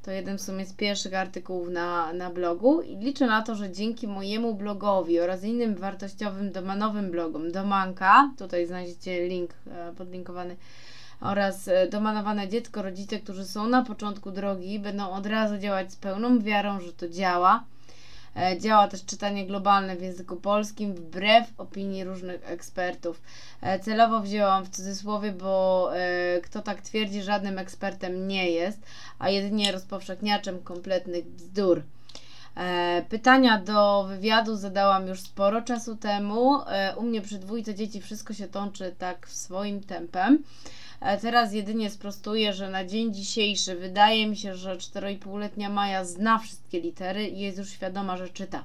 To 0.02 0.10
jeden 0.10 0.38
w 0.38 0.42
sumie 0.42 0.66
z 0.66 0.72
pierwszych 0.72 1.14
artykułów 1.14 1.68
na, 1.68 2.12
na 2.12 2.30
blogu 2.30 2.80
i 2.80 2.96
liczę 2.96 3.26
na 3.26 3.42
to, 3.42 3.54
że 3.54 3.70
dzięki 3.70 4.08
mojemu 4.08 4.54
blogowi 4.54 5.20
oraz 5.20 5.44
innym 5.44 5.74
wartościowym 5.74 6.52
domanowym 6.52 7.10
blogom 7.10 7.52
Domanka, 7.52 8.30
tutaj 8.38 8.66
znajdziecie 8.66 9.28
link 9.28 9.50
e, 9.70 9.92
podlinkowany, 9.92 10.56
oraz 11.20 11.68
e, 11.68 11.88
domanowane 11.88 12.48
dziecko, 12.48 12.82
rodzice, 12.82 13.18
którzy 13.18 13.44
są 13.44 13.68
na 13.68 13.84
początku 13.84 14.30
drogi, 14.30 14.78
będą 14.78 15.10
od 15.10 15.26
razu 15.26 15.58
działać 15.58 15.92
z 15.92 15.96
pełną 15.96 16.38
wiarą, 16.38 16.80
że 16.80 16.92
to 16.92 17.08
działa. 17.08 17.64
E, 18.36 18.58
działa 18.58 18.88
też 18.88 19.04
czytanie 19.04 19.46
globalne 19.46 19.96
w 19.96 20.02
języku 20.02 20.36
polskim, 20.36 20.94
wbrew 20.94 21.46
opinii 21.58 22.04
różnych 22.04 22.50
ekspertów. 22.50 23.22
E, 23.60 23.78
celowo 23.78 24.20
wzięłam 24.20 24.64
w 24.64 24.68
cudzysłowie, 24.68 25.32
bo 25.32 25.90
kto 26.42 26.62
tak 26.62 26.82
twierdzi, 26.82 27.22
żadnym 27.22 27.58
ekspertem 27.58 28.28
nie 28.28 28.50
jest, 28.50 28.78
a 29.18 29.30
jedynie 29.30 29.72
rozpowszechniaczem 29.72 30.62
kompletnych 30.62 31.26
bzdur. 31.26 31.82
Pytania 33.08 33.60
do 33.60 34.04
wywiadu 34.08 34.56
zadałam 34.56 35.06
już 35.06 35.20
sporo 35.20 35.62
czasu 35.62 35.96
temu. 35.96 36.58
U 36.96 37.02
mnie 37.02 37.20
przy 37.20 37.38
dwójce 37.38 37.74
dzieci 37.74 38.00
wszystko 38.00 38.34
się 38.34 38.48
tączy 38.48 38.94
tak 38.98 39.28
swoim 39.28 39.80
tempem. 39.80 40.42
Teraz 41.20 41.52
jedynie 41.52 41.90
sprostuję, 41.90 42.52
że 42.52 42.70
na 42.70 42.84
dzień 42.84 43.14
dzisiejszy 43.14 43.76
wydaje 43.76 44.26
mi 44.26 44.36
się, 44.36 44.54
że 44.54 44.76
4,5-letnia 44.76 45.68
Maja 45.68 46.04
zna 46.04 46.38
wszystkie 46.38 46.80
litery 46.80 47.28
i 47.28 47.40
jest 47.40 47.58
już 47.58 47.70
świadoma, 47.70 48.16
że 48.16 48.28
czyta. 48.28 48.64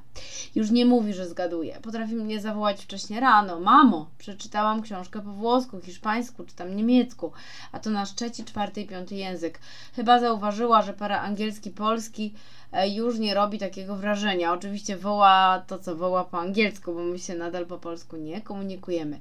Już 0.55 0.71
nie 0.71 0.85
mówi, 0.85 1.13
że 1.13 1.29
zgaduje. 1.29 1.79
Potrafi 1.81 2.15
mnie 2.15 2.41
zawołać 2.41 2.81
wcześnie 2.81 3.19
rano. 3.19 3.59
Mamo, 3.59 4.09
przeczytałam 4.17 4.81
książkę 4.81 5.21
po 5.21 5.31
włosku, 5.31 5.81
hiszpańsku 5.81 6.43
czy 6.43 6.55
tam 6.55 6.75
niemiecku, 6.75 7.31
a 7.71 7.79
to 7.79 7.89
nasz 7.89 8.15
trzeci, 8.15 8.43
czwarty 8.43 8.81
i 8.81 8.87
piąty 8.87 9.15
język. 9.15 9.59
Chyba 9.95 10.19
zauważyła, 10.19 10.81
że 10.81 10.93
para 10.93 11.21
angielski, 11.21 11.69
polski 11.69 12.33
e, 12.33 12.60
już 12.87 13.19
nie 13.19 13.33
robi 13.33 13.59
takiego 13.59 13.95
wrażenia. 13.95 14.53
Oczywiście 14.53 14.97
woła 14.97 15.63
to, 15.67 15.79
co 15.79 15.95
woła 15.95 16.23
po 16.23 16.39
angielsku, 16.39 16.93
bo 16.93 16.99
my 16.99 17.19
się 17.19 17.35
nadal 17.35 17.65
po 17.65 17.77
polsku 17.77 18.17
nie 18.17 18.41
komunikujemy. 18.41 19.19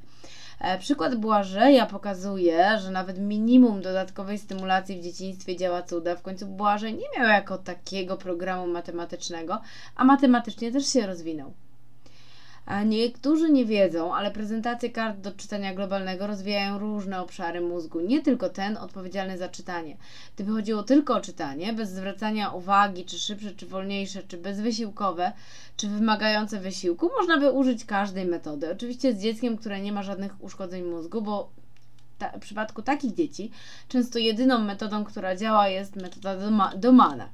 E, 0.61 0.79
przykład 0.79 1.15
Błażeja 1.15 1.87
pokazuje, 1.87 2.79
że 2.79 2.91
nawet 2.91 3.19
minimum 3.19 3.83
dodatkowej 3.83 4.39
stymulacji 4.39 4.97
w 4.97 5.03
dzieciństwie 5.03 5.57
działa 5.57 5.83
cuda. 5.83 6.17
W 6.17 6.23
końcu 6.23 6.47
Błażej 6.47 6.95
nie 6.95 7.19
miał 7.19 7.29
jako 7.29 7.59
takiego 7.59 8.17
programu 8.17 8.67
matematycznego, 8.67 9.61
a 9.97 10.05
matematycznie 10.05 10.73
też 10.73 10.87
się 10.93 11.07
rozwinął. 11.07 11.53
Niektórzy 12.87 13.51
nie 13.51 13.65
wiedzą, 13.65 14.15
ale 14.15 14.31
prezentacje 14.31 14.91
kart 14.91 15.21
do 15.21 15.33
czytania 15.33 15.75
globalnego 15.75 16.27
rozwijają 16.27 16.79
różne 16.79 17.23
obszary 17.23 17.61
mózgu, 17.61 18.01
nie 18.01 18.23
tylko 18.23 18.49
ten 18.49 18.77
odpowiedzialny 18.77 19.39
za 19.39 19.49
czytanie. 19.49 19.97
Gdyby 20.35 20.53
chodziło 20.53 20.83
tylko 20.83 21.15
o 21.15 21.21
czytanie, 21.21 21.73
bez 21.73 21.91
zwracania 21.91 22.51
uwagi, 22.51 23.05
czy 23.05 23.19
szybsze, 23.19 23.55
czy 23.55 23.67
wolniejsze, 23.67 24.23
czy 24.23 24.39
bezwysiłkowe, 24.39 25.33
czy 25.77 25.89
wymagające 25.89 26.61
wysiłku, 26.61 27.11
można 27.19 27.39
by 27.39 27.51
użyć 27.51 27.85
każdej 27.85 28.27
metody. 28.27 28.73
Oczywiście 28.73 29.13
z 29.15 29.23
dzieckiem, 29.23 29.57
które 29.57 29.81
nie 29.81 29.93
ma 29.93 30.03
żadnych 30.03 30.45
uszkodzeń 30.45 30.83
mózgu, 30.83 31.23
bo 31.23 31.51
ta, 32.19 32.31
w 32.31 32.41
przypadku 32.41 32.83
takich 32.83 33.15
dzieci 33.15 33.51
często 33.89 34.19
jedyną 34.19 34.59
metodą, 34.59 35.05
która 35.05 35.37
działa, 35.37 35.69
jest 35.69 35.97
metoda 35.97 36.37
doma, 36.37 36.73
domana. 36.77 37.29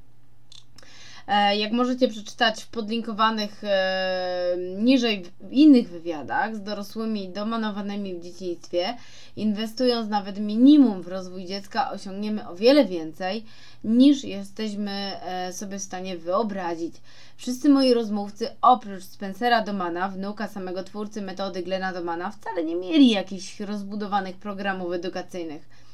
E, 1.28 1.56
jak 1.56 1.72
możecie 1.72 2.08
przeczytać 2.08 2.62
w 2.62 2.68
podlinkowanych 2.68 3.64
e, 3.64 4.56
niżej 4.78 5.24
w 5.40 5.52
innych 5.52 5.88
wywiadach 5.88 6.56
z 6.56 6.62
dorosłymi 6.62 7.28
domanowanymi 7.28 8.14
w 8.14 8.22
dzieciństwie, 8.22 8.96
inwestując 9.36 10.08
nawet 10.08 10.38
minimum 10.38 11.02
w 11.02 11.08
rozwój 11.08 11.44
dziecka, 11.44 11.90
osiągniemy 11.90 12.48
o 12.48 12.56
wiele 12.56 12.84
więcej 12.84 13.44
niż 13.84 14.24
jesteśmy 14.24 14.90
e, 14.90 15.52
sobie 15.52 15.78
w 15.78 15.82
stanie 15.82 16.16
wyobrazić. 16.16 16.94
Wszyscy 17.36 17.68
moi 17.68 17.94
rozmówcy, 17.94 18.48
oprócz 18.62 19.04
Spencera 19.04 19.62
Domana, 19.62 20.08
wnuka 20.08 20.48
samego 20.48 20.84
twórcy 20.84 21.22
metody 21.22 21.62
Glena 21.62 21.92
Domana, 21.92 22.30
wcale 22.30 22.64
nie 22.64 22.76
mieli 22.76 23.10
jakichś 23.10 23.60
rozbudowanych 23.60 24.36
programów 24.36 24.92
edukacyjnych. 24.92 25.86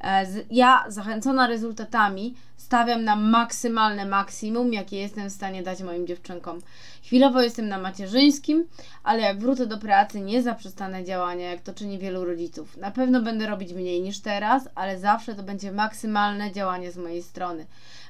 E, 0.00 0.26
ja, 0.50 0.84
zachęcona 0.88 1.46
rezultatami, 1.46 2.34
stawiam 2.56 3.04
na 3.04 3.16
maksymalne 3.16 4.06
maksimum, 4.06 4.72
jakie 4.72 4.98
jestem 4.98 5.30
w 5.30 5.32
stanie 5.32 5.62
dać 5.62 5.82
moim 5.82 6.06
dziewczynkom. 6.06 6.60
Chwilowo 7.02 7.42
jestem 7.42 7.68
na 7.68 7.78
macierzyńskim, 7.78 8.66
ale 9.04 9.22
jak 9.22 9.38
wrócę 9.38 9.66
do 9.66 9.78
pracy, 9.78 10.20
nie 10.20 10.42
zaprzestanę 10.42 11.04
działania, 11.04 11.50
jak 11.50 11.60
to 11.60 11.74
czyni 11.74 11.98
wielu 11.98 12.24
rodziców. 12.24 12.76
Na 12.76 12.90
pewno 12.90 13.22
będę 13.22 13.46
robić 13.46 13.72
mniej 13.72 14.02
niż 14.02 14.20
teraz, 14.20 14.68
ale 14.74 14.98
zawsze 14.98 15.34
to 15.34 15.42
będzie 15.42 15.72
maksymalne 15.72 16.52
działanie 16.52 16.92
z 16.92 16.96
mojej 16.96 17.22
strony. 17.22 17.66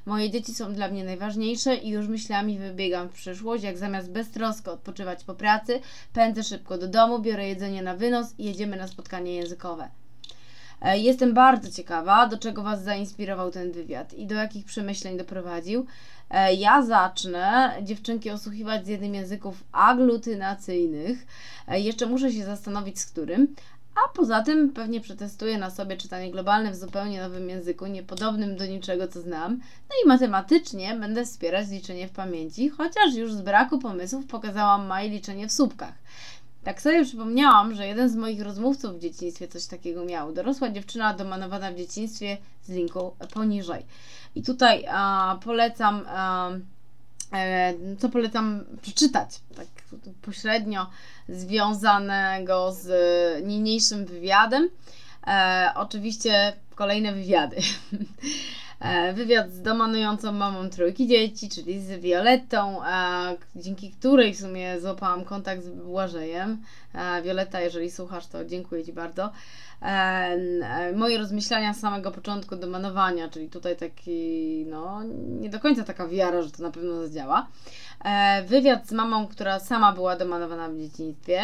Moje 0.06 0.30
dzieci 0.30 0.54
są 0.54 0.72
dla 0.72 0.88
mnie 0.88 1.04
najważniejsze 1.04 1.76
i 1.76 1.88
już 1.88 2.08
myślami 2.08 2.58
wybiegam 2.58 3.08
w 3.08 3.12
przyszłość, 3.12 3.64
jak 3.64 3.78
zamiast 3.78 4.10
beztrosko 4.10 4.72
odpoczywać 4.72 5.24
po 5.24 5.34
pracy, 5.34 5.80
pędzę 6.12 6.42
szybko 6.42 6.78
do 6.78 6.88
domu, 6.88 7.18
biorę 7.18 7.48
jedzenie 7.48 7.82
na 7.82 7.96
wynos 7.96 8.34
i 8.38 8.44
jedziemy 8.44 8.76
na 8.76 8.88
spotkanie 8.88 9.34
językowe. 9.34 9.88
E, 10.82 10.98
jestem 10.98 11.34
bardzo 11.34 11.70
ciekawa, 11.70 12.26
do 12.26 12.38
czego 12.38 12.62
Was 12.62 12.82
zainspirował 12.82 13.50
ten 13.50 13.72
wywiad 13.72 14.14
i 14.14 14.26
do 14.26 14.34
jakich 14.34 14.64
przemyśleń 14.64 15.16
doprowadził. 15.16 15.86
E, 16.30 16.54
ja 16.54 16.82
zacznę 16.82 17.74
dziewczynki 17.82 18.30
osłuchiwać 18.30 18.84
z 18.84 18.88
jednym 18.88 19.14
języków 19.14 19.64
aglutynacyjnych. 19.72 21.26
E, 21.68 21.80
jeszcze 21.80 22.06
muszę 22.06 22.32
się 22.32 22.44
zastanowić 22.44 23.00
z 23.00 23.06
którym, 23.06 23.54
A 24.04 24.08
poza 24.16 24.42
tym 24.42 24.72
pewnie 24.72 25.00
przetestuję 25.00 25.58
na 25.58 25.70
sobie 25.70 25.96
czytanie 25.96 26.30
globalne 26.30 26.70
w 26.70 26.76
zupełnie 26.76 27.22
nowym 27.22 27.48
języku, 27.48 27.86
niepodobnym 27.86 28.56
do 28.56 28.66
niczego, 28.66 29.08
co 29.08 29.20
znam. 29.20 29.52
No 29.88 29.94
i 30.04 30.08
matematycznie 30.08 30.94
będę 30.94 31.24
wspierać 31.24 31.68
liczenie 31.68 32.08
w 32.08 32.10
pamięci, 32.10 32.68
chociaż 32.68 33.14
już 33.14 33.32
z 33.32 33.40
braku 33.40 33.78
pomysłów 33.78 34.26
pokazałam 34.26 34.86
Maj 34.86 35.10
liczenie 35.10 35.48
w 35.48 35.52
słupkach. 35.52 35.94
Tak 36.68 36.82
sobie 36.82 37.04
przypomniałam, 37.04 37.74
że 37.74 37.86
jeden 37.86 38.08
z 38.08 38.16
moich 38.16 38.42
rozmówców 38.42 38.96
w 38.96 39.00
dzieciństwie 39.00 39.48
coś 39.48 39.66
takiego 39.66 40.04
miał. 40.04 40.32
Dorosła 40.32 40.70
dziewczyna 40.70 41.14
domanowana 41.14 41.72
w 41.72 41.76
dzieciństwie 41.76 42.36
z 42.62 42.68
linku 42.68 43.14
poniżej. 43.34 43.86
I 44.34 44.42
tutaj 44.42 44.84
a, 44.88 45.38
polecam, 45.44 46.04
a, 46.08 46.50
e, 47.32 47.74
co 47.98 48.08
polecam 48.08 48.64
przeczytać, 48.82 49.40
tak 49.56 49.66
pośrednio 50.22 50.86
związanego 51.28 52.72
z 52.72 52.86
niniejszym 53.46 54.06
wywiadem. 54.06 54.68
E, 55.26 55.70
oczywiście 55.74 56.52
kolejne 56.74 57.12
wywiady. 57.12 57.56
E, 58.80 59.12
wywiad 59.12 59.52
z 59.52 59.62
domanującą 59.62 60.32
mamą 60.32 60.70
trójki 60.70 61.06
dzieci, 61.06 61.48
czyli 61.48 61.80
z 61.80 62.00
Violettą, 62.00 62.84
e, 62.84 63.36
dzięki 63.56 63.90
której 63.90 64.34
w 64.34 64.40
sumie 64.40 64.80
złapałam 64.80 65.24
kontakt 65.24 65.64
z 65.64 65.68
Błażejem. 65.68 66.62
E, 66.94 67.22
Violetta, 67.22 67.60
jeżeli 67.60 67.90
słuchasz, 67.90 68.26
to 68.26 68.44
dziękuję 68.44 68.84
Ci 68.84 68.92
bardzo. 68.92 69.32
Moje 70.94 71.18
rozmyślania 71.18 71.74
z 71.74 71.80
samego 71.80 72.10
początku 72.10 72.56
domanowania, 72.56 73.28
czyli 73.28 73.48
tutaj 73.48 73.76
taki, 73.76 74.64
no, 74.68 75.02
nie 75.40 75.50
do 75.50 75.60
końca 75.60 75.84
taka 75.84 76.08
wiara, 76.08 76.42
że 76.42 76.50
to 76.50 76.62
na 76.62 76.70
pewno 76.70 77.06
zadziała. 77.06 77.46
Wywiad 78.46 78.88
z 78.88 78.92
mamą, 78.92 79.26
która 79.26 79.60
sama 79.60 79.92
była 79.92 80.16
domanowana 80.16 80.68
w 80.68 80.78
dzieciństwie. 80.78 81.42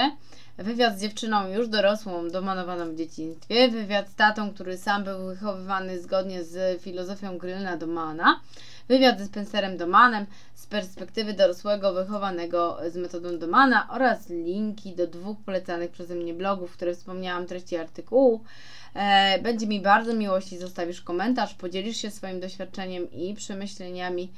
Wywiad 0.58 0.98
z 0.98 1.02
dziewczyną 1.02 1.48
już 1.48 1.68
dorosłą, 1.68 2.30
domanowaną 2.30 2.92
w 2.92 2.96
dzieciństwie. 2.96 3.68
Wywiad 3.68 4.08
z 4.08 4.14
tatą, 4.14 4.54
który 4.54 4.78
sam 4.78 5.04
był 5.04 5.26
wychowywany 5.26 6.02
zgodnie 6.02 6.44
z 6.44 6.82
filozofią 6.82 7.38
Grylna 7.38 7.76
Domana. 7.76 8.40
Wywiad 8.88 9.18
ze 9.18 9.26
Spencerem 9.26 9.76
Domanem 9.76 10.26
z 10.54 10.66
perspektywy 10.66 11.34
dorosłego 11.34 11.92
wychowanego 11.92 12.78
z 12.90 12.96
metodą 12.96 13.38
Domana 13.38 13.88
oraz 13.90 14.28
linki 14.28 14.92
do 14.92 15.06
dwóch 15.06 15.36
polecanych 15.44 15.90
przeze 15.90 16.14
mnie 16.14 16.34
blogów, 16.34 16.72
które 16.72 16.94
wspomniałam 16.94 17.44
w 17.44 17.48
treści 17.48 17.76
artykułu. 17.76 18.44
E, 18.94 19.38
będzie 19.42 19.66
mi 19.66 19.80
bardzo 19.80 20.14
miło, 20.14 20.36
jeśli 20.36 20.58
zostawisz 20.58 21.02
komentarz, 21.02 21.54
podzielisz 21.54 21.96
się 21.96 22.10
swoim 22.10 22.40
doświadczeniem 22.40 23.10
i 23.12 23.34
przemyśleniami 23.34 24.32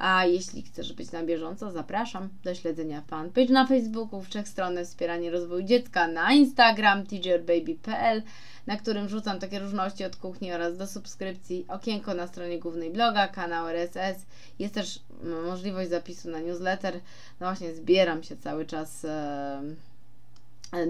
a 0.00 0.24
jeśli 0.24 0.62
chcesz 0.62 0.92
być 0.92 1.12
na 1.12 1.22
bieżąco, 1.22 1.70
zapraszam 1.72 2.28
do 2.44 2.54
śledzenia 2.54 3.02
fanpage 3.02 3.52
na 3.52 3.66
Facebooku, 3.66 4.22
w 4.22 4.28
trzech 4.28 4.48
stronach 4.48 4.84
Wspieranie 4.84 5.30
Rozwoju 5.30 5.62
Dziecka, 5.62 6.08
na 6.08 6.32
Instagram 6.32 7.06
teacherbaby.pl, 7.06 8.22
na 8.66 8.76
którym 8.76 9.06
wrzucam 9.06 9.38
takie 9.38 9.58
różności 9.58 10.04
od 10.04 10.16
kuchni 10.16 10.52
oraz 10.52 10.76
do 10.76 10.86
subskrypcji, 10.86 11.64
okienko 11.68 12.14
na 12.14 12.26
stronie 12.26 12.58
głównej 12.58 12.90
bloga, 12.90 13.28
kanał 13.28 13.68
RSS. 13.68 14.26
Jest 14.58 14.74
też 14.74 15.00
możliwość 15.46 15.90
zapisu 15.90 16.30
na 16.30 16.40
newsletter. 16.40 16.94
No 17.40 17.46
właśnie, 17.46 17.74
zbieram 17.74 18.22
się 18.22 18.36
cały 18.36 18.66
czas 18.66 19.04
e, 19.04 19.62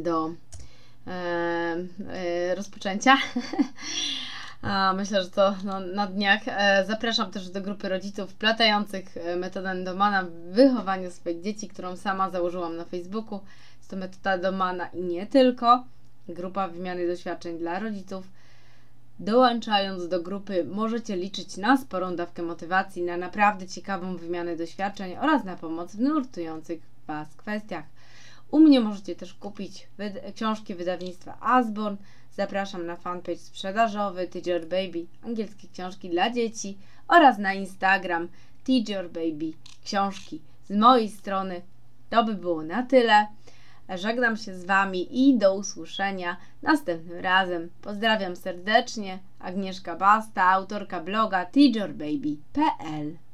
do 0.02 0.34
e, 1.06 1.10
e, 2.08 2.54
rozpoczęcia. 2.54 3.16
Myślę, 4.96 5.22
że 5.22 5.30
to 5.30 5.54
no, 5.64 5.80
na 5.80 6.06
dniach. 6.06 6.40
E, 6.46 6.84
zapraszam 6.86 7.30
też 7.30 7.48
do 7.48 7.60
grupy 7.60 7.88
rodziców 7.88 8.34
platających 8.34 9.16
e, 9.16 9.36
metodę 9.36 9.84
Domana 9.84 10.22
w 10.22 10.30
wychowaniu 10.30 11.10
swoich 11.10 11.42
dzieci, 11.42 11.68
którą 11.68 11.96
sama 11.96 12.30
założyłam 12.30 12.76
na 12.76 12.84
Facebooku. 12.84 13.40
Jest 13.78 13.90
to 13.90 13.96
metoda 13.96 14.38
Domana 14.38 14.86
i 14.86 15.02
nie 15.02 15.26
tylko. 15.26 15.84
Grupa 16.28 16.68
wymiany 16.68 17.06
doświadczeń 17.06 17.58
dla 17.58 17.78
rodziców. 17.78 18.26
Dołączając 19.20 20.08
do 20.08 20.22
grupy, 20.22 20.64
możecie 20.64 21.16
liczyć 21.16 21.56
na 21.56 21.76
sporą 21.76 22.16
dawkę 22.16 22.42
motywacji, 22.42 23.02
na 23.02 23.16
naprawdę 23.16 23.68
ciekawą 23.68 24.16
wymianę 24.16 24.56
doświadczeń 24.56 25.16
oraz 25.20 25.44
na 25.44 25.56
pomoc 25.56 25.96
w 25.96 26.00
nurtujących 26.00 26.80
Was 27.06 27.28
kwestiach. 27.36 27.84
U 28.50 28.58
mnie 28.58 28.80
możecie 28.80 29.16
też 29.16 29.34
kupić 29.34 29.88
książki 30.34 30.74
wydawnictwa 30.74 31.36
Asborn 31.40 31.96
Zapraszam 32.32 32.86
na 32.86 32.96
fanpage 32.96 33.38
sprzedażowy 33.38 34.28
Teacher 34.28 34.66
Baby, 34.68 35.06
angielskie 35.22 35.68
książki 35.68 36.10
dla 36.10 36.30
dzieci 36.30 36.78
oraz 37.08 37.38
na 37.38 37.54
Instagram 37.54 38.28
Teacher 38.64 39.10
Baby 39.10 39.52
książki. 39.84 40.40
Z 40.64 40.76
mojej 40.76 41.08
strony 41.08 41.62
to 42.10 42.24
by 42.24 42.34
było 42.34 42.62
na 42.62 42.82
tyle. 42.82 43.26
Żegnam 43.94 44.36
się 44.36 44.54
z 44.54 44.64
Wami 44.64 45.28
i 45.28 45.38
do 45.38 45.54
usłyszenia 45.54 46.36
następnym 46.62 47.18
razem. 47.18 47.70
Pozdrawiam 47.82 48.36
serdecznie. 48.36 49.18
Agnieszka 49.38 49.96
Basta, 49.96 50.44
autorka 50.44 51.00
bloga 51.00 51.44
teacherbaby.pl 51.44 53.29